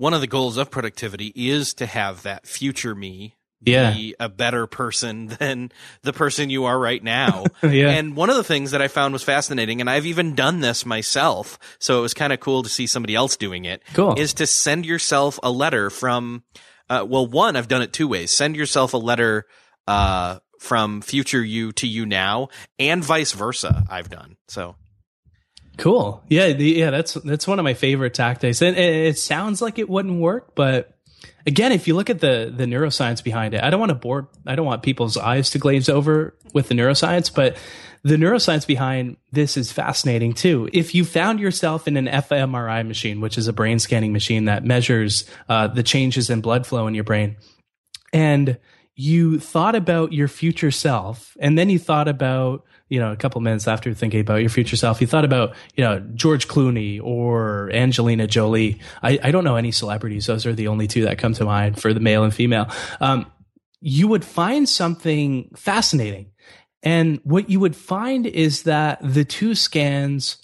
one 0.00 0.14
of 0.14 0.22
the 0.22 0.26
goals 0.26 0.56
of 0.56 0.70
productivity 0.70 1.30
is 1.36 1.74
to 1.74 1.84
have 1.84 2.22
that 2.22 2.46
future 2.46 2.94
me 2.94 3.36
yeah. 3.62 3.92
be 3.92 4.14
a 4.18 4.28
better 4.28 4.66
person 4.66 5.26
than 5.38 5.72
the 6.02 6.12
person 6.12 6.50
you 6.50 6.64
are 6.64 6.78
right 6.78 7.02
now. 7.02 7.44
yeah. 7.62 7.90
And 7.90 8.16
one 8.16 8.30
of 8.30 8.36
the 8.36 8.44
things 8.44 8.70
that 8.72 8.82
I 8.82 8.88
found 8.88 9.12
was 9.12 9.22
fascinating, 9.22 9.80
and 9.80 9.90
I've 9.90 10.06
even 10.06 10.34
done 10.34 10.60
this 10.60 10.86
myself, 10.86 11.58
so 11.78 11.98
it 11.98 12.02
was 12.02 12.14
kind 12.14 12.32
of 12.32 12.40
cool 12.40 12.62
to 12.62 12.68
see 12.68 12.86
somebody 12.86 13.14
else 13.14 13.36
doing 13.36 13.64
it. 13.64 13.82
Cool. 13.94 14.18
Is 14.18 14.34
to 14.34 14.46
send 14.46 14.86
yourself 14.86 15.38
a 15.42 15.50
letter 15.50 15.90
from, 15.90 16.42
uh, 16.88 17.04
well, 17.08 17.26
one, 17.26 17.56
I've 17.56 17.68
done 17.68 17.82
it 17.82 17.92
two 17.92 18.08
ways. 18.08 18.30
Send 18.30 18.56
yourself 18.56 18.94
a 18.94 18.98
letter, 18.98 19.46
uh, 19.86 20.38
from 20.58 21.00
future 21.00 21.42
you 21.42 21.72
to 21.72 21.88
you 21.88 22.04
now, 22.04 22.48
and 22.78 23.02
vice 23.02 23.32
versa. 23.32 23.84
I've 23.88 24.10
done 24.10 24.36
so. 24.46 24.76
Cool. 25.78 26.22
Yeah, 26.28 26.52
the, 26.52 26.64
yeah, 26.64 26.90
that's 26.90 27.14
that's 27.14 27.48
one 27.48 27.58
of 27.58 27.64
my 27.64 27.72
favorite 27.72 28.12
tactics. 28.12 28.60
And 28.60 28.76
it, 28.76 28.94
it, 29.06 29.18
sounds 29.18 29.62
like 29.62 29.78
it 29.78 29.88
wouldn't 29.88 30.20
work, 30.20 30.54
but 30.54 30.94
again, 31.46 31.72
if 31.72 31.88
you 31.88 31.94
look 31.94 32.10
at 32.10 32.20
the 32.20 32.52
the 32.54 32.64
neuroscience 32.64 33.22
behind 33.22 33.54
it, 33.54 33.62
I 33.62 33.70
don't 33.70 33.80
want 33.80 33.90
to 33.90 33.96
bore 33.96 34.28
I 34.46 34.54
don't 34.54 34.66
want 34.66 34.82
people's 34.82 35.16
eyes 35.16 35.50
to 35.50 35.58
glaze 35.58 35.88
over 35.88 36.34
with 36.52 36.68
the 36.68 36.74
neuroscience, 36.74 37.32
but 37.34 37.56
the 38.02 38.16
neuroscience 38.16 38.66
behind 38.66 39.16
this 39.30 39.56
is 39.56 39.70
fascinating 39.70 40.32
too. 40.32 40.68
If 40.72 40.94
you 40.94 41.04
found 41.04 41.38
yourself 41.40 41.86
in 41.86 41.96
an 41.96 42.06
fMRI 42.06 42.86
machine, 42.86 43.20
which 43.20 43.36
is 43.36 43.46
a 43.46 43.52
brain 43.52 43.78
scanning 43.78 44.12
machine 44.12 44.46
that 44.46 44.64
measures 44.64 45.28
uh, 45.48 45.68
the 45.68 45.82
changes 45.82 46.30
in 46.30 46.40
blood 46.40 46.66
flow 46.66 46.86
in 46.86 46.94
your 46.94 47.04
brain, 47.04 47.36
and 48.12 48.58
you 48.94 49.38
thought 49.38 49.74
about 49.74 50.12
your 50.12 50.28
future 50.28 50.70
self, 50.70 51.36
and 51.40 51.58
then 51.58 51.70
you 51.70 51.78
thought 51.78 52.08
about 52.08 52.64
you 52.90 52.98
know, 52.98 53.12
a 53.12 53.16
couple 53.16 53.40
minutes 53.40 53.66
after 53.68 53.94
thinking 53.94 54.20
about 54.20 54.40
your 54.40 54.50
future 54.50 54.76
self, 54.76 55.00
you 55.00 55.06
thought 55.06 55.24
about, 55.24 55.54
you 55.76 55.84
know, 55.84 56.00
George 56.14 56.48
Clooney 56.48 57.00
or 57.00 57.70
Angelina 57.72 58.26
Jolie. 58.26 58.80
I, 59.02 59.18
I 59.22 59.30
don't 59.30 59.44
know 59.44 59.56
any 59.56 59.70
celebrities. 59.70 60.26
Those 60.26 60.44
are 60.44 60.52
the 60.52 60.68
only 60.68 60.88
two 60.88 61.04
that 61.04 61.16
come 61.16 61.32
to 61.34 61.44
mind 61.44 61.80
for 61.80 61.94
the 61.94 62.00
male 62.00 62.24
and 62.24 62.34
female. 62.34 62.68
Um, 63.00 63.30
you 63.80 64.08
would 64.08 64.24
find 64.24 64.68
something 64.68 65.50
fascinating. 65.56 66.32
And 66.82 67.20
what 67.22 67.48
you 67.48 67.60
would 67.60 67.76
find 67.76 68.26
is 68.26 68.64
that 68.64 68.98
the 69.02 69.24
two 69.24 69.54
scans 69.54 70.39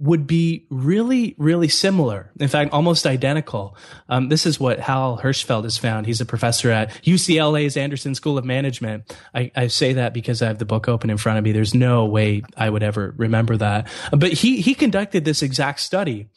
would 0.00 0.26
be 0.28 0.64
really, 0.70 1.34
really 1.38 1.66
similar. 1.68 2.30
In 2.38 2.46
fact, 2.46 2.72
almost 2.72 3.04
identical. 3.04 3.76
Um, 4.08 4.28
this 4.28 4.46
is 4.46 4.60
what 4.60 4.78
Hal 4.78 5.18
Hershfield 5.18 5.64
has 5.64 5.76
found. 5.76 6.06
He's 6.06 6.20
a 6.20 6.26
professor 6.26 6.70
at 6.70 6.90
UCLA's 7.02 7.76
Anderson 7.76 8.14
School 8.14 8.38
of 8.38 8.44
Management. 8.44 9.12
I, 9.34 9.50
I, 9.56 9.66
say 9.66 9.94
that 9.94 10.14
because 10.14 10.40
I 10.40 10.46
have 10.46 10.58
the 10.58 10.64
book 10.64 10.88
open 10.88 11.10
in 11.10 11.16
front 11.16 11.38
of 11.38 11.44
me. 11.44 11.50
There's 11.50 11.74
no 11.74 12.04
way 12.06 12.42
I 12.56 12.70
would 12.70 12.84
ever 12.84 13.12
remember 13.16 13.56
that. 13.56 13.88
But 14.12 14.32
he, 14.32 14.60
he 14.60 14.74
conducted 14.74 15.24
this 15.24 15.42
exact 15.42 15.80
study 15.80 16.28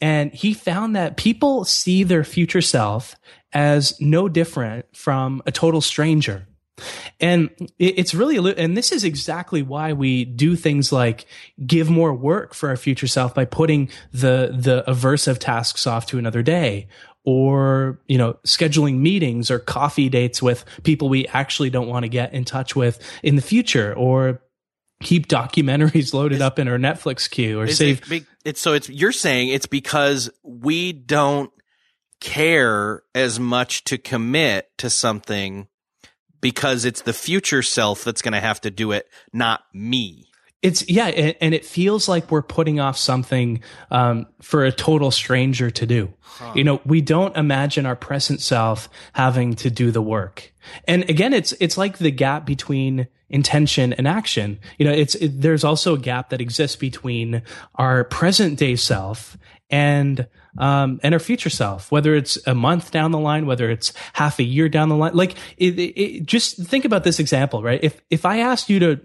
and 0.00 0.32
he 0.32 0.54
found 0.54 0.96
that 0.96 1.18
people 1.18 1.64
see 1.64 2.04
their 2.04 2.24
future 2.24 2.62
self 2.62 3.16
as 3.52 4.00
no 4.00 4.28
different 4.28 4.86
from 4.96 5.42
a 5.44 5.52
total 5.52 5.82
stranger. 5.82 6.46
And 7.20 7.50
it's 7.78 8.14
really, 8.14 8.54
and 8.56 8.76
this 8.76 8.92
is 8.92 9.04
exactly 9.04 9.62
why 9.62 9.92
we 9.92 10.24
do 10.24 10.56
things 10.56 10.90
like 10.90 11.26
give 11.66 11.90
more 11.90 12.14
work 12.14 12.54
for 12.54 12.70
our 12.70 12.76
future 12.76 13.06
self 13.06 13.34
by 13.34 13.44
putting 13.44 13.90
the, 14.12 14.54
the 14.56 14.84
aversive 14.88 15.38
tasks 15.38 15.86
off 15.86 16.06
to 16.06 16.18
another 16.18 16.42
day 16.42 16.88
or, 17.24 18.00
you 18.08 18.16
know, 18.16 18.38
scheduling 18.46 18.98
meetings 18.98 19.50
or 19.50 19.58
coffee 19.58 20.08
dates 20.08 20.40
with 20.42 20.64
people 20.82 21.08
we 21.08 21.26
actually 21.28 21.68
don't 21.68 21.88
want 21.88 22.04
to 22.04 22.08
get 22.08 22.32
in 22.32 22.44
touch 22.44 22.74
with 22.74 22.98
in 23.22 23.36
the 23.36 23.42
future 23.42 23.94
or 23.94 24.42
keep 25.02 25.28
documentaries 25.28 26.14
loaded 26.14 26.36
is, 26.36 26.40
up 26.40 26.58
in 26.58 26.68
our 26.68 26.78
Netflix 26.78 27.28
queue 27.30 27.60
or 27.60 27.68
save. 27.68 28.10
It, 28.10 28.24
it's 28.44 28.60
so 28.60 28.72
it's, 28.72 28.88
you're 28.88 29.12
saying 29.12 29.48
it's 29.48 29.66
because 29.66 30.30
we 30.42 30.92
don't 30.92 31.50
care 32.20 33.02
as 33.14 33.40
much 33.40 33.84
to 33.84 33.98
commit 33.98 34.70
to 34.78 34.88
something 34.90 35.66
because 36.40 36.84
it's 36.84 37.02
the 37.02 37.12
future 37.12 37.62
self 37.62 38.04
that's 38.04 38.22
going 38.22 38.32
to 38.32 38.40
have 38.40 38.60
to 38.62 38.70
do 38.70 38.92
it, 38.92 39.08
not 39.32 39.62
me. 39.72 40.26
It's 40.62 40.86
yeah, 40.90 41.06
and, 41.06 41.54
it 41.54 41.64
feels 41.64 42.06
like 42.06 42.30
we're 42.30 42.42
putting 42.42 42.80
off 42.80 42.98
something 42.98 43.62
um, 43.90 44.26
for 44.42 44.64
a 44.64 44.70
total 44.70 45.10
stranger 45.10 45.70
to 45.70 45.86
do. 45.86 46.12
Huh. 46.20 46.52
You 46.54 46.64
know, 46.64 46.82
we 46.84 47.00
don't 47.00 47.34
imagine 47.34 47.86
our 47.86 47.96
present 47.96 48.42
self 48.42 48.90
having 49.14 49.54
to 49.56 49.70
do 49.70 49.90
the 49.90 50.02
work. 50.02 50.52
And 50.86 51.08
again, 51.08 51.32
it's 51.32 51.52
it's 51.60 51.78
like 51.78 51.96
the 51.96 52.10
gap 52.10 52.44
between 52.44 53.08
intention 53.30 53.94
and 53.94 54.06
action. 54.06 54.58
You 54.76 54.84
know, 54.84 54.92
it's 54.92 55.14
it, 55.14 55.40
there's 55.40 55.64
also 55.64 55.94
a 55.94 55.98
gap 55.98 56.28
that 56.28 56.42
exists 56.42 56.76
between 56.76 57.42
our 57.76 58.04
present 58.04 58.58
day 58.58 58.76
self 58.76 59.38
and 59.70 60.26
um, 60.58 61.00
and 61.02 61.14
our 61.14 61.20
future 61.20 61.50
self, 61.50 61.90
whether 61.92 62.14
it's 62.14 62.38
a 62.46 62.54
month 62.54 62.90
down 62.90 63.12
the 63.12 63.18
line, 63.18 63.46
whether 63.46 63.70
it's 63.70 63.92
half 64.12 64.38
a 64.38 64.42
year 64.42 64.68
down 64.68 64.88
the 64.88 64.96
line. 64.96 65.14
Like, 65.14 65.36
it, 65.56 65.78
it, 65.78 66.26
just 66.26 66.58
think 66.58 66.84
about 66.84 67.04
this 67.04 67.20
example, 67.20 67.62
right? 67.62 67.80
If 67.82 68.00
if 68.10 68.24
I 68.24 68.38
asked 68.38 68.68
you 68.68 68.78
to, 68.80 69.00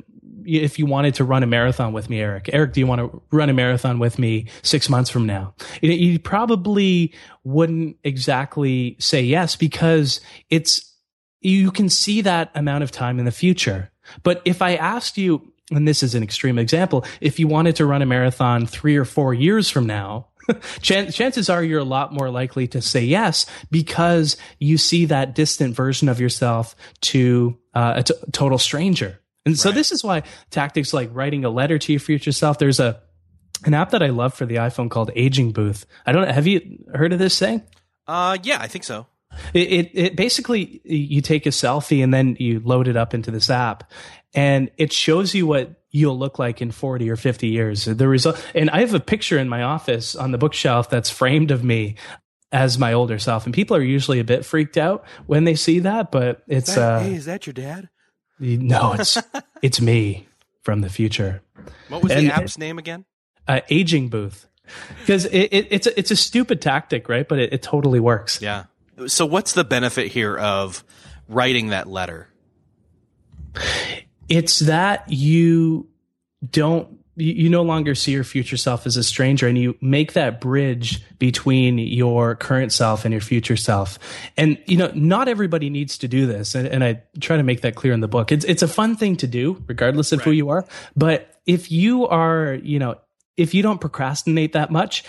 if 0.46 0.80
you 0.80 0.86
wanted 0.86 1.16
to 1.16 1.24
run 1.24 1.44
a 1.44 1.48
marathon 1.48 1.94
with 1.94 2.10
me, 2.10 2.20
Erik, 2.20 2.50
Erik, 2.54 2.74
do 2.74 2.80
you 2.80 2.88
want 2.88 3.00
to 3.00 3.22
run 3.32 3.50
a 3.50 3.54
marathon 3.54 4.00
with 4.00 4.20
me 4.20 4.48
six 4.62 4.90
months 4.90 5.10
from 5.10 5.26
now? 5.26 5.54
You 5.82 6.20
probably 6.20 7.14
wouldn't 7.44 7.98
exactly 8.04 8.96
say 9.00 9.22
yes 9.22 9.56
because 9.56 10.22
it's 10.50 10.94
you 11.42 11.72
can 11.72 11.90
see 11.90 12.22
that 12.22 12.50
amount 12.56 12.84
of 12.84 12.92
time 12.92 13.20
in 13.20 13.26
the 13.26 13.32
future. 13.32 13.92
But 14.24 14.42
if 14.46 14.62
I 14.62 14.76
asked 14.76 15.18
you, 15.18 15.52
and 15.72 15.88
this 15.88 16.04
is 16.04 16.16
an 16.16 16.24
extreme 16.24 16.60
example, 16.60 17.06
if 17.22 17.40
you 17.40 17.48
wanted 17.48 17.76
to 17.78 17.86
run 17.86 18.02
a 18.02 18.06
marathon 18.06 18.66
three 18.66 18.96
or 18.96 19.06
four 19.06 19.34
years 19.34 19.70
from 19.70 19.86
now, 19.86 20.28
chances 20.82 21.50
are 21.50 21.64
you're 21.64 21.80
a 21.80 21.84
lot 21.84 22.14
more 22.14 22.30
likely 22.30 22.68
to 22.68 22.82
say 22.82 23.04
yes 23.04 23.46
because 23.72 24.38
you 24.60 24.78
see 24.78 25.06
that 25.06 25.36
distant 25.36 25.76
version 25.76 26.10
of 26.10 26.20
yourself 26.20 26.76
to 27.02 27.58
uh, 27.74 27.94
a 27.98 28.04
t- 28.04 28.14
total 28.32 28.58
stranger. 28.58 29.20
And 29.46 29.58
so 29.58 29.70
right. 29.70 29.76
this 29.76 29.92
is 29.92 30.04
why 30.04 30.24
tactics 30.50 30.94
like 30.94 31.10
writing 31.14 31.46
a 31.46 31.50
letter 31.50 31.78
to 31.78 31.94
your 31.94 32.00
future 32.00 32.32
self, 32.32 32.58
there's 32.58 32.80
a, 32.80 33.02
an 33.64 33.74
app 33.74 33.92
that 33.92 34.02
I 34.02 34.10
love 34.10 34.34
for 34.34 34.46
the 34.46 34.56
iPhone 34.56 34.90
called 34.90 35.12
Aging 35.16 35.52
Booth. 35.52 35.86
I 36.06 36.12
don't 36.12 36.30
have 36.30 36.48
you 36.48 36.84
heard 36.94 37.14
of 37.14 37.20
this 37.20 37.38
thing? 37.38 37.62
Uh, 38.08 38.38
yeah, 38.44 38.58
I 38.60 38.68
think 38.68 38.84
so. 38.84 39.08
It, 39.54 39.72
it, 39.72 39.92
it 39.94 40.16
basically 40.16 40.82
you 40.84 41.22
take 41.22 41.46
a 41.46 41.50
selfie 41.50 42.04
and 42.04 42.14
then 42.14 42.38
you 42.40 42.62
load 42.64 42.88
it 42.88 42.96
up 42.96 43.14
into 43.14 43.32
this 43.32 43.50
app, 43.50 43.92
and 44.34 44.72
it 44.78 44.94
shows 44.94 45.34
you 45.34 45.46
what 45.48 45.82
you'll 45.96 46.18
look 46.18 46.38
like 46.38 46.62
in 46.62 46.72
40 46.72 47.10
or 47.10 47.16
50 47.16 47.48
years. 47.48 47.86
The 47.86 48.08
result, 48.08 48.46
and 48.54 48.70
I 48.70 48.82
have 48.82 48.94
a 48.94 49.00
picture 49.00 49.40
in 49.40 49.48
my 49.48 49.64
office 49.64 50.16
on 50.16 50.32
the 50.32 50.38
bookshelf 50.38 50.90
that's 50.90 51.10
framed 51.10 51.52
of 51.52 51.64
me 51.64 51.96
as 52.52 52.78
my 52.78 52.92
older 52.92 53.18
self. 53.18 53.46
And 53.46 53.54
people 53.54 53.78
are 53.78 53.82
usually 53.82 54.20
a 54.20 54.26
bit 54.26 54.46
freaked 54.46 54.78
out 54.78 55.06
when 55.26 55.46
they 55.46 55.56
see 55.56 55.80
that, 55.80 56.12
but 56.12 56.44
it's, 56.48 56.70
is 56.70 56.76
that, 56.76 56.82
uh, 56.82 57.00
hey, 57.00 57.14
is 57.14 57.26
that 57.26 57.48
your 57.48 57.54
dad? 57.54 57.90
No, 58.40 58.94
it's, 58.94 59.18
it's 59.62 59.80
me 59.80 60.28
from 60.64 60.82
the 60.82 60.90
future. 60.90 61.42
What 61.88 62.04
was 62.04 62.12
and, 62.12 62.28
the 62.28 62.34
app's 62.34 62.58
name 62.58 62.78
again? 62.78 63.06
Uh, 63.48 63.62
aging 63.70 64.10
booth. 64.10 64.48
Because 65.00 65.26
it, 65.26 65.54
it, 65.54 65.68
it's 65.70 65.88
a, 65.88 65.98
it's 65.98 66.12
a 66.12 66.16
stupid 66.16 66.62
tactic, 66.62 67.08
right? 67.08 67.28
But 67.28 67.40
it, 67.40 67.54
it 67.54 67.62
totally 67.62 68.02
works. 68.02 68.42
Yeah. 68.42 68.66
So 69.08 69.26
what's 69.26 69.54
the 69.54 69.64
benefit 69.64 70.12
here 70.12 70.36
of 70.38 70.84
writing 71.30 71.70
that 71.70 71.88
letter? 71.88 72.28
It's 74.30 74.60
that 74.60 75.06
you 75.10 75.90
don't 76.48 77.00
you, 77.16 77.50
no 77.50 77.62
longer 77.62 77.96
see 77.96 78.12
your 78.12 78.24
future 78.24 78.58
self 78.58 78.86
as 78.86 78.98
a 78.98 79.04
stranger 79.04 79.48
and 79.48 79.58
you 79.58 79.78
make 79.82 80.14
that 80.14 80.42
bridge 80.42 81.02
between 81.18 81.78
your 81.78 82.36
current 82.36 82.74
self 82.74 83.06
and 83.06 83.14
your 83.14 83.22
future 83.22 83.56
self. 83.56 83.98
And, 84.36 84.58
you 84.66 84.78
know, 84.78 84.92
not 84.94 85.28
everybody 85.28 85.70
needs 85.70 85.98
to 86.00 86.08
do 86.08 86.26
this. 86.26 86.56
And, 86.56 86.68
and 86.68 86.84
I 86.84 87.04
try 87.22 87.38
to 87.38 87.44
make 87.44 87.62
that 87.62 87.76
clear 87.76 87.94
in 87.94 88.02
the 88.02 88.08
book. 88.08 88.32
It's, 88.32 88.46
it's 88.46 88.64
a 88.64 88.68
fun 88.68 88.96
thing 88.98 89.16
to 89.18 89.28
do, 89.28 89.64
regardless 89.68 90.12
of 90.12 90.20
right. 90.20 90.26
who 90.26 90.32
you 90.32 90.50
are. 90.50 90.66
But 90.96 91.40
if 91.46 91.72
you 91.72 92.08
are, 92.08 92.56
you 92.62 92.80
know, 92.80 92.96
if 93.38 93.54
you 93.54 93.62
don't 93.64 93.82
procrastinate 93.82 94.54
that 94.54 94.72
much, 94.72 95.04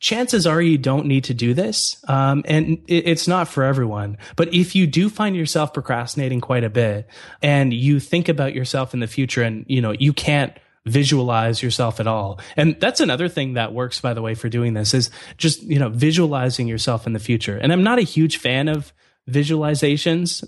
chances 0.00 0.46
are 0.46 0.60
you 0.60 0.78
don't 0.78 1.06
need 1.06 1.24
to 1.24 1.34
do 1.34 1.54
this. 1.54 2.02
Um, 2.08 2.42
and 2.46 2.78
it, 2.88 3.06
it's 3.06 3.28
not 3.28 3.46
for 3.46 3.62
everyone. 3.62 4.18
But 4.34 4.52
if 4.52 4.74
you 4.74 4.86
do 4.86 5.08
find 5.08 5.36
yourself 5.36 5.72
procrastinating 5.72 6.40
quite 6.40 6.64
a 6.64 6.70
bit 6.70 7.08
and 7.42 7.72
you 7.72 8.00
think 8.00 8.28
about 8.28 8.54
yourself 8.54 8.94
in 8.94 9.00
the 9.00 9.06
future 9.06 9.42
and, 9.42 9.64
you 9.68 9.80
know, 9.80 9.92
you 9.92 10.12
can't 10.12 10.52
visualize 10.86 11.62
yourself 11.62 12.00
at 12.00 12.06
all. 12.06 12.40
And 12.56 12.80
that's 12.80 13.00
another 13.00 13.28
thing 13.28 13.54
that 13.54 13.74
works, 13.74 14.00
by 14.00 14.14
the 14.14 14.22
way, 14.22 14.34
for 14.34 14.48
doing 14.48 14.72
this 14.72 14.94
is 14.94 15.10
just, 15.36 15.62
you 15.62 15.78
know, 15.78 15.90
visualizing 15.90 16.66
yourself 16.66 17.06
in 17.06 17.12
the 17.12 17.18
future. 17.18 17.58
And 17.58 17.70
I'm 17.70 17.82
not 17.82 17.98
a 17.98 18.02
huge 18.02 18.38
fan 18.38 18.68
of 18.68 18.92
visualizations 19.30 20.44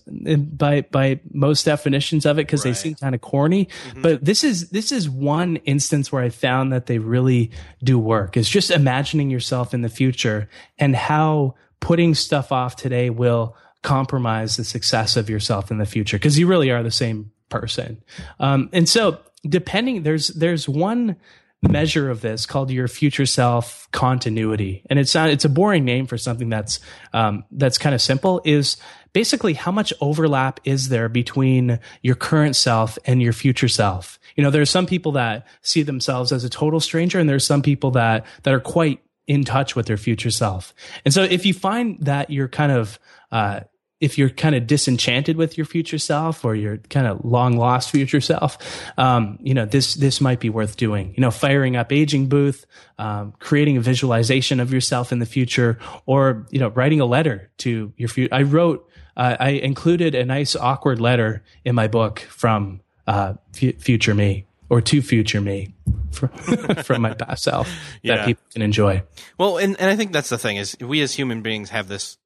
by 0.58 0.82
by 0.82 1.20
most 1.32 1.64
definitions 1.64 2.26
of 2.26 2.38
it 2.38 2.46
because 2.46 2.64
right. 2.64 2.70
they 2.70 2.74
seem 2.74 2.94
kind 2.94 3.14
of 3.14 3.20
corny 3.20 3.66
mm-hmm. 3.66 4.02
but 4.02 4.24
this 4.24 4.44
is 4.44 4.70
this 4.70 4.92
is 4.92 5.08
one 5.08 5.56
instance 5.56 6.10
where 6.10 6.22
i 6.22 6.28
found 6.28 6.72
that 6.72 6.86
they 6.86 6.98
really 6.98 7.50
do 7.82 7.98
work 7.98 8.36
is 8.36 8.48
just 8.48 8.70
imagining 8.70 9.30
yourself 9.30 9.74
in 9.74 9.82
the 9.82 9.88
future 9.88 10.48
and 10.78 10.96
how 10.96 11.54
putting 11.80 12.14
stuff 12.14 12.52
off 12.52 12.76
today 12.76 13.10
will 13.10 13.56
compromise 13.82 14.56
the 14.56 14.64
success 14.64 15.16
of 15.16 15.28
yourself 15.28 15.70
in 15.70 15.78
the 15.78 15.86
future 15.86 16.16
because 16.16 16.38
you 16.38 16.46
really 16.46 16.70
are 16.70 16.82
the 16.82 16.90
same 16.90 17.30
person 17.48 18.02
um, 18.40 18.68
and 18.72 18.88
so 18.88 19.18
depending 19.48 20.02
there's 20.02 20.28
there's 20.28 20.68
one 20.68 21.16
measure 21.62 22.10
of 22.10 22.20
this 22.20 22.44
called 22.44 22.70
your 22.70 22.88
future 22.88 23.26
self 23.26 23.88
continuity. 23.92 24.82
And 24.90 24.98
it's 24.98 25.14
not, 25.14 25.30
it's 25.30 25.44
a 25.44 25.48
boring 25.48 25.84
name 25.84 26.06
for 26.06 26.18
something 26.18 26.48
that's, 26.48 26.80
um, 27.12 27.44
that's 27.52 27.78
kind 27.78 27.94
of 27.94 28.02
simple 28.02 28.40
is 28.44 28.76
basically 29.12 29.54
how 29.54 29.70
much 29.70 29.92
overlap 30.00 30.60
is 30.64 30.88
there 30.88 31.08
between 31.08 31.78
your 32.02 32.14
current 32.14 32.56
self 32.56 32.98
and 33.04 33.22
your 33.22 33.32
future 33.32 33.68
self? 33.68 34.18
You 34.36 34.42
know, 34.42 34.50
there's 34.50 34.70
some 34.70 34.86
people 34.86 35.12
that 35.12 35.46
see 35.60 35.82
themselves 35.82 36.32
as 36.32 36.44
a 36.44 36.50
total 36.50 36.80
stranger 36.80 37.18
and 37.18 37.28
there's 37.28 37.46
some 37.46 37.62
people 37.62 37.92
that, 37.92 38.26
that 38.42 38.52
are 38.52 38.60
quite 38.60 39.00
in 39.26 39.44
touch 39.44 39.76
with 39.76 39.86
their 39.86 39.96
future 39.96 40.30
self. 40.30 40.74
And 41.04 41.14
so 41.14 41.22
if 41.22 41.46
you 41.46 41.54
find 41.54 41.98
that 42.00 42.30
you're 42.30 42.48
kind 42.48 42.72
of, 42.72 42.98
uh, 43.30 43.60
if 44.02 44.18
you're 44.18 44.28
kind 44.28 44.56
of 44.56 44.66
disenchanted 44.66 45.36
with 45.36 45.56
your 45.56 45.64
future 45.64 45.96
self 45.96 46.44
or 46.44 46.56
your 46.56 46.78
kind 46.90 47.06
of 47.06 47.24
long 47.24 47.56
lost 47.56 47.88
future 47.88 48.20
self, 48.20 48.58
um, 48.98 49.38
you 49.40 49.54
know, 49.54 49.64
this, 49.64 49.94
this 49.94 50.20
might 50.20 50.40
be 50.40 50.50
worth 50.50 50.76
doing. 50.76 51.14
You 51.16 51.20
know, 51.20 51.30
firing 51.30 51.76
up 51.76 51.92
aging 51.92 52.28
booth, 52.28 52.66
um, 52.98 53.32
creating 53.38 53.76
a 53.76 53.80
visualization 53.80 54.58
of 54.58 54.72
yourself 54.72 55.12
in 55.12 55.20
the 55.20 55.26
future 55.26 55.78
or, 56.04 56.48
you 56.50 56.58
know, 56.58 56.68
writing 56.70 57.00
a 57.00 57.04
letter 57.04 57.48
to 57.58 57.92
your 57.96 58.08
future. 58.08 58.34
I 58.34 58.42
wrote, 58.42 58.90
uh, 59.16 59.36
I 59.38 59.50
included 59.50 60.16
a 60.16 60.24
nice 60.24 60.56
awkward 60.56 61.00
letter 61.00 61.44
in 61.64 61.76
my 61.76 61.86
book 61.86 62.18
from, 62.18 62.80
uh, 63.06 63.34
f- 63.54 63.76
future 63.76 64.14
me 64.14 64.46
or 64.68 64.80
to 64.80 65.00
future 65.00 65.40
me 65.40 65.74
from, 66.10 66.28
from 66.82 67.02
my 67.02 67.14
past 67.14 67.44
self 67.44 67.70
that 68.02 68.26
people 68.26 68.42
can 68.52 68.62
enjoy. 68.62 69.04
Well, 69.38 69.58
and, 69.58 69.78
and 69.78 69.88
I 69.88 69.94
think 69.94 70.12
that's 70.12 70.28
the 70.28 70.38
thing 70.38 70.56
is 70.56 70.76
we 70.80 71.00
as 71.02 71.12
human 71.12 71.42
beings 71.42 71.70
have 71.70 71.86
this 71.86 72.18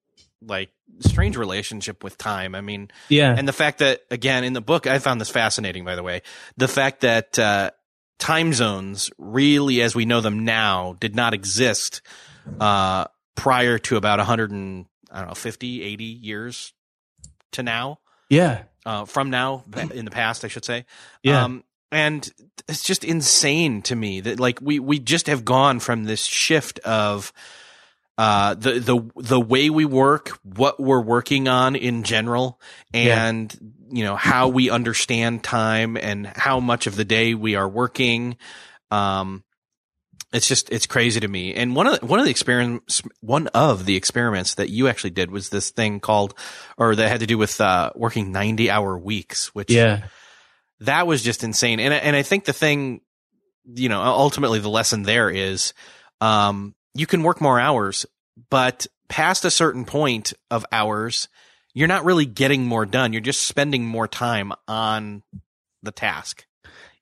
like 0.43 0.71
strange 1.01 1.37
relationship 1.37 2.05
with 2.05 2.19
time. 2.19 2.55
I 2.55 2.61
mean, 2.61 2.91
yeah. 3.09 3.35
And 3.37 3.47
the 3.47 3.53
fact 3.53 3.79
that 3.79 4.03
again 4.11 4.45
in 4.45 4.53
the 4.53 4.61
book, 4.61 4.87
I 4.87 4.99
found 4.99 5.21
this 5.21 5.31
fascinating, 5.31 5.85
by 5.85 5.97
the 5.97 6.03
way, 6.03 6.23
the 6.57 6.69
fact 6.69 7.01
that, 7.03 7.39
uh, 7.39 7.71
time 8.19 8.53
zones 8.53 9.11
really, 9.19 9.83
as 9.83 9.95
we 9.95 10.05
know 10.07 10.21
them 10.21 10.45
now, 10.45 10.97
did 11.01 11.15
not 11.15 11.35
exist, 11.35 12.01
uh, 12.61 13.05
prior 13.35 13.79
to 13.79 13.97
about 13.97 14.19
100 14.19 14.51
and, 14.51 14.87
I 15.11 15.19
don't 15.19 15.29
know, 15.29 15.35
50, 15.35 15.83
80 15.83 16.05
years 16.05 16.73
to 17.53 17.63
now. 17.63 17.99
Yeah. 18.31 18.63
Uh, 18.85 19.05
from 19.05 19.31
now 19.31 19.65
in 19.93 20.05
the 20.05 20.11
past, 20.11 20.45
I 20.45 20.49
should 20.49 20.65
say. 20.65 20.87
Yeah. 21.23 21.45
Um, 21.45 21.65
and 21.93 22.29
it's 22.69 22.83
just 22.83 23.05
insane 23.05 23.83
to 23.83 23.97
me 23.97 24.21
that 24.21 24.41
like 24.41 24.61
we, 24.61 24.79
we 24.79 24.99
just 24.99 25.27
have 25.27 25.45
gone 25.45 25.81
from 25.81 26.05
this 26.05 26.25
shift 26.25 26.79
of, 26.81 27.33
uh, 28.19 28.55
the 28.55 28.79
the 28.79 29.11
the 29.17 29.41
way 29.41 29.69
we 29.71 29.85
work, 29.85 30.39
what 30.43 30.81
we're 30.81 31.03
working 31.03 31.49
on 31.49 31.77
in 31.77 32.03
general, 32.03 32.61
and 32.95 33.55
yeah. 33.61 33.99
you 33.99 34.05
know 34.05 34.17
how 34.17 34.49
we 34.49 34.71
understand 34.71 35.45
time 35.45 35.97
and 35.97 36.27
how 36.27 36.61
much 36.61 36.87
of 36.87 36.97
the 36.97 37.05
day 37.05 37.35
we 37.35 37.57
are 37.57 37.69
working. 37.69 38.37
Um, 38.91 39.43
it's 40.33 40.49
just 40.49 40.71
it's 40.71 40.87
crazy 40.87 41.21
to 41.21 41.29
me. 41.29 41.55
And 41.55 41.77
one 41.77 41.87
of 41.87 42.01
the, 42.01 42.07
one 42.07 42.19
of 42.19 42.25
the 42.25 42.31
experiments 42.31 43.03
one 43.21 43.49
of 43.49 43.85
the 43.85 43.97
experiments 43.97 44.55
that 44.55 44.71
you 44.71 44.89
actually 44.89 45.11
did 45.11 45.31
was 45.31 45.51
this 45.51 45.71
thing 45.71 46.01
called 46.01 46.35
or 46.79 46.95
that 46.95 47.09
had 47.09 47.21
to 47.21 47.27
do 47.27 47.37
with 47.39 47.61
uh, 47.61 47.91
working 47.95 48.33
90 48.33 48.71
hour 48.71 48.99
weeks, 48.99 49.55
which 49.55 49.71
Yeah. 49.71 50.05
that 50.81 51.07
was 51.07 51.23
just 51.23 51.45
insane. 51.45 51.81
And 51.81 51.93
and 51.93 52.17
I 52.17 52.23
think 52.23 52.45
the 52.45 52.53
thing, 52.53 53.01
you 53.67 53.89
know, 53.89 54.01
ultimately 54.01 54.59
the 54.59 54.69
lesson 54.71 55.03
there 55.03 55.29
is, 55.31 55.75
um, 56.21 56.75
you 56.97 57.07
can 57.07 57.23
work 57.23 57.41
more 57.41 57.59
hours, 57.61 58.07
but 58.51 58.87
past 59.09 59.45
a 59.45 59.51
certain 59.51 59.85
point 59.85 60.33
of 60.51 60.65
hours, 60.73 61.29
you're 61.75 61.89
not 61.89 62.05
really 62.05 62.27
getting 62.27 62.67
more 62.67 62.87
done. 62.87 63.13
You're 63.13 63.21
just 63.23 63.43
spending 63.43 63.85
more 63.87 64.09
time 64.09 64.53
on 64.67 65.23
the 65.83 65.93
task. 65.93 66.47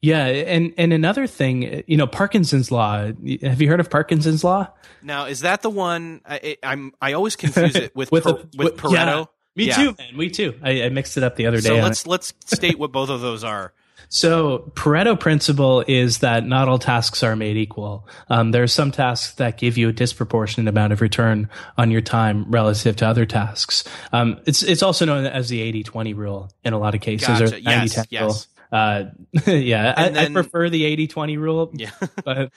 Yeah, 0.03 0.27
and 0.27 0.75
and 0.77 0.93
another 0.93 1.27
thing, 1.27 1.83
you 1.87 1.97
know, 1.97 2.07
Parkinson's 2.07 2.71
law. 2.71 3.07
Have 3.43 3.63
you 3.63 3.69
heard 3.69 3.81
of 3.81 3.89
Parkinson's 3.89 4.45
law? 4.45 4.69
Now, 5.03 5.25
is 5.27 5.41
that 5.41 5.63
the 5.63 5.71
one? 5.71 6.21
I, 6.29 6.59
I'm 6.63 6.93
I 7.01 7.15
always 7.15 7.37
confuse 7.37 7.75
it 7.75 7.97
with 7.97 8.13
With 8.13 8.25
per, 8.25 8.31
a- 8.31 8.47
with 8.59 8.77
Pareto. 8.77 8.93
yeah. 8.93 9.25
Me 9.57 9.65
Yeah. 9.69 9.77
too, 9.77 9.95
man. 9.99 10.17
Me 10.17 10.29
too. 10.29 10.59
I, 10.63 10.83
I 10.83 10.89
mixed 10.91 11.17
it 11.17 11.23
up 11.23 11.37
the 11.37 11.47
other 11.47 11.57
day. 11.59 11.69
So 11.69 11.77
let's 11.77 12.07
let's 12.07 12.35
state 12.45 12.79
what 12.79 12.93
both 12.93 13.09
of 13.09 13.23
those 13.23 13.45
are. 13.45 13.73
So 14.09 14.71
Pareto 14.75 15.19
principle 15.19 15.85
is 15.87 16.19
that 16.19 16.47
not 16.47 16.69
all 16.69 16.79
tasks 16.79 17.23
are 17.23 17.37
made 17.37 17.57
equal. 17.57 18.09
Um, 18.29 18.51
there 18.51 18.63
are 18.63 18.69
some 18.69 18.91
tasks 18.91 19.35
that 19.35 19.59
give 19.59 19.77
you 19.77 19.89
a 19.89 19.93
disproportionate 19.93 20.69
amount 20.69 20.93
of 20.93 21.01
return 21.01 21.49
on 21.77 21.91
your 21.91 22.01
time 22.01 22.51
relative 22.51 22.97
to 22.97 23.07
other 23.07 23.27
tasks. 23.27 23.85
Um, 24.13 24.41
it's 24.47 24.63
it's 24.63 24.83
also 24.83 25.05
known 25.05 25.27
as 25.27 25.49
the 25.49 25.61
80-20 25.73 26.17
rule 26.17 26.53
in 26.65 26.73
a 26.73 26.79
lot 26.79 26.95
of 26.95 27.01
cases, 27.01 27.41
or 27.41 27.45
Gotcha. 27.45 27.61
Yes, 27.61 27.95
90-10 27.97 28.07
yes. 28.11 28.23
rule. 28.23 28.37
Uh, 28.75 29.05
yeah, 29.47 29.95
I, 29.97 30.07
And 30.09 30.19
I 30.19 30.29
prefer 30.31 30.69
the 30.69 30.83
80-20 31.07 31.39
rule 31.39 31.71
Yeah. 31.75 31.91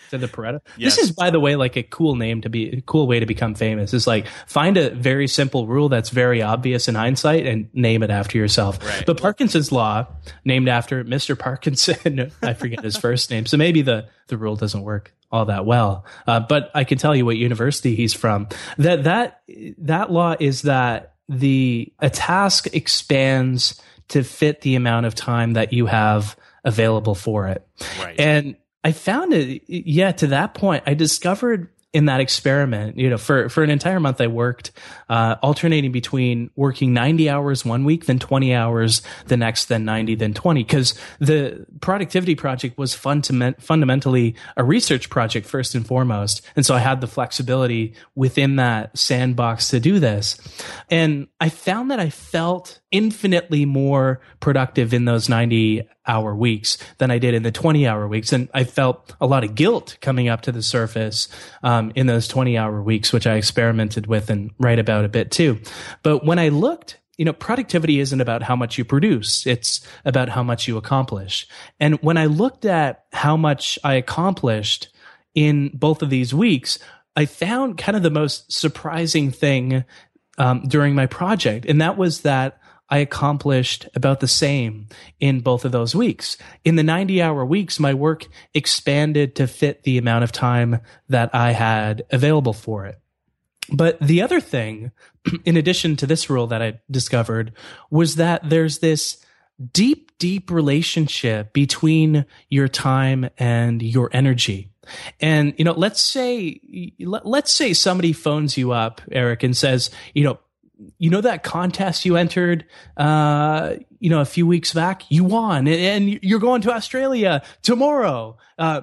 to 0.09 0.17
the 0.17 0.27
Pareto. 0.27 0.61
Yes. 0.75 0.95
This 0.95 1.05
is, 1.05 1.11
by 1.11 1.29
the 1.29 1.39
way, 1.39 1.55
like 1.55 1.75
a 1.75 1.83
cool 1.83 2.15
name 2.15 2.41
to 2.41 2.49
be, 2.49 2.69
a 2.77 2.81
cool 2.81 3.05
way 3.05 3.19
to 3.19 3.27
become 3.27 3.53
famous. 3.53 3.93
Is 3.93 4.07
like 4.07 4.25
find 4.47 4.77
a 4.77 4.89
very 4.89 5.27
simple 5.27 5.67
rule 5.67 5.89
that's 5.89 6.09
very 6.09 6.41
obvious 6.41 6.87
in 6.87 6.95
hindsight 6.95 7.45
and 7.45 7.69
name 7.75 8.01
it 8.01 8.09
after 8.09 8.39
yourself. 8.39 8.83
Right. 8.83 9.05
But 9.05 9.21
Parkinson's 9.21 9.71
law, 9.71 10.07
named 10.43 10.69
after 10.69 11.03
Mr. 11.03 11.37
Parkinson, 11.37 12.31
I 12.41 12.55
forget 12.55 12.83
his 12.83 12.97
first 12.97 13.29
name, 13.29 13.45
so 13.45 13.55
maybe 13.57 13.83
the 13.83 14.07
the 14.27 14.37
rule 14.37 14.55
doesn't 14.55 14.81
work 14.81 15.13
all 15.31 15.45
that 15.45 15.67
well. 15.67 16.03
Uh, 16.25 16.39
but 16.39 16.71
I 16.73 16.83
can 16.83 16.97
tell 16.97 17.15
you 17.15 17.25
what 17.27 17.37
university 17.37 17.95
he's 17.95 18.15
from. 18.15 18.47
That 18.79 19.03
that 19.03 19.41
that 19.77 20.11
law 20.11 20.35
is 20.39 20.63
that 20.63 21.13
the 21.29 21.93
a 21.99 22.09
task 22.09 22.73
expands 22.73 23.79
to 24.09 24.23
fit 24.23 24.61
the 24.61 24.75
amount 24.75 25.05
of 25.05 25.15
time 25.15 25.53
that 25.53 25.73
you 25.73 25.85
have 25.85 26.37
available 26.63 27.15
for 27.15 27.47
it. 27.47 27.67
Right. 27.99 28.19
And 28.19 28.55
I 28.83 28.91
found 28.91 29.33
it, 29.33 29.63
yeah, 29.67 30.11
to 30.13 30.27
that 30.27 30.53
point, 30.53 30.83
I 30.85 30.93
discovered 30.93 31.69
in 31.97 32.05
that 32.05 32.19
experiment, 32.19 32.95
you 32.95 33.09
know, 33.09 33.17
for, 33.17 33.49
for 33.49 33.63
an 33.63 33.71
entire 33.71 33.99
month, 33.99 34.21
I 34.21 34.27
worked, 34.27 34.69
uh, 35.09 35.37
alternating 35.41 35.91
between 35.91 36.51
working 36.55 36.93
90 36.93 37.27
hours 37.27 37.65
one 37.65 37.85
week, 37.85 38.05
then 38.05 38.19
20 38.19 38.53
hours 38.53 39.01
the 39.25 39.35
next, 39.35 39.65
then 39.65 39.83
90, 39.83 40.13
then 40.13 40.35
20. 40.35 40.63
Cause 40.65 40.93
the 41.17 41.65
productivity 41.81 42.35
project 42.35 42.77
was 42.77 42.93
fundament, 42.93 43.63
fundamentally 43.63 44.35
a 44.55 44.63
research 44.63 45.09
project 45.09 45.47
first 45.47 45.73
and 45.73 45.87
foremost. 45.87 46.43
And 46.55 46.63
so 46.63 46.75
I 46.75 46.79
had 46.79 47.01
the 47.01 47.07
flexibility 47.07 47.95
within 48.13 48.57
that 48.57 48.95
sandbox 48.95 49.69
to 49.69 49.79
do 49.79 49.97
this. 49.97 50.37
And 50.91 51.27
I 51.41 51.49
found 51.49 51.89
that 51.89 51.99
I 51.99 52.11
felt 52.11 52.79
infinitely 52.91 53.65
more 53.65 54.21
productive 54.39 54.93
in 54.93 55.05
those 55.05 55.29
90 55.29 55.81
hour 56.07 56.35
weeks 56.35 56.77
than 56.97 57.11
I 57.11 57.17
did 57.19 57.33
in 57.33 57.43
the 57.43 57.51
20 57.51 57.87
hour 57.87 58.07
weeks. 58.07 58.33
And 58.33 58.49
I 58.53 58.63
felt 58.63 59.13
a 59.19 59.27
lot 59.27 59.43
of 59.43 59.55
guilt 59.55 59.97
coming 60.01 60.29
up 60.29 60.41
to 60.41 60.51
the 60.51 60.63
surface 60.63 61.27
um, 61.63 61.91
in 61.95 62.07
those 62.07 62.27
20 62.27 62.57
hour 62.57 62.81
weeks, 62.81 63.11
which 63.11 63.27
I 63.27 63.35
experimented 63.35 64.07
with 64.07 64.29
and 64.29 64.51
write 64.59 64.79
about 64.79 65.05
a 65.05 65.09
bit 65.09 65.31
too. 65.31 65.59
But 66.03 66.25
when 66.25 66.39
I 66.39 66.49
looked, 66.49 66.99
you 67.17 67.25
know, 67.25 67.33
productivity 67.33 67.99
isn't 67.99 68.21
about 68.21 68.43
how 68.43 68.55
much 68.55 68.77
you 68.77 68.85
produce. 68.85 69.47
It's 69.47 69.85
about 70.05 70.29
how 70.29 70.43
much 70.43 70.67
you 70.67 70.77
accomplish. 70.77 71.47
And 71.79 71.95
when 72.01 72.17
I 72.17 72.27
looked 72.27 72.65
at 72.65 73.05
how 73.11 73.35
much 73.35 73.79
I 73.83 73.95
accomplished 73.95 74.89
in 75.33 75.71
both 75.73 76.01
of 76.03 76.09
these 76.09 76.33
weeks, 76.33 76.77
I 77.15 77.25
found 77.25 77.79
kind 77.79 77.95
of 77.95 78.03
the 78.03 78.11
most 78.11 78.51
surprising 78.51 79.31
thing 79.31 79.83
um, 80.37 80.63
during 80.67 80.93
my 80.93 81.07
project. 81.07 81.65
And 81.65 81.81
that 81.81 81.97
was 81.97 82.21
that 82.21 82.59
I 82.89 82.99
accomplished 82.99 83.87
about 83.95 84.19
the 84.19 84.27
same 84.27 84.87
in 85.19 85.41
both 85.41 85.65
of 85.65 85.71
those 85.71 85.93
weeks. 85.93 86.37
In 86.63 86.75
the 86.75 86.83
90 86.83 87.21
hour 87.21 87.45
weeks, 87.45 87.79
my 87.79 87.93
work 87.93 88.27
expanded 88.53 89.35
to 89.35 89.47
fit 89.47 89.83
the 89.83 89.97
amount 89.97 90.23
of 90.23 90.31
time 90.31 90.79
that 91.09 91.33
I 91.33 91.51
had 91.51 92.03
available 92.11 92.53
for 92.53 92.85
it. 92.85 92.99
But 93.71 93.99
the 93.99 94.21
other 94.21 94.39
thing, 94.39 94.91
in 95.45 95.57
addition 95.57 95.95
to 95.97 96.07
this 96.07 96.29
rule 96.29 96.47
that 96.47 96.61
I 96.61 96.79
discovered, 96.89 97.53
was 97.89 98.15
that 98.15 98.49
there's 98.49 98.79
this 98.79 99.23
deep, 99.73 100.11
deep 100.19 100.51
relationship 100.51 101.51
between 101.53 102.25
your 102.49 102.67
time 102.67 103.29
and 103.37 103.81
your 103.81 104.09
energy. 104.13 104.69
And, 105.19 105.53
you 105.57 105.65
know, 105.65 105.73
let's 105.73 106.01
say, 106.01 106.61
let- 106.99 107.25
let's 107.25 107.53
say 107.53 107.73
somebody 107.73 108.13
phones 108.13 108.57
you 108.57 108.71
up, 108.71 109.01
Erik, 109.11 109.43
and 109.43 109.57
says, 109.57 109.89
you 110.13 110.23
know, 110.23 110.39
you 110.97 111.09
know 111.09 111.21
that 111.21 111.43
contest 111.43 112.05
you 112.05 112.17
entered 112.17 112.65
uh 112.97 113.75
you 113.99 114.09
know 114.09 114.21
a 114.21 114.25
few 114.25 114.45
weeks 114.45 114.73
back? 114.73 115.03
You 115.09 115.23
won 115.23 115.67
and- 115.67 116.19
you're 116.21 116.39
going 116.39 116.61
to 116.61 116.71
australia 116.71 117.41
tomorrow. 117.63 118.37
Uh, 118.57 118.81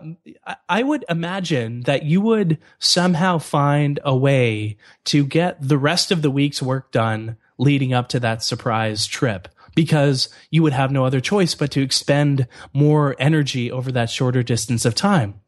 i 0.69 0.83
would 0.83 1.05
imagine 1.09 1.81
that 1.83 2.05
you 2.05 2.21
would 2.21 2.59
somehow 2.79 3.39
find 3.39 3.99
a 4.05 4.17
way 4.17 4.77
to 5.05 5.25
get 5.25 5.57
the 5.61 5.79
rest 5.79 6.11
of 6.13 6.23
the 6.23 6.31
week's 6.31 6.63
work 6.63 6.93
done 6.93 7.37
leading 7.59 7.93
up 7.93 8.09
to 8.09 8.21
that 8.21 8.43
surprise 8.43 9.07
trip 9.07 9.49
because 9.75 10.29
you 10.51 10.63
would 10.63 10.73
have 10.73 10.91
no 10.91 11.05
other 11.05 11.21
choice 11.21 11.55
but 11.55 11.71
to 11.73 11.83
expend 11.83 12.47
more 12.73 13.17
energy 13.19 13.71
over 13.71 13.91
that 13.93 14.11
shorter 14.11 14.43
distance 14.43 14.85
of 14.85 14.95
time. 14.95 15.41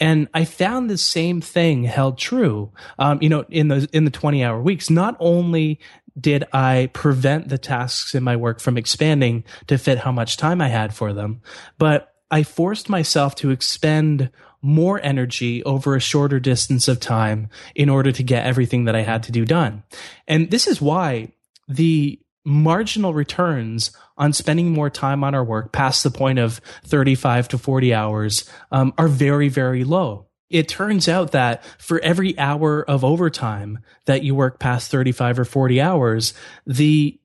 And 0.00 0.28
I 0.34 0.44
found 0.44 0.88
the 0.88 0.98
same 0.98 1.40
thing 1.40 1.84
held 1.84 2.18
true, 2.18 2.72
um, 2.98 3.20
you 3.22 3.28
know, 3.28 3.44
in 3.48 3.68
the, 3.68 3.88
in 3.92 4.04
the 4.04 4.10
20 4.10 4.42
hour 4.44 4.60
weeks. 4.60 4.90
Not 4.90 5.16
only 5.20 5.80
did 6.18 6.44
I 6.52 6.90
prevent 6.92 7.48
the 7.48 7.58
tasks 7.58 8.14
in 8.14 8.22
my 8.22 8.36
work 8.36 8.60
from 8.60 8.78
expanding 8.78 9.44
to 9.66 9.78
fit 9.78 9.98
how 9.98 10.12
much 10.12 10.36
time 10.36 10.60
I 10.60 10.68
had 10.68 10.94
for 10.94 11.12
them, 11.12 11.42
but 11.78 12.14
I 12.30 12.42
forced 12.42 12.88
myself 12.88 13.34
to 13.36 13.50
expend 13.50 14.30
more 14.62 14.98
energy 15.02 15.62
over 15.64 15.94
a 15.94 16.00
shorter 16.00 16.40
distance 16.40 16.88
of 16.88 16.98
time 16.98 17.50
in 17.74 17.90
order 17.90 18.10
to 18.10 18.22
get 18.22 18.46
everything 18.46 18.84
that 18.84 18.96
I 18.96 19.02
had 19.02 19.22
to 19.24 19.32
do 19.32 19.44
done. 19.44 19.82
And 20.26 20.50
this 20.50 20.66
is 20.66 20.80
why 20.80 21.32
the 21.68 22.18
marginal 22.44 23.14
returns 23.14 23.90
on 24.16 24.32
spending 24.32 24.72
more 24.72 24.90
time 24.90 25.24
on 25.24 25.34
our 25.34 25.44
work 25.44 25.72
past 25.72 26.02
the 26.02 26.10
point 26.10 26.38
of 26.38 26.60
35 26.84 27.48
to 27.48 27.58
40 27.58 27.94
hours 27.94 28.48
um, 28.70 28.92
are 28.98 29.08
very, 29.08 29.48
very 29.48 29.84
low. 29.84 30.26
It 30.50 30.68
turns 30.68 31.08
out 31.08 31.32
that 31.32 31.64
for 31.78 31.98
every 32.00 32.38
hour 32.38 32.88
of 32.88 33.02
overtime 33.02 33.78
that 34.04 34.22
you 34.22 34.34
work 34.34 34.60
past 34.60 34.90
35 34.90 35.40
or 35.40 35.44
40 35.44 35.80
hours, 35.80 36.34
the 36.66 37.18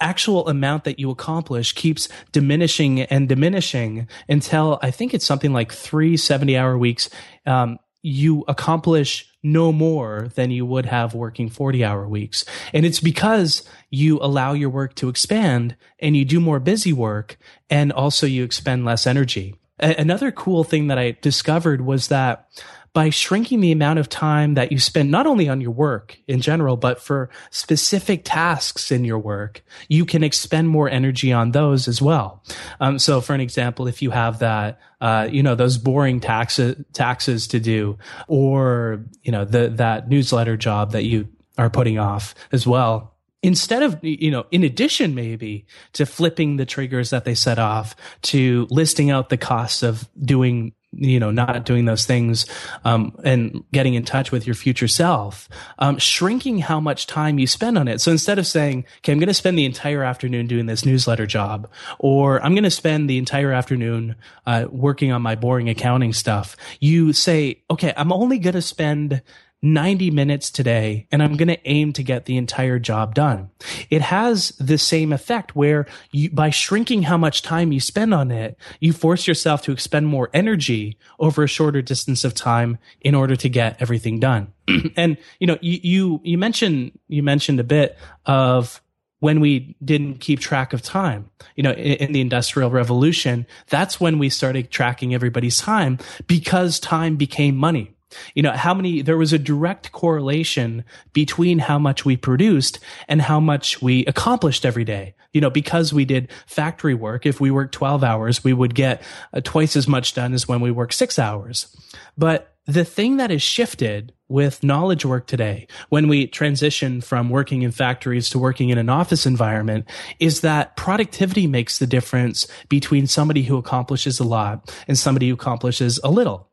actual 0.00 0.48
amount 0.48 0.84
that 0.84 0.98
you 0.98 1.10
accomplish 1.10 1.72
keeps 1.74 2.08
diminishing 2.32 3.02
and 3.02 3.28
diminishing 3.28 4.08
until 4.28 4.78
I 4.82 4.90
think 4.90 5.12
it's 5.12 5.26
something 5.26 5.52
like 5.52 5.72
three 5.72 6.16
70 6.16 6.56
hour 6.56 6.78
weeks. 6.78 7.10
Um, 7.46 7.78
you 8.02 8.44
accomplish 8.48 9.30
no 9.44 9.70
more 9.70 10.28
than 10.34 10.50
you 10.50 10.64
would 10.64 10.86
have 10.86 11.14
working 11.14 11.50
40 11.50 11.84
hour 11.84 12.08
weeks. 12.08 12.44
And 12.72 12.84
it's 12.84 12.98
because 12.98 13.62
you 13.90 14.18
allow 14.20 14.54
your 14.54 14.70
work 14.70 14.94
to 14.96 15.08
expand 15.08 15.76
and 16.00 16.16
you 16.16 16.24
do 16.24 16.40
more 16.40 16.58
busy 16.58 16.92
work 16.92 17.38
and 17.68 17.92
also 17.92 18.26
you 18.26 18.42
expend 18.42 18.84
less 18.84 19.06
energy. 19.06 19.54
A- 19.78 19.94
another 20.00 20.32
cool 20.32 20.64
thing 20.64 20.86
that 20.86 20.98
I 20.98 21.16
discovered 21.20 21.82
was 21.82 22.08
that 22.08 22.48
by 22.94 23.10
shrinking 23.10 23.60
the 23.60 23.72
amount 23.72 23.98
of 23.98 24.08
time 24.08 24.54
that 24.54 24.70
you 24.70 24.78
spend 24.78 25.10
not 25.10 25.26
only 25.26 25.48
on 25.48 25.60
your 25.60 25.72
work 25.72 26.16
in 26.28 26.40
general, 26.40 26.76
but 26.76 27.02
for 27.02 27.28
specific 27.50 28.22
tasks 28.24 28.92
in 28.92 29.04
your 29.04 29.18
work, 29.18 29.62
you 29.88 30.06
can 30.06 30.22
expend 30.22 30.68
more 30.68 30.88
energy 30.88 31.32
on 31.32 31.50
those 31.50 31.88
as 31.88 32.00
well. 32.00 32.42
Um, 32.80 33.00
so 33.00 33.20
for 33.20 33.34
an 33.34 33.40
example, 33.40 33.88
if 33.88 34.00
you 34.00 34.10
have 34.10 34.38
that, 34.38 34.80
uh, 35.00 35.28
you 35.30 35.42
know, 35.42 35.56
those 35.56 35.76
boring 35.76 36.20
taxes, 36.20 36.82
taxes 36.92 37.48
to 37.48 37.58
do, 37.58 37.98
or, 38.28 39.04
you 39.24 39.32
know, 39.32 39.44
the, 39.44 39.70
that 39.70 40.08
newsletter 40.08 40.56
job 40.56 40.92
that 40.92 41.02
you 41.02 41.28
are 41.58 41.70
putting 41.70 41.98
off 41.98 42.32
as 42.52 42.64
well, 42.64 43.10
instead 43.42 43.82
of 43.82 43.98
you 44.02 44.30
know 44.30 44.46
in 44.50 44.64
addition 44.64 45.14
maybe 45.14 45.66
to 45.92 46.06
flipping 46.06 46.56
the 46.56 46.64
triggers 46.64 47.10
that 47.10 47.26
they 47.26 47.34
set 47.34 47.58
off 47.58 47.94
to 48.22 48.66
listing 48.70 49.10
out 49.10 49.28
the 49.28 49.36
costs 49.36 49.82
of 49.82 50.08
doing 50.18 50.72
you 50.98 51.20
know, 51.20 51.30
not 51.30 51.64
doing 51.64 51.84
those 51.84 52.04
things, 52.04 52.46
um, 52.84 53.16
and 53.24 53.64
getting 53.72 53.94
in 53.94 54.04
touch 54.04 54.32
with 54.32 54.46
your 54.46 54.54
future 54.54 54.88
self, 54.88 55.48
um, 55.78 55.98
shrinking 55.98 56.58
how 56.58 56.80
much 56.80 57.06
time 57.06 57.38
you 57.38 57.46
spend 57.46 57.78
on 57.78 57.88
it. 57.88 58.00
So 58.00 58.10
instead 58.10 58.38
of 58.38 58.46
saying, 58.46 58.84
okay, 58.98 59.12
I'm 59.12 59.18
going 59.18 59.28
to 59.28 59.34
spend 59.34 59.58
the 59.58 59.64
entire 59.64 60.02
afternoon 60.02 60.46
doing 60.46 60.66
this 60.66 60.84
newsletter 60.84 61.26
job, 61.26 61.68
or 61.98 62.42
I'm 62.42 62.54
going 62.54 62.64
to 62.64 62.70
spend 62.70 63.08
the 63.08 63.18
entire 63.18 63.52
afternoon, 63.52 64.16
uh, 64.46 64.66
working 64.70 65.12
on 65.12 65.22
my 65.22 65.34
boring 65.34 65.68
accounting 65.68 66.12
stuff, 66.12 66.56
you 66.80 67.12
say, 67.12 67.62
okay, 67.70 67.92
I'm 67.96 68.12
only 68.12 68.38
going 68.38 68.54
to 68.54 68.62
spend 68.62 69.22
90 69.64 70.10
minutes 70.10 70.50
today 70.50 71.06
and 71.10 71.22
I'm 71.22 71.36
going 71.36 71.48
to 71.48 71.68
aim 71.68 71.94
to 71.94 72.02
get 72.02 72.26
the 72.26 72.36
entire 72.36 72.78
job 72.78 73.14
done. 73.14 73.50
It 73.88 74.02
has 74.02 74.50
the 74.60 74.76
same 74.76 75.10
effect 75.10 75.56
where 75.56 75.86
you, 76.12 76.30
by 76.30 76.50
shrinking 76.50 77.04
how 77.04 77.16
much 77.16 77.40
time 77.40 77.72
you 77.72 77.80
spend 77.80 78.12
on 78.12 78.30
it, 78.30 78.58
you 78.78 78.92
force 78.92 79.26
yourself 79.26 79.62
to 79.62 79.72
expend 79.72 80.06
more 80.06 80.28
energy 80.34 80.98
over 81.18 81.42
a 81.42 81.48
shorter 81.48 81.80
distance 81.80 82.24
of 82.24 82.34
time 82.34 82.76
in 83.00 83.14
order 83.14 83.36
to 83.36 83.48
get 83.48 83.80
everything 83.80 84.20
done. 84.20 84.52
and, 84.96 85.16
you 85.40 85.46
know, 85.46 85.56
you, 85.62 85.80
you, 85.82 86.20
you 86.22 86.36
mentioned, 86.36 86.92
you 87.08 87.22
mentioned 87.22 87.58
a 87.58 87.64
bit 87.64 87.96
of 88.26 88.82
when 89.20 89.40
we 89.40 89.74
didn't 89.82 90.20
keep 90.20 90.40
track 90.40 90.74
of 90.74 90.82
time. 90.82 91.30
You 91.56 91.62
know, 91.62 91.72
in, 91.72 91.92
in, 91.94 92.12
the 92.12 92.20
industrial 92.20 92.68
revolution, 92.68 93.46
that's 93.70 93.98
when 93.98 94.18
we 94.18 94.28
started 94.28 94.70
tracking 94.70 95.14
everybody's 95.14 95.58
time 95.58 95.98
because 96.26 96.78
time 96.78 97.16
became 97.16 97.56
money. 97.56 97.94
You 98.34 98.42
know, 98.42 98.52
how 98.52 98.74
many, 98.74 99.02
there 99.02 99.16
was 99.16 99.32
a 99.32 99.38
direct 99.38 99.92
correlation 99.92 100.84
between 101.12 101.58
how 101.58 101.78
much 101.78 102.04
we 102.04 102.16
produced 102.16 102.78
and 103.08 103.22
how 103.22 103.40
much 103.40 103.82
we 103.82 104.04
accomplished 104.06 104.64
every 104.64 104.84
day. 104.84 105.14
You 105.32 105.40
know, 105.40 105.50
because 105.50 105.92
we 105.92 106.04
did 106.04 106.30
factory 106.46 106.94
work, 106.94 107.26
if 107.26 107.40
we 107.40 107.50
worked 107.50 107.74
12 107.74 108.04
hours, 108.04 108.44
we 108.44 108.52
would 108.52 108.74
get 108.74 109.02
uh, 109.32 109.40
twice 109.42 109.74
as 109.74 109.88
much 109.88 110.14
done 110.14 110.32
as 110.32 110.46
when 110.46 110.60
we 110.60 110.70
work 110.70 110.92
six 110.92 111.18
hours. 111.18 111.74
But 112.16 112.54
the 112.66 112.84
thing 112.84 113.18
that 113.18 113.30
has 113.30 113.42
shifted 113.42 114.12
with 114.28 114.64
knowledge 114.64 115.04
work 115.04 115.26
today, 115.26 115.66
when 115.90 116.08
we 116.08 116.26
transition 116.26 117.00
from 117.00 117.28
working 117.28 117.62
in 117.62 117.72
factories 117.72 118.30
to 118.30 118.38
working 118.38 118.70
in 118.70 118.78
an 118.78 118.88
office 118.88 119.26
environment, 119.26 119.86
is 120.18 120.40
that 120.40 120.76
productivity 120.76 121.46
makes 121.46 121.78
the 121.78 121.86
difference 121.86 122.46
between 122.68 123.06
somebody 123.06 123.42
who 123.42 123.58
accomplishes 123.58 124.18
a 124.18 124.24
lot 124.24 124.74
and 124.88 124.98
somebody 124.98 125.28
who 125.28 125.34
accomplishes 125.34 126.00
a 126.02 126.10
little. 126.10 126.50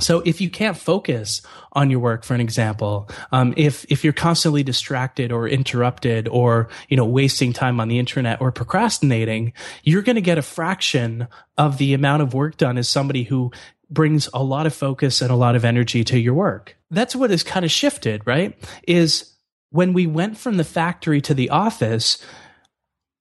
So 0.00 0.20
if 0.24 0.40
you 0.40 0.50
can't 0.50 0.76
focus 0.76 1.40
on 1.72 1.90
your 1.90 2.00
work, 2.00 2.24
for 2.24 2.34
an 2.34 2.40
example, 2.40 3.08
um, 3.30 3.54
if 3.56 3.84
if 3.88 4.02
you're 4.02 4.12
constantly 4.12 4.62
distracted 4.62 5.30
or 5.30 5.48
interrupted 5.48 6.28
or 6.28 6.68
you 6.88 6.96
know 6.96 7.04
wasting 7.04 7.52
time 7.52 7.80
on 7.80 7.88
the 7.88 7.98
internet 7.98 8.40
or 8.40 8.50
procrastinating, 8.50 9.52
you're 9.84 10.02
going 10.02 10.16
to 10.16 10.22
get 10.22 10.38
a 10.38 10.42
fraction 10.42 11.28
of 11.56 11.78
the 11.78 11.94
amount 11.94 12.22
of 12.22 12.34
work 12.34 12.56
done 12.56 12.76
as 12.76 12.88
somebody 12.88 13.22
who 13.22 13.52
brings 13.90 14.28
a 14.34 14.42
lot 14.42 14.66
of 14.66 14.74
focus 14.74 15.20
and 15.20 15.30
a 15.30 15.36
lot 15.36 15.54
of 15.54 15.64
energy 15.64 16.02
to 16.04 16.18
your 16.18 16.34
work. 16.34 16.76
That's 16.90 17.14
what 17.14 17.30
has 17.30 17.42
kind 17.42 17.64
of 17.64 17.70
shifted, 17.70 18.26
right? 18.26 18.58
Is 18.88 19.34
when 19.70 19.92
we 19.92 20.06
went 20.06 20.36
from 20.36 20.56
the 20.56 20.64
factory 20.64 21.20
to 21.20 21.34
the 21.34 21.50
office, 21.50 22.24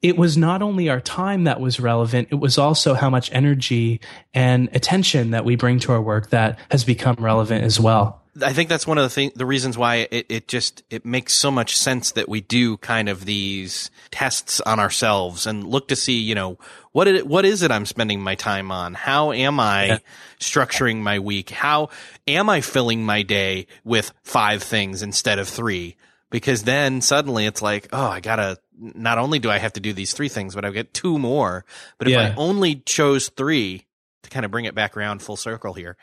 it 0.03 0.17
was 0.17 0.37
not 0.37 0.61
only 0.61 0.89
our 0.89 0.99
time 0.99 1.45
that 1.45 1.61
was 1.61 1.79
relevant, 1.79 2.27
it 2.29 2.35
was 2.35 2.57
also 2.57 2.93
how 2.93 3.09
much 3.09 3.31
energy 3.31 4.01
and 4.33 4.69
attention 4.73 5.31
that 5.31 5.45
we 5.45 5.55
bring 5.55 5.79
to 5.79 5.93
our 5.93 6.01
work 6.01 6.29
that 6.31 6.59
has 6.69 6.83
become 6.83 7.15
relevant 7.17 7.63
as 7.63 7.79
well. 7.79 8.19
I 8.41 8.51
think 8.51 8.67
that's 8.67 8.85
one 8.85 8.97
of 8.97 9.03
the 9.03 9.09
thing, 9.09 9.31
the 9.35 9.45
reasons 9.45 9.77
why 9.77 10.07
it, 10.11 10.25
it 10.27 10.47
just, 10.47 10.83
it 10.89 11.05
makes 11.05 11.33
so 11.33 11.51
much 11.51 11.77
sense 11.77 12.11
that 12.13 12.27
we 12.27 12.41
do 12.41 12.77
kind 12.77 13.07
of 13.07 13.25
these 13.25 13.91
tests 14.11 14.59
on 14.61 14.79
ourselves 14.79 15.45
and 15.47 15.65
look 15.65 15.87
to 15.89 15.95
see, 15.95 16.17
you 16.17 16.35
know, 16.35 16.57
what 16.91 17.07
it, 17.07 17.27
what 17.27 17.45
is 17.45 17.61
it 17.61 17.71
I'm 17.71 17.85
spending 17.85 18.21
my 18.21 18.35
time 18.35 18.71
on? 18.71 18.95
How 18.95 19.31
am 19.31 19.59
I 19.59 19.85
yeah. 19.85 19.97
structuring 20.39 20.97
my 20.97 21.19
week? 21.19 21.51
How 21.51 21.89
am 22.27 22.49
I 22.49 22.61
filling 22.61 23.05
my 23.05 23.21
day 23.21 23.67
with 23.83 24.11
five 24.23 24.63
things 24.63 25.03
instead 25.03 25.37
of 25.37 25.47
three? 25.47 25.95
Because 26.31 26.63
then 26.63 27.01
suddenly 27.01 27.45
it's 27.45 27.61
like, 27.61 27.87
oh, 27.93 28.07
I 28.07 28.19
gotta 28.19 28.57
not 28.77 29.17
only 29.17 29.39
do 29.39 29.49
I 29.49 29.57
have 29.57 29.73
to 29.73 29.79
do 29.79 29.93
these 29.93 30.13
three 30.13 30.29
things, 30.29 30.55
but 30.55 30.65
I 30.65 30.71
get 30.71 30.93
two 30.93 31.19
more. 31.19 31.65
But 31.97 32.07
if 32.07 32.13
yeah. 32.13 32.21
I 32.21 32.35
only 32.35 32.75
chose 32.75 33.29
three 33.29 33.85
to 34.23 34.29
kind 34.29 34.45
of 34.45 34.51
bring 34.51 34.65
it 34.65 34.75
back 34.75 34.97
around 34.97 35.21
full 35.21 35.35
circle 35.35 35.73
here, 35.73 35.97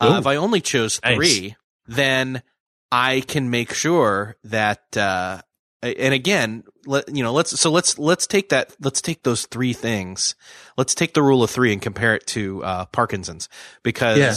uh, 0.00 0.16
if 0.18 0.26
I 0.26 0.36
only 0.36 0.60
chose 0.60 0.98
three, 0.98 1.40
nice. 1.48 1.54
then 1.86 2.42
I 2.90 3.20
can 3.20 3.50
make 3.50 3.72
sure 3.72 4.36
that, 4.44 4.96
uh, 4.96 5.42
and 5.82 6.14
again, 6.14 6.64
let, 6.86 7.14
you 7.14 7.22
know, 7.22 7.32
let's, 7.32 7.58
so 7.60 7.70
let's, 7.70 7.98
let's 7.98 8.26
take 8.26 8.48
that, 8.48 8.74
let's 8.80 9.00
take 9.00 9.22
those 9.22 9.46
three 9.46 9.72
things. 9.72 10.34
Let's 10.76 10.94
take 10.94 11.14
the 11.14 11.22
rule 11.22 11.42
of 11.42 11.50
three 11.50 11.72
and 11.72 11.82
compare 11.82 12.14
it 12.14 12.26
to, 12.28 12.64
uh, 12.64 12.84
Parkinson's 12.86 13.48
because 13.82 14.18
yeah. 14.18 14.34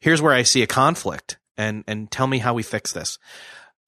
here's 0.00 0.22
where 0.22 0.32
I 0.32 0.42
see 0.42 0.62
a 0.62 0.66
conflict 0.66 1.38
and, 1.56 1.84
and 1.86 2.10
tell 2.10 2.26
me 2.26 2.38
how 2.38 2.54
we 2.54 2.62
fix 2.62 2.92
this. 2.92 3.18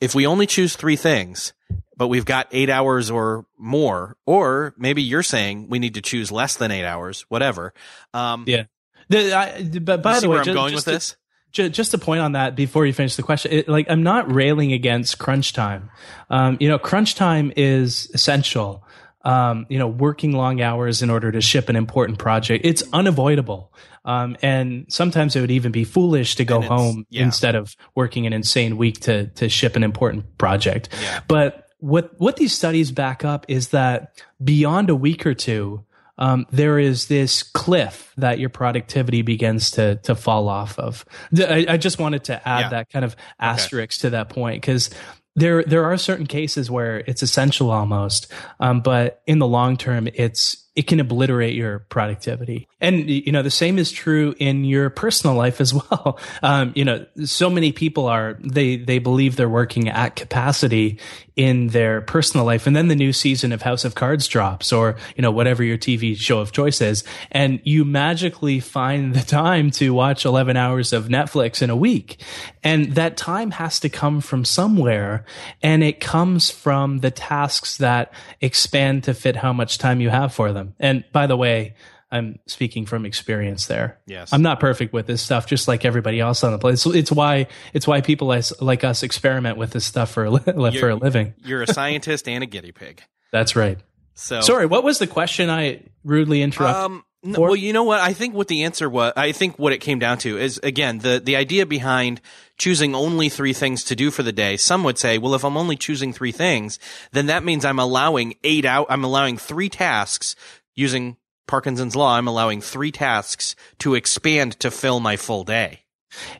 If 0.01 0.14
we 0.14 0.26
only 0.26 0.47
choose 0.47 0.76
three 0.76 0.97
things, 0.97 1.53
but 2.01 2.09
we've 2.09 2.25
got 2.25 2.49
eight 2.51 2.71
hours 2.71 3.11
or 3.11 3.45
more, 3.59 4.17
or 4.25 4.75
maybe 4.79 5.03
you're 5.03 5.23
saying 5.23 5.69
we 5.69 5.79
need 5.79 5.93
to 5.93 6.01
choose 6.01 6.33
less 6.33 6.57
than 6.57 6.71
eight 6.71 6.87
hours, 6.87 7.27
whatever. 7.29 7.75
Um, 8.15 8.45
yeah. 8.47 8.65
The, 9.11 9.35
I, 9.35 9.63
but 9.83 10.03
by 10.03 10.19
the 10.19 10.31
way, 10.31 10.39
I'm 10.39 10.45
just, 10.45 10.55
going 10.55 10.75
with 10.75 10.85
to, 10.85 10.93
this. 10.93 11.17
Just 11.53 11.93
a 11.93 11.99
point 11.99 12.23
on 12.23 12.33
that 12.33 12.57
before 12.57 12.87
you 12.87 12.95
finish 12.95 13.17
the 13.17 13.23
question, 13.23 13.53
it, 13.53 13.69
like 13.69 13.91
I'm 13.91 14.03
not 14.03 14.33
railing 14.33 14.73
against 14.73 15.19
crunch 15.19 15.53
time. 15.53 15.91
Um, 16.31 16.57
you 16.59 16.71
know, 16.71 16.79
crunch 16.79 17.17
time 17.17 17.53
is 17.55 18.11
essential. 18.15 18.83
Um, 19.23 19.67
you 19.69 19.79
know, 19.79 19.89
working 19.89 20.33
long 20.33 20.63
hours 20.63 21.03
in 21.03 21.11
order 21.11 21.31
to 21.31 21.43
ship 21.43 21.69
an 21.69 21.77
important 21.77 22.19
project, 22.19 22.65
it's 22.65 22.83
unavoidable. 22.95 23.75
Um, 24.07 24.39
and 24.41 24.87
sometimes 24.89 25.37
it 25.37 25.43
would 25.43 25.51
even 25.51 25.71
be 25.71 25.85
foolish 25.85 26.37
to 26.37 26.47
go 26.47 26.63
home 26.63 27.05
yeah. 27.11 27.25
instead 27.25 27.57
of 27.57 27.77
working 27.95 28.27
an 28.27 28.33
insane 28.33 28.79
week 28.79 29.01
to 29.01 29.27
to 29.27 29.51
ship 29.51 29.77
an 29.77 29.83
important 29.83 30.39
project. 30.39 30.89
Yeah. 31.03 31.21
But 31.29 31.67
what 31.81 32.18
what 32.18 32.37
these 32.37 32.53
studies 32.53 32.93
back 32.93 33.24
up 33.24 33.47
is 33.49 33.68
that 33.68 34.22
beyond 34.43 34.91
a 34.91 34.95
week 34.95 35.26
or 35.26 35.35
two, 35.35 35.85
um, 36.18 36.47
there 36.51 36.78
is 36.78 37.09
this 37.09 37.43
cliff 37.43 38.12
that 38.18 38.39
your 38.39 38.51
productivity 38.51 39.22
begins 39.22 39.72
to 39.72 39.97
to 39.97 40.14
fall 40.14 40.49
off 40.49 40.78
of. 40.78 41.05
I, 41.37 41.66
I 41.68 41.76
just 41.76 41.99
wanted 41.99 42.24
to 42.24 42.49
add 42.49 42.61
yeah. 42.61 42.68
that 42.70 42.91
kind 42.91 43.05
of 43.05 43.16
asterisk 43.39 44.01
okay. 44.01 44.09
to 44.09 44.11
that 44.11 44.28
point 44.28 44.61
because 44.61 44.91
there 45.35 45.62
there 45.62 45.85
are 45.85 45.97
certain 45.97 46.26
cases 46.26 46.70
where 46.70 46.99
it's 46.99 47.22
essential 47.22 47.70
almost, 47.70 48.31
um, 48.61 48.81
but 48.83 49.22
in 49.26 49.39
the 49.39 49.47
long 49.47 49.76
term, 49.76 50.09
it's 50.14 50.68
it 50.81 50.87
can 50.87 50.99
obliterate 50.99 51.55
your 51.55 51.81
productivity. 51.91 52.66
And, 52.81 53.11
you 53.11 53.33
know, 53.33 53.43
the 53.43 53.51
same 53.51 53.78
is 53.78 53.93
true 53.93 54.35
in 54.39 54.64
your 54.64 54.89
personal 54.89 55.37
life 55.37 55.61
as 55.61 55.74
well. 55.91 56.18
Um, 56.43 56.72
you 56.74 56.87
know, 56.87 57.05
so 57.22 57.51
many 57.51 57.70
people 57.70 58.07
are, 58.07 58.39
they, 58.41 58.76
they 58.76 58.99
believe 58.99 59.37
they're 59.37 59.47
working 59.47 59.91
at 59.91 60.16
capacity 60.16 60.99
in 61.37 61.66
their 61.68 62.01
personal 62.01 62.47
life. 62.47 62.66
And 62.66 62.74
then 62.74 62.89
the 62.89 62.97
new 62.97 63.12
season 63.12 63.53
of 63.53 63.61
House 63.61 63.85
of 63.85 63.95
Cards 63.95 64.26
drops 64.26 64.72
or, 64.72 64.97
you 65.16 65.22
know, 65.22 65.31
whatever 65.31 65.62
your 65.62 65.76
TV 65.76 66.16
show 66.16 66.39
of 66.39 66.51
choice 66.51 66.81
is. 66.81 67.05
And 67.31 67.61
you 67.62 67.85
magically 67.85 68.59
find 68.59 69.14
the 69.14 69.20
time 69.20 69.70
to 69.72 69.93
watch 69.93 70.24
11 70.24 70.57
hours 70.57 70.95
of 70.95 71.09
Netflix 71.09 71.61
in 71.61 71.68
a 71.68 71.76
week. 71.76 72.22
And 72.62 72.95
that 72.95 73.18
time 73.18 73.51
has 73.51 73.81
to 73.81 73.91
come 73.91 74.22
from 74.22 74.47
somewhere. 74.47 75.26
And 75.62 75.85
it 75.85 76.01
comes 76.01 76.51
from 76.51 77.01
the 77.01 77.11
tasks 77.11 77.76
that 77.76 78.14
expand 78.41 79.05
to 79.05 79.12
fit 79.12 79.37
how 79.37 79.53
much 79.53 79.76
time 79.76 80.01
you 80.01 80.09
have 80.09 80.33
for 80.33 80.55
them 80.55 80.70
And 80.79 81.05
by 81.12 81.27
the 81.27 81.37
way, 81.37 81.75
I'm 82.12 82.39
speaking 82.47 82.87
from 82.87 83.07
experience 83.07 83.66
there. 83.66 84.01
Yes. 84.07 84.33
I'm 84.33 84.43
not 84.43 84.59
perfect 84.59 84.93
with 84.93 85.07
this 85.07 85.23
stuff, 85.23 85.47
just 85.47 85.68
like 85.68 85.85
everybody 85.85 86.18
else 86.18 86.43
on 86.43 86.53
the 86.53 86.59
place. 86.59 86.85
It's 86.87 87.12
why 87.12 87.47
it's 87.73 87.87
why 87.87 88.01
people 88.01 88.35
like 88.61 88.85
us 88.85 89.03
experiment 89.03 89.57
with 89.59 89.71
this 89.71 89.85
stuff 89.85 90.11
for 90.11 90.25
a, 90.25 90.39
for 90.73 90.91
a 90.91 90.97
living. 90.97 91.35
You're 91.45 91.62
a 91.62 91.66
scientist 91.73 92.27
and 92.29 92.43
a 92.43 92.47
guinea 92.47 92.73
pig. 92.73 93.03
That's 93.33 93.55
right. 93.55 93.79
So 94.14 94.41
sorry, 94.41 94.66
what 94.66 94.83
was 94.83 94.99
the 94.99 95.07
question 95.07 95.51
I 95.51 95.83
rudely 96.05 96.43
interrupted? 96.43 96.85
Um, 96.85 97.05
no, 97.23 97.39
well, 97.39 97.57
you 97.57 97.75
know 97.75 97.85
what? 97.85 98.01
I 98.01 98.14
think 98.14 98.35
what 98.35 98.49
the 98.49 98.64
answer 98.64 98.89
was, 98.89 99.12
I 99.14 99.33
think 99.33 99.59
what 99.59 99.75
it 99.75 99.79
came 99.79 99.99
down 99.99 100.18
to 100.18 100.39
is 100.39 100.59
again 100.62 100.99
the 100.99 101.21
the 101.23 101.37
idea 101.37 101.66
behind 101.66 102.21
choosing 102.57 102.95
only 102.95 103.29
three 103.29 103.53
things 103.53 103.85
to 103.85 103.97
do 103.97 104.11
for 104.11 104.23
the 104.23 104.33
day. 104.33 104.57
Some 104.57 104.85
would 104.85 104.99
say, 104.99 105.18
well, 105.18 105.35
if 105.35 105.45
I'm 105.45 105.57
only 105.57 105.77
choosing 105.77 106.12
three 106.12 106.33
things, 106.33 106.79
then 107.12 107.27
that 107.27 107.45
means 107.45 107.64
I'm 107.64 107.79
allowing 107.79 108.35
eight 108.43 108.64
out. 108.64 108.87
I'm 108.91 109.05
allowing 109.05 109.37
three 109.37 109.68
tasks 109.68 110.35
using 110.81 111.16
Parkinson's 111.47 111.95
law. 111.95 112.16
I'm 112.16 112.28
allowing 112.28 112.61
three 112.61 112.91
tasks 112.91 113.55
to 113.78 113.95
expand 113.95 114.59
to 114.61 114.70
fill 114.70 115.01
my 115.01 115.16
full 115.16 115.45
day. 115.45 115.81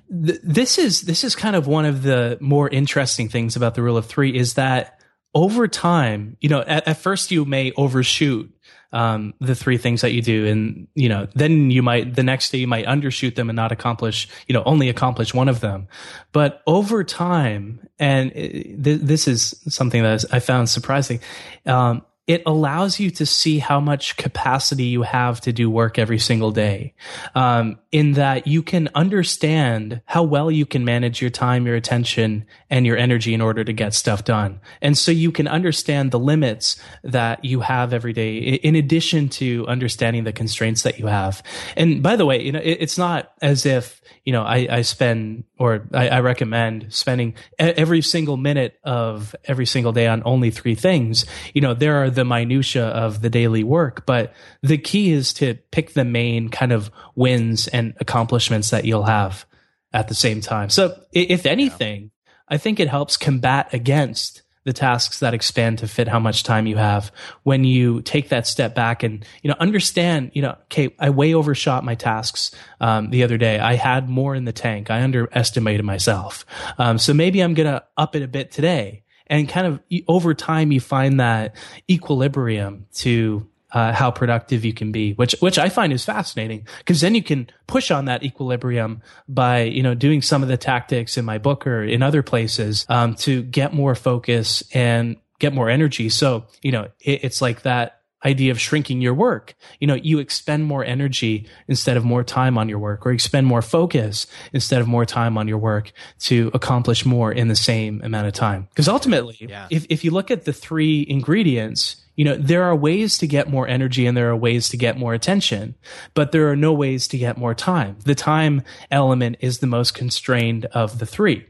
This 0.09 0.79
is 0.79 1.03
this 1.03 1.23
is 1.23 1.37
kind 1.37 1.55
of 1.55 1.67
one 1.69 1.85
of 1.85 2.03
the 2.03 2.39
more 2.41 2.69
interesting 2.69 3.29
things 3.29 3.55
about 3.55 3.75
the 3.75 3.83
rule 3.83 3.97
of 3.97 4.07
three 4.07 4.37
is 4.37 4.55
that 4.55 5.01
over 5.33 5.69
time, 5.69 6.37
you 6.41 6.49
know, 6.49 6.61
at, 6.61 6.89
at 6.89 6.97
first 6.97 7.31
you 7.31 7.45
may 7.45 7.71
overshoot 7.77 8.53
um, 8.93 9.35
the 9.41 9.55
three 9.55 9.79
things 9.79 10.01
that 10.01 10.13
you 10.13 10.23
do. 10.23 10.47
And, 10.47 10.89
you 10.95 11.09
know, 11.09 11.29
then 11.35 11.71
you 11.71 11.83
might, 11.83 12.15
the 12.15 12.23
next 12.23 12.51
day 12.51 12.59
you 12.59 12.67
might 12.67 12.87
undershoot 12.87 13.37
them 13.37 13.49
and 13.49 13.57
not 13.57 13.73
accomplish, 13.73 14.29
you 14.49 14.53
know, 14.53 14.65
only 14.65 14.89
accomplish 14.89 15.33
one 15.33 15.49
of 15.49 15.61
them. 15.61 15.87
But 16.33 16.63
over 16.67 17.05
time, 17.05 17.87
and 17.99 18.33
th- 18.33 19.01
this 19.01 19.29
is 19.29 19.61
something 19.69 20.03
that 20.03 20.25
I 20.33 20.41
found 20.41 20.69
surprising, 20.69 21.21
um, 21.67 22.05
it 22.31 22.45
allows 22.47 23.01
you 23.01 23.11
to 23.11 23.27
see 23.27 23.59
how 23.59 23.81
much 23.81 24.17
capacity 24.17 24.85
you 24.85 25.03
have 25.03 25.41
to 25.41 25.53
do 25.53 25.69
work 25.69 25.99
every 25.99 26.21
single 26.21 26.53
day. 26.53 26.95
Um, 27.35 27.81
in 27.91 28.13
that 28.13 28.47
you 28.47 28.63
can 28.63 28.89
understand 28.95 30.01
how 30.05 30.23
well 30.23 30.49
you 30.49 30.65
can 30.65 30.85
manage 30.85 31.21
your 31.21 31.33
time, 31.33 31.67
your 31.67 31.75
attention, 31.75 32.47
and 32.71 32.87
your 32.87 32.97
energy 32.97 33.35
in 33.35 33.41
order 33.41 33.65
to 33.65 33.73
get 33.73 33.95
stuff 33.95 34.23
done. 34.23 34.61
And 34.81 34.97
so 34.97 35.11
you 35.11 35.33
can 35.33 35.49
understand 35.49 36.13
the 36.13 36.21
limits 36.21 36.81
that 37.03 37.45
you 37.45 37.63
have 37.63 37.93
every 37.93 38.13
day, 38.13 38.37
in 38.37 38.77
addition 38.77 39.29
to 39.31 39.67
understanding 39.67 40.23
the 40.23 40.33
constraints 40.33 40.83
that 40.83 41.01
you 41.01 41.07
have. 41.07 41.43
And 41.77 42.01
by 42.01 42.15
the 42.15 42.27
way, 42.27 42.41
you 42.41 42.53
know, 42.53 42.61
it, 42.61 42.79
it's 42.79 42.97
not 42.97 43.33
as 43.43 43.67
if 43.67 44.01
you 44.25 44.33
know, 44.33 44.43
I, 44.43 44.67
I 44.71 44.83
spend 44.83 45.45
or 45.61 45.87
I, 45.93 46.09
I, 46.09 46.21
recommend 46.21 46.87
spending 46.89 47.35
every 47.59 48.01
single 48.01 48.39
minute 48.39 48.81
of 48.83 49.37
every 49.45 49.67
single 49.67 49.93
day 49.93 50.07
on 50.07 50.23
only 50.25 50.51
three 50.51 50.75
things. 50.75 51.27
You 51.53 51.61
know, 51.61 51.75
there 51.75 52.03
are 52.03 52.09
the 52.09 52.25
minutia 52.25 52.87
of 52.87 53.21
the 53.21 53.29
daily 53.29 53.63
work, 53.63 54.07
but 54.07 54.33
the 54.63 54.79
key 54.79 55.13
is 55.13 55.35
to 55.35 55.57
pick 55.71 55.93
the 55.93 56.05
main 56.07 56.49
kind 56.49 56.73
of 56.73 56.91
wins 57.15 57.69
and 57.69 57.93
accomplishments 58.01 58.71
that 58.71 58.87
you'll 58.87 59.05
have 59.05 59.45
at 59.93 60.09
the 60.09 60.15
same 60.15 60.41
time. 60.41 60.71
So 60.71 60.99
if 61.13 61.45
anything, 61.45 62.05
yeah. 62.05 62.33
I 62.49 62.57
think 62.57 62.81
it 62.81 62.89
helps 62.89 63.19
combat 63.19 63.75
against 63.75 64.41
the 64.65 64.73
tasks 64.73 65.21
that 65.21 65.35
expand 65.35 65.79
to 65.79 65.89
fit 65.89 66.09
how 66.09 66.19
much 66.19 66.43
time 66.43 66.67
you 66.67 66.77
have. 66.77 67.11
When 67.43 67.65
you 67.65 68.03
take 68.03 68.29
that 68.29 68.47
step 68.47 68.75
back 68.75 69.03
and 69.03 69.25
you 69.43 69.49
know 69.49 69.57
understand 69.59 70.33
you 70.35 70.43
know 70.43 70.57
okay 70.65 70.95
i 70.99 71.11
way 71.11 71.35
overshot 71.35 71.85
my 71.85 71.95
tasks 71.95 72.51
um, 72.81 73.11
the 73.11 73.23
other 73.23 73.39
day. 73.39 73.59
I 73.59 73.75
had 73.75 74.09
more 74.09 74.35
in 74.35 74.45
the 74.45 74.53
tank. 74.53 74.91
I 74.91 75.03
underestimated 75.03 75.85
myself. 75.85 76.45
Um, 76.79 76.99
so 76.99 77.15
maybe 77.15 77.41
i'm 77.41 77.55
gonna 77.55 77.85
up 77.97 78.15
it 78.17 78.23
a 78.23 78.29
bit 78.29 78.51
today. 78.51 79.05
And 79.27 79.49
kind 79.49 79.67
of 79.67 79.81
over 80.09 80.35
time 80.35 80.73
you 80.73 80.81
find 80.81 81.21
that 81.21 81.55
equilibrium 81.89 82.87
to 82.95 83.49
uh, 83.73 83.93
how 83.93 84.11
productive 84.11 84.65
you 84.65 84.73
can 84.73 84.93
be, 84.93 85.13
which 85.15 85.35
which 85.41 85.59
I 85.59 85.69
find 85.69 85.93
is 85.93 86.05
fascinating 86.05 86.67
because 86.79 87.01
then 87.01 87.15
you 87.15 87.23
can 87.23 87.49
push 87.67 87.91
on 87.91 88.07
that 88.07 88.23
equilibrium 88.23 89.03
by 89.29 89.63
you 89.63 89.83
know 89.83 89.95
doing 89.95 90.23
some 90.23 90.43
of 90.43 90.49
the 90.49 90.57
tactics 90.57 91.17
in 91.17 91.25
my 91.25 91.39
book 91.39 91.67
or 91.67 91.83
in 91.85 92.03
other 92.03 92.23
places 92.23 92.87
um, 92.89 93.15
to 93.17 93.43
get 93.43 93.73
more 93.73 93.95
focus 93.95 94.63
and 94.75 95.17
get 95.39 95.55
more 95.55 95.71
energy. 95.71 96.09
So 96.09 96.47
you 96.63 96.73
know 96.73 96.89
it, 97.01 97.25
it's 97.25 97.41
like 97.41 97.63
that 97.63 98.00
idea 98.25 98.51
of 98.51 98.61
shrinking 98.61 99.01
your 99.01 99.15
work. 99.15 99.55
You 99.79 99.87
know, 99.87 99.95
you 99.95 100.19
expend 100.19 100.65
more 100.65 100.85
energy 100.85 101.47
instead 101.69 101.97
of 101.97 102.05
more 102.05 102.23
time 102.23 102.59
on 102.59 102.69
your 102.69 102.79
work, 102.79 103.07
or 103.07 103.11
you 103.11 103.15
expend 103.15 103.47
more 103.47 103.63
focus 103.63 104.27
instead 104.53 104.81
of 104.81 104.89
more 104.89 105.07
time 105.07 105.39
on 105.39 105.49
your 105.49 105.59
work 105.59 105.93
to 106.21 106.51
accomplish 106.53 107.07
more 107.07 107.33
in 107.33 107.49
the 107.49 107.57
same 107.57 108.01
amount 108.03 108.27
of 108.27 108.33
time. 108.33 108.69
Because 108.71 108.89
ultimately, 108.89 109.37
yeah. 109.41 109.67
if, 109.71 109.87
if 109.89 110.05
you 110.05 110.11
look 110.11 110.31
at 110.31 110.45
the 110.45 110.53
three 110.53 111.05
ingredients, 111.09 111.97
you 112.17 112.25
know, 112.25 112.37
there 112.37 112.65
are 112.65 112.77
ways 112.77 113.17
to 113.19 113.27
get 113.27 113.49
more 113.49 113.67
energy 113.67 114.07
and 114.07 114.17
there 114.17 114.29
are 114.29 114.37
ways 114.37 114.69
to 114.69 114.77
get 114.77 114.99
more 114.99 115.15
attention, 115.15 115.75
but 116.13 116.33
there 116.33 116.51
are 116.51 116.57
no 116.57 116.73
ways 116.73 117.09
to 117.09 117.19
get 117.19 117.39
more 117.39 117.55
time. 117.55 117.97
The 118.05 118.15
time 118.15 118.63
element 118.91 119.37
is 119.41 119.59
the 119.59 119.67
most 119.67 119.95
constrained 119.95 120.67
of 120.67 120.99
the 120.99 121.07
three. 121.07 121.47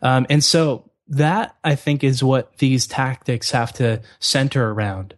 Um, 0.00 0.26
and 0.30 0.42
so 0.42 0.90
that 1.08 1.56
I 1.62 1.74
think 1.74 2.02
is 2.02 2.24
what 2.24 2.56
these 2.58 2.86
tactics 2.86 3.50
have 3.50 3.72
to 3.74 4.00
center 4.18 4.70
around. 4.70 5.14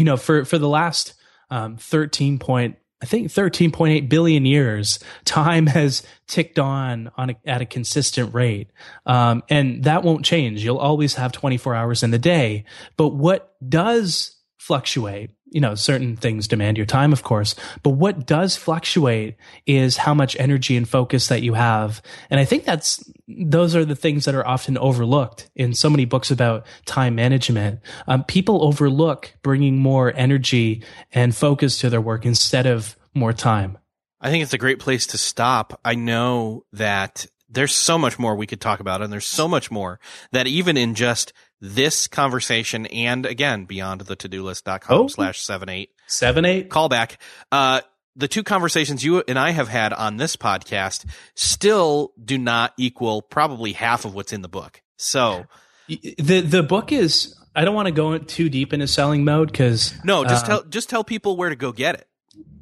You 0.00 0.06
know, 0.06 0.16
for, 0.16 0.44
for 0.44 0.58
the 0.58 0.68
last 0.68 1.14
um, 1.50 1.76
13 1.76 2.38
point 2.38 2.76
I 3.02 3.06
think 3.06 3.28
13.8 3.28 4.08
billion 4.10 4.44
years, 4.44 4.98
time 5.24 5.66
has 5.66 6.02
ticked 6.26 6.58
on 6.58 7.10
on 7.16 7.30
a, 7.30 7.36
at 7.46 7.62
a 7.62 7.66
consistent 7.66 8.34
rate, 8.34 8.70
um, 9.06 9.42
and 9.48 9.84
that 9.84 10.02
won't 10.02 10.24
change. 10.24 10.62
You'll 10.62 10.76
always 10.76 11.14
have 11.14 11.32
24 11.32 11.74
hours 11.74 12.02
in 12.02 12.10
the 12.10 12.18
day. 12.18 12.64
But 12.98 13.08
what 13.08 13.54
does 13.66 14.36
fluctuate 14.58 15.30
you 15.50 15.60
know, 15.60 15.74
certain 15.74 16.16
things 16.16 16.48
demand 16.48 16.76
your 16.76 16.86
time, 16.86 17.12
of 17.12 17.22
course, 17.22 17.54
but 17.82 17.90
what 17.90 18.26
does 18.26 18.56
fluctuate 18.56 19.36
is 19.66 19.96
how 19.96 20.14
much 20.14 20.36
energy 20.38 20.76
and 20.76 20.88
focus 20.88 21.28
that 21.28 21.42
you 21.42 21.54
have. 21.54 22.00
And 22.30 22.40
I 22.40 22.44
think 22.44 22.64
that's, 22.64 23.04
those 23.26 23.74
are 23.74 23.84
the 23.84 23.96
things 23.96 24.24
that 24.24 24.34
are 24.34 24.46
often 24.46 24.78
overlooked 24.78 25.50
in 25.54 25.74
so 25.74 25.90
many 25.90 26.04
books 26.04 26.30
about 26.30 26.66
time 26.86 27.14
management. 27.14 27.80
Um, 28.06 28.24
people 28.24 28.64
overlook 28.64 29.34
bringing 29.42 29.78
more 29.78 30.12
energy 30.14 30.82
and 31.12 31.34
focus 31.34 31.78
to 31.80 31.90
their 31.90 32.00
work 32.00 32.24
instead 32.24 32.66
of 32.66 32.96
more 33.14 33.32
time. 33.32 33.78
I 34.20 34.30
think 34.30 34.42
it's 34.42 34.52
a 34.52 34.58
great 34.58 34.78
place 34.78 35.06
to 35.08 35.18
stop. 35.18 35.80
I 35.84 35.94
know 35.94 36.64
that 36.72 37.26
there's 37.48 37.74
so 37.74 37.98
much 37.98 38.18
more 38.18 38.36
we 38.36 38.46
could 38.46 38.60
talk 38.60 38.80
about 38.80 39.02
and 39.02 39.12
there's 39.12 39.26
so 39.26 39.48
much 39.48 39.70
more 39.70 39.98
that 40.30 40.46
even 40.46 40.76
in 40.76 40.94
just 40.94 41.32
this 41.60 42.06
conversation 42.06 42.86
and 42.86 43.26
again 43.26 43.64
beyond 43.64 44.00
the 44.02 44.16
to-do 44.16 44.42
list.com 44.42 44.98
oh. 44.98 45.06
slash 45.08 45.40
seven 45.40 45.68
eight 45.68 45.90
seven 46.06 46.44
eight 46.44 46.70
callback 46.70 47.16
uh 47.52 47.80
the 48.16 48.28
two 48.28 48.42
conversations 48.42 49.04
you 49.04 49.22
and 49.26 49.38
I 49.38 49.50
have 49.50 49.68
had 49.68 49.92
on 49.92 50.16
this 50.16 50.36
podcast 50.36 51.06
still 51.34 52.12
do 52.22 52.38
not 52.38 52.74
equal 52.76 53.22
probably 53.22 53.72
half 53.72 54.04
of 54.04 54.14
what's 54.14 54.32
in 54.32 54.42
the 54.42 54.48
book. 54.48 54.82
So 54.96 55.46
the 55.88 56.40
the 56.40 56.62
book 56.62 56.92
is 56.92 57.36
I 57.54 57.64
don't 57.64 57.74
want 57.74 57.86
to 57.86 57.92
go 57.92 58.18
too 58.18 58.48
deep 58.48 58.72
into 58.72 58.86
selling 58.86 59.24
mode 59.24 59.50
because 59.50 59.94
no, 60.04 60.24
just 60.24 60.44
uh, 60.44 60.48
tell 60.48 60.64
just 60.64 60.88
tell 60.90 61.04
people 61.04 61.36
where 61.36 61.48
to 61.48 61.56
go 61.56 61.72
get 61.72 61.96
it. 61.96 62.06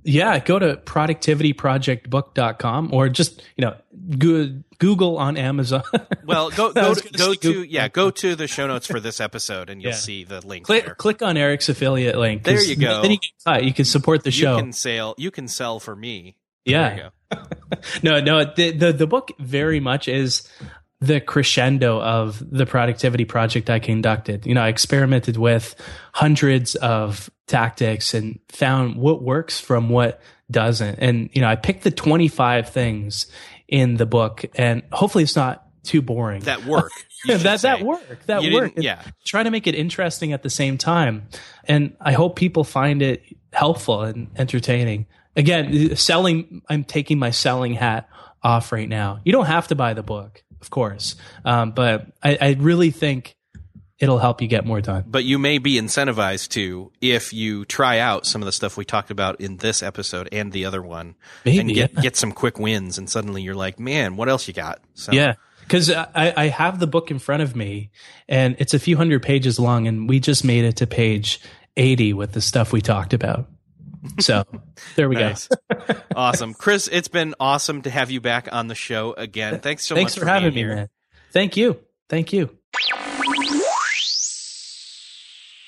Yeah, 0.05 0.39
go 0.39 0.59
to 0.59 0.76
productivityprojectbook.com 0.76 2.95
or 2.95 3.11
just, 3.11 3.43
you 3.57 3.64
know, 3.64 3.76
good 4.16 4.64
Google 4.79 5.18
on 5.18 5.37
Amazon. 5.37 5.83
well, 6.24 6.51
go 6.51 6.72
go 6.72 6.95
to, 6.95 7.09
go 7.11 7.35
to 7.35 7.62
yeah, 7.62 7.89
go 7.89 8.11
to 8.11 8.35
the 8.35 8.47
show 8.47 8.66
notes 8.66 8.87
for 8.87 9.01
this 9.01 9.20
episode 9.20 9.68
and 9.68 9.83
you'll 9.83 9.91
yeah. 9.91 9.97
see 9.97 10.24
the 10.24 10.45
link 10.47 10.64
click, 10.64 10.87
there. 10.87 10.95
Click 10.95 11.22
on 11.22 11.37
Erik's 11.37 11.68
affiliate 11.68 12.16
link. 12.16 12.45
There 12.45 12.62
you 12.62 12.76
go. 12.76 13.03
Then 13.03 13.11
you 13.11 13.18
can, 13.45 13.64
you 13.64 13.74
can 13.74 13.85
support 13.85 14.24
the 14.24 14.31
show. 14.31 14.57
You 14.57 14.62
can 14.62 14.72
sell 14.72 15.14
you 15.18 15.31
can 15.31 15.49
sell 15.49 15.81
for 15.81 15.95
me. 15.95 16.37
Yeah. 16.64 17.11
no, 18.03 18.20
no, 18.20 18.45
the, 18.45 18.70
the 18.70 18.93
the 18.93 19.07
book 19.07 19.33
very 19.39 19.81
much 19.81 20.09
is 20.09 20.49
the 21.01 21.20
crescendo 21.20 22.01
of 22.01 22.42
the 22.51 22.66
productivity 22.66 23.24
project 23.24 23.70
I 23.70 23.78
conducted. 23.78 24.46
You 24.46 24.55
know, 24.55 24.62
I 24.62 24.68
experimented 24.68 25.36
with 25.36 25.76
hundreds 26.12 26.74
of 26.74 27.30
tactics 27.46 28.14
and 28.14 28.40
found 28.49 28.96
what 28.96 29.22
works 29.22 29.61
from 29.61 29.88
what 29.90 30.20
doesn't. 30.51 30.99
And, 30.99 31.30
you 31.32 31.40
know, 31.40 31.49
I 31.49 31.57
picked 31.57 31.84
the 31.84 31.90
25 31.90 32.70
things 32.70 33.26
in 33.68 33.96
the 33.96 34.07
book 34.07 34.44
and 34.55 34.82
hopefully 34.90 35.24
it's 35.24 35.36
not 35.36 35.64
too 35.84 36.03
boring. 36.03 36.42
That 36.42 36.64
work. 36.64 36.90
that, 37.26 37.61
that 37.62 37.82
work. 37.82 38.26
That 38.26 38.42
you 38.42 38.55
work. 38.55 38.72
Yeah. 38.76 39.03
Try 39.24 39.42
to 39.42 39.51
make 39.51 39.66
it 39.66 39.74
interesting 39.74 40.32
at 40.32 40.42
the 40.42 40.51
same 40.51 40.78
time. 40.78 41.28
And 41.64 41.96
I 42.01 42.12
hope 42.12 42.36
people 42.36 42.64
find 42.64 43.03
it 43.03 43.22
helpful 43.53 44.03
and 44.03 44.28
entertaining. 44.36 45.07
Again, 45.36 45.94
selling, 45.94 46.62
I'm 46.68 46.82
taking 46.82 47.18
my 47.18 47.30
selling 47.30 47.74
hat 47.74 48.09
off 48.42 48.72
right 48.72 48.88
now. 48.88 49.20
You 49.24 49.32
don't 49.32 49.46
have 49.46 49.68
to 49.68 49.76
buy 49.76 49.94
the 49.94 50.03
book 50.03 50.42
of 50.61 50.71
course. 50.71 51.17
Um, 51.45 51.73
but 51.73 52.07
I, 52.23 52.39
I 52.41 52.57
really 52.59 52.91
think 52.91 53.37
it'll 53.99 54.19
help 54.19 54.41
you 54.41 54.49
get 54.49 54.65
more 54.65 54.81
done. 54.81 55.05
But 55.07 55.25
you 55.25 55.39
may 55.39 55.59
be 55.59 55.75
incentivized 55.75 56.51
to 56.51 56.93
if 57.01 57.33
you 57.33 57.65
try 57.65 57.99
out 57.99 58.27
some 58.27 58.43
of 58.43 58.47
the 58.47 58.53
stuff 58.53 58.77
we 58.77 58.85
talked 58.85 59.11
about 59.11 59.41
in 59.41 59.57
this 59.57 59.83
episode 59.83 60.29
and 60.33 60.53
the 60.53 60.65
other 60.65 60.83
one, 60.83 61.17
Maybe, 61.45 61.59
and 61.59 61.69
get 61.75 61.93
yeah. 61.95 62.01
get 62.01 62.17
some 62.17 62.33
quick 62.33 62.59
wins, 62.59 62.99
and 62.99 63.11
suddenly 63.11 63.43
you're 63.43 63.55
like, 63.55 63.79
man, 63.79 64.17
what 64.17 64.29
else 64.29 64.47
you 64.49 64.55
got? 64.55 64.81
So. 64.95 65.13
Yeah. 65.13 65.35
Because 65.61 65.91
I, 65.91 66.33
I 66.35 66.47
have 66.47 66.79
the 66.79 66.87
book 66.87 67.11
in 67.11 67.19
front 67.19 67.43
of 67.43 67.55
me, 67.55 67.91
and 68.27 68.57
it's 68.59 68.73
a 68.73 68.79
few 68.79 68.97
hundred 68.97 69.23
pages 69.23 69.59
long, 69.59 69.87
and 69.87 70.09
we 70.09 70.19
just 70.19 70.43
made 70.43 70.65
it 70.65 70.77
to 70.77 70.87
page 70.87 71.41
eighty 71.77 72.15
with 72.15 72.33
the 72.33 72.41
stuff 72.41 72.73
we 72.73 72.81
talked 72.81 73.13
about. 73.13 73.51
So 74.20 74.44
there 74.96 75.09
we 75.09 75.16
nice. 75.16 75.49
go. 75.49 75.94
awesome. 76.16 76.55
Chris, 76.55 76.88
it's 76.90 77.09
been 77.09 77.34
awesome 77.40 77.82
to 77.82 77.90
have 77.90 78.11
you 78.11 78.20
back 78.20 78.49
on 78.53 78.68
the 78.68 78.74
show 78.74 79.12
again. 79.12 79.61
Thanks 79.61 79.84
so 79.84 79.94
Thanks 79.94 80.12
much 80.12 80.20
for, 80.20 80.26
for 80.26 80.30
having 80.30 80.55
me, 80.55 80.61
here. 80.61 80.74
man. 80.74 80.88
Thank 81.32 81.57
you. 81.57 81.80
Thank 82.09 82.32
you. 82.32 82.51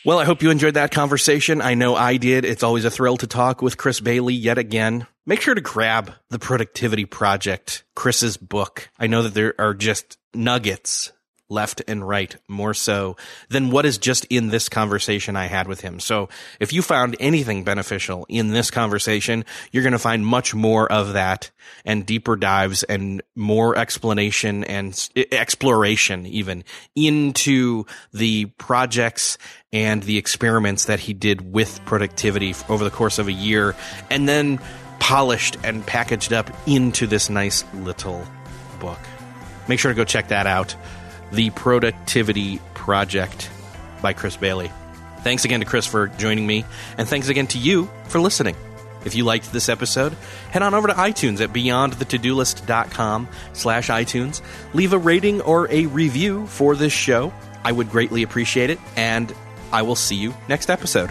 Well, 0.02 0.18
I 0.18 0.24
hope 0.24 0.42
you 0.42 0.50
enjoyed 0.50 0.74
that 0.74 0.92
conversation. 0.92 1.60
I 1.60 1.74
know 1.74 1.94
I 1.94 2.16
did. 2.16 2.46
It's 2.46 2.62
always 2.62 2.86
a 2.86 2.90
thrill 2.90 3.18
to 3.18 3.26
talk 3.26 3.60
with 3.60 3.76
Chris 3.76 4.00
Bailey 4.00 4.32
yet 4.32 4.56
again. 4.56 5.06
Make 5.26 5.42
sure 5.42 5.54
to 5.54 5.60
grab 5.60 6.14
the 6.30 6.38
Productivity 6.38 7.04
Project, 7.04 7.84
Chris's 7.94 8.38
book. 8.38 8.88
I 8.98 9.08
know 9.08 9.22
that 9.22 9.34
there 9.34 9.54
are 9.58 9.74
just 9.74 10.16
nuggets 10.32 11.12
left 11.50 11.82
and 11.88 12.06
right 12.06 12.36
more 12.48 12.72
so 12.74 13.16
than 13.48 13.70
what 13.70 13.84
is 13.84 13.98
just 13.98 14.24
in 14.26 14.48
this 14.48 14.68
conversation 14.68 15.36
I 15.36 15.46
had 15.46 15.68
with 15.68 15.80
him. 15.80 16.00
So 16.00 16.28
if 16.58 16.72
you 16.72 16.82
found 16.82 17.16
anything 17.20 17.64
beneficial 17.64 18.26
in 18.28 18.50
this 18.50 18.70
conversation, 18.70 19.44
you're 19.72 19.82
going 19.82 19.92
to 19.92 19.98
find 19.98 20.24
much 20.24 20.54
more 20.54 20.90
of 20.90 21.14
that 21.14 21.50
and 21.84 22.06
deeper 22.06 22.36
dives 22.36 22.82
and 22.84 23.22
more 23.34 23.76
explanation 23.76 24.64
and 24.64 25.08
exploration 25.32 26.26
even 26.26 26.64
into 26.94 27.84
the 28.12 28.46
projects 28.46 29.38
and 29.72 30.02
the 30.02 30.18
experiments 30.18 30.86
that 30.86 31.00
he 31.00 31.12
did 31.12 31.52
with 31.52 31.80
productivity 31.84 32.54
over 32.68 32.84
the 32.84 32.90
course 32.90 33.18
of 33.18 33.28
a 33.28 33.32
year 33.32 33.74
and 34.10 34.28
then 34.28 34.60
polished 34.98 35.56
and 35.64 35.84
packaged 35.86 36.32
up 36.32 36.50
into 36.66 37.06
this 37.06 37.30
nice 37.30 37.64
little 37.74 38.24
book. 38.78 38.98
Make 39.68 39.78
sure 39.78 39.90
to 39.90 39.96
go 39.96 40.04
check 40.04 40.28
that 40.28 40.46
out. 40.46 40.74
The 41.32 41.50
Productivity 41.50 42.60
Project 42.74 43.50
by 44.02 44.12
Chris 44.12 44.36
Bailey. 44.36 44.70
Thanks 45.22 45.44
again 45.44 45.60
to 45.60 45.66
Chris 45.66 45.86
for 45.86 46.08
joining 46.08 46.46
me, 46.46 46.64
and 46.96 47.08
thanks 47.08 47.28
again 47.28 47.46
to 47.48 47.58
you 47.58 47.90
for 48.08 48.20
listening. 48.20 48.56
If 49.04 49.14
you 49.14 49.24
liked 49.24 49.52
this 49.52 49.68
episode, 49.68 50.12
head 50.50 50.62
on 50.62 50.74
over 50.74 50.88
to 50.88 50.94
iTunes 50.94 51.40
at 51.40 51.52
beyondthetodolist.com 51.52 53.28
slash 53.52 53.88
iTunes. 53.88 54.42
Leave 54.74 54.92
a 54.92 54.98
rating 54.98 55.40
or 55.42 55.70
a 55.70 55.86
review 55.86 56.46
for 56.46 56.76
this 56.76 56.92
show. 56.92 57.32
I 57.64 57.72
would 57.72 57.90
greatly 57.90 58.22
appreciate 58.22 58.70
it, 58.70 58.78
and 58.96 59.34
I 59.72 59.82
will 59.82 59.96
see 59.96 60.16
you 60.16 60.34
next 60.48 60.70
episode. 60.70 61.10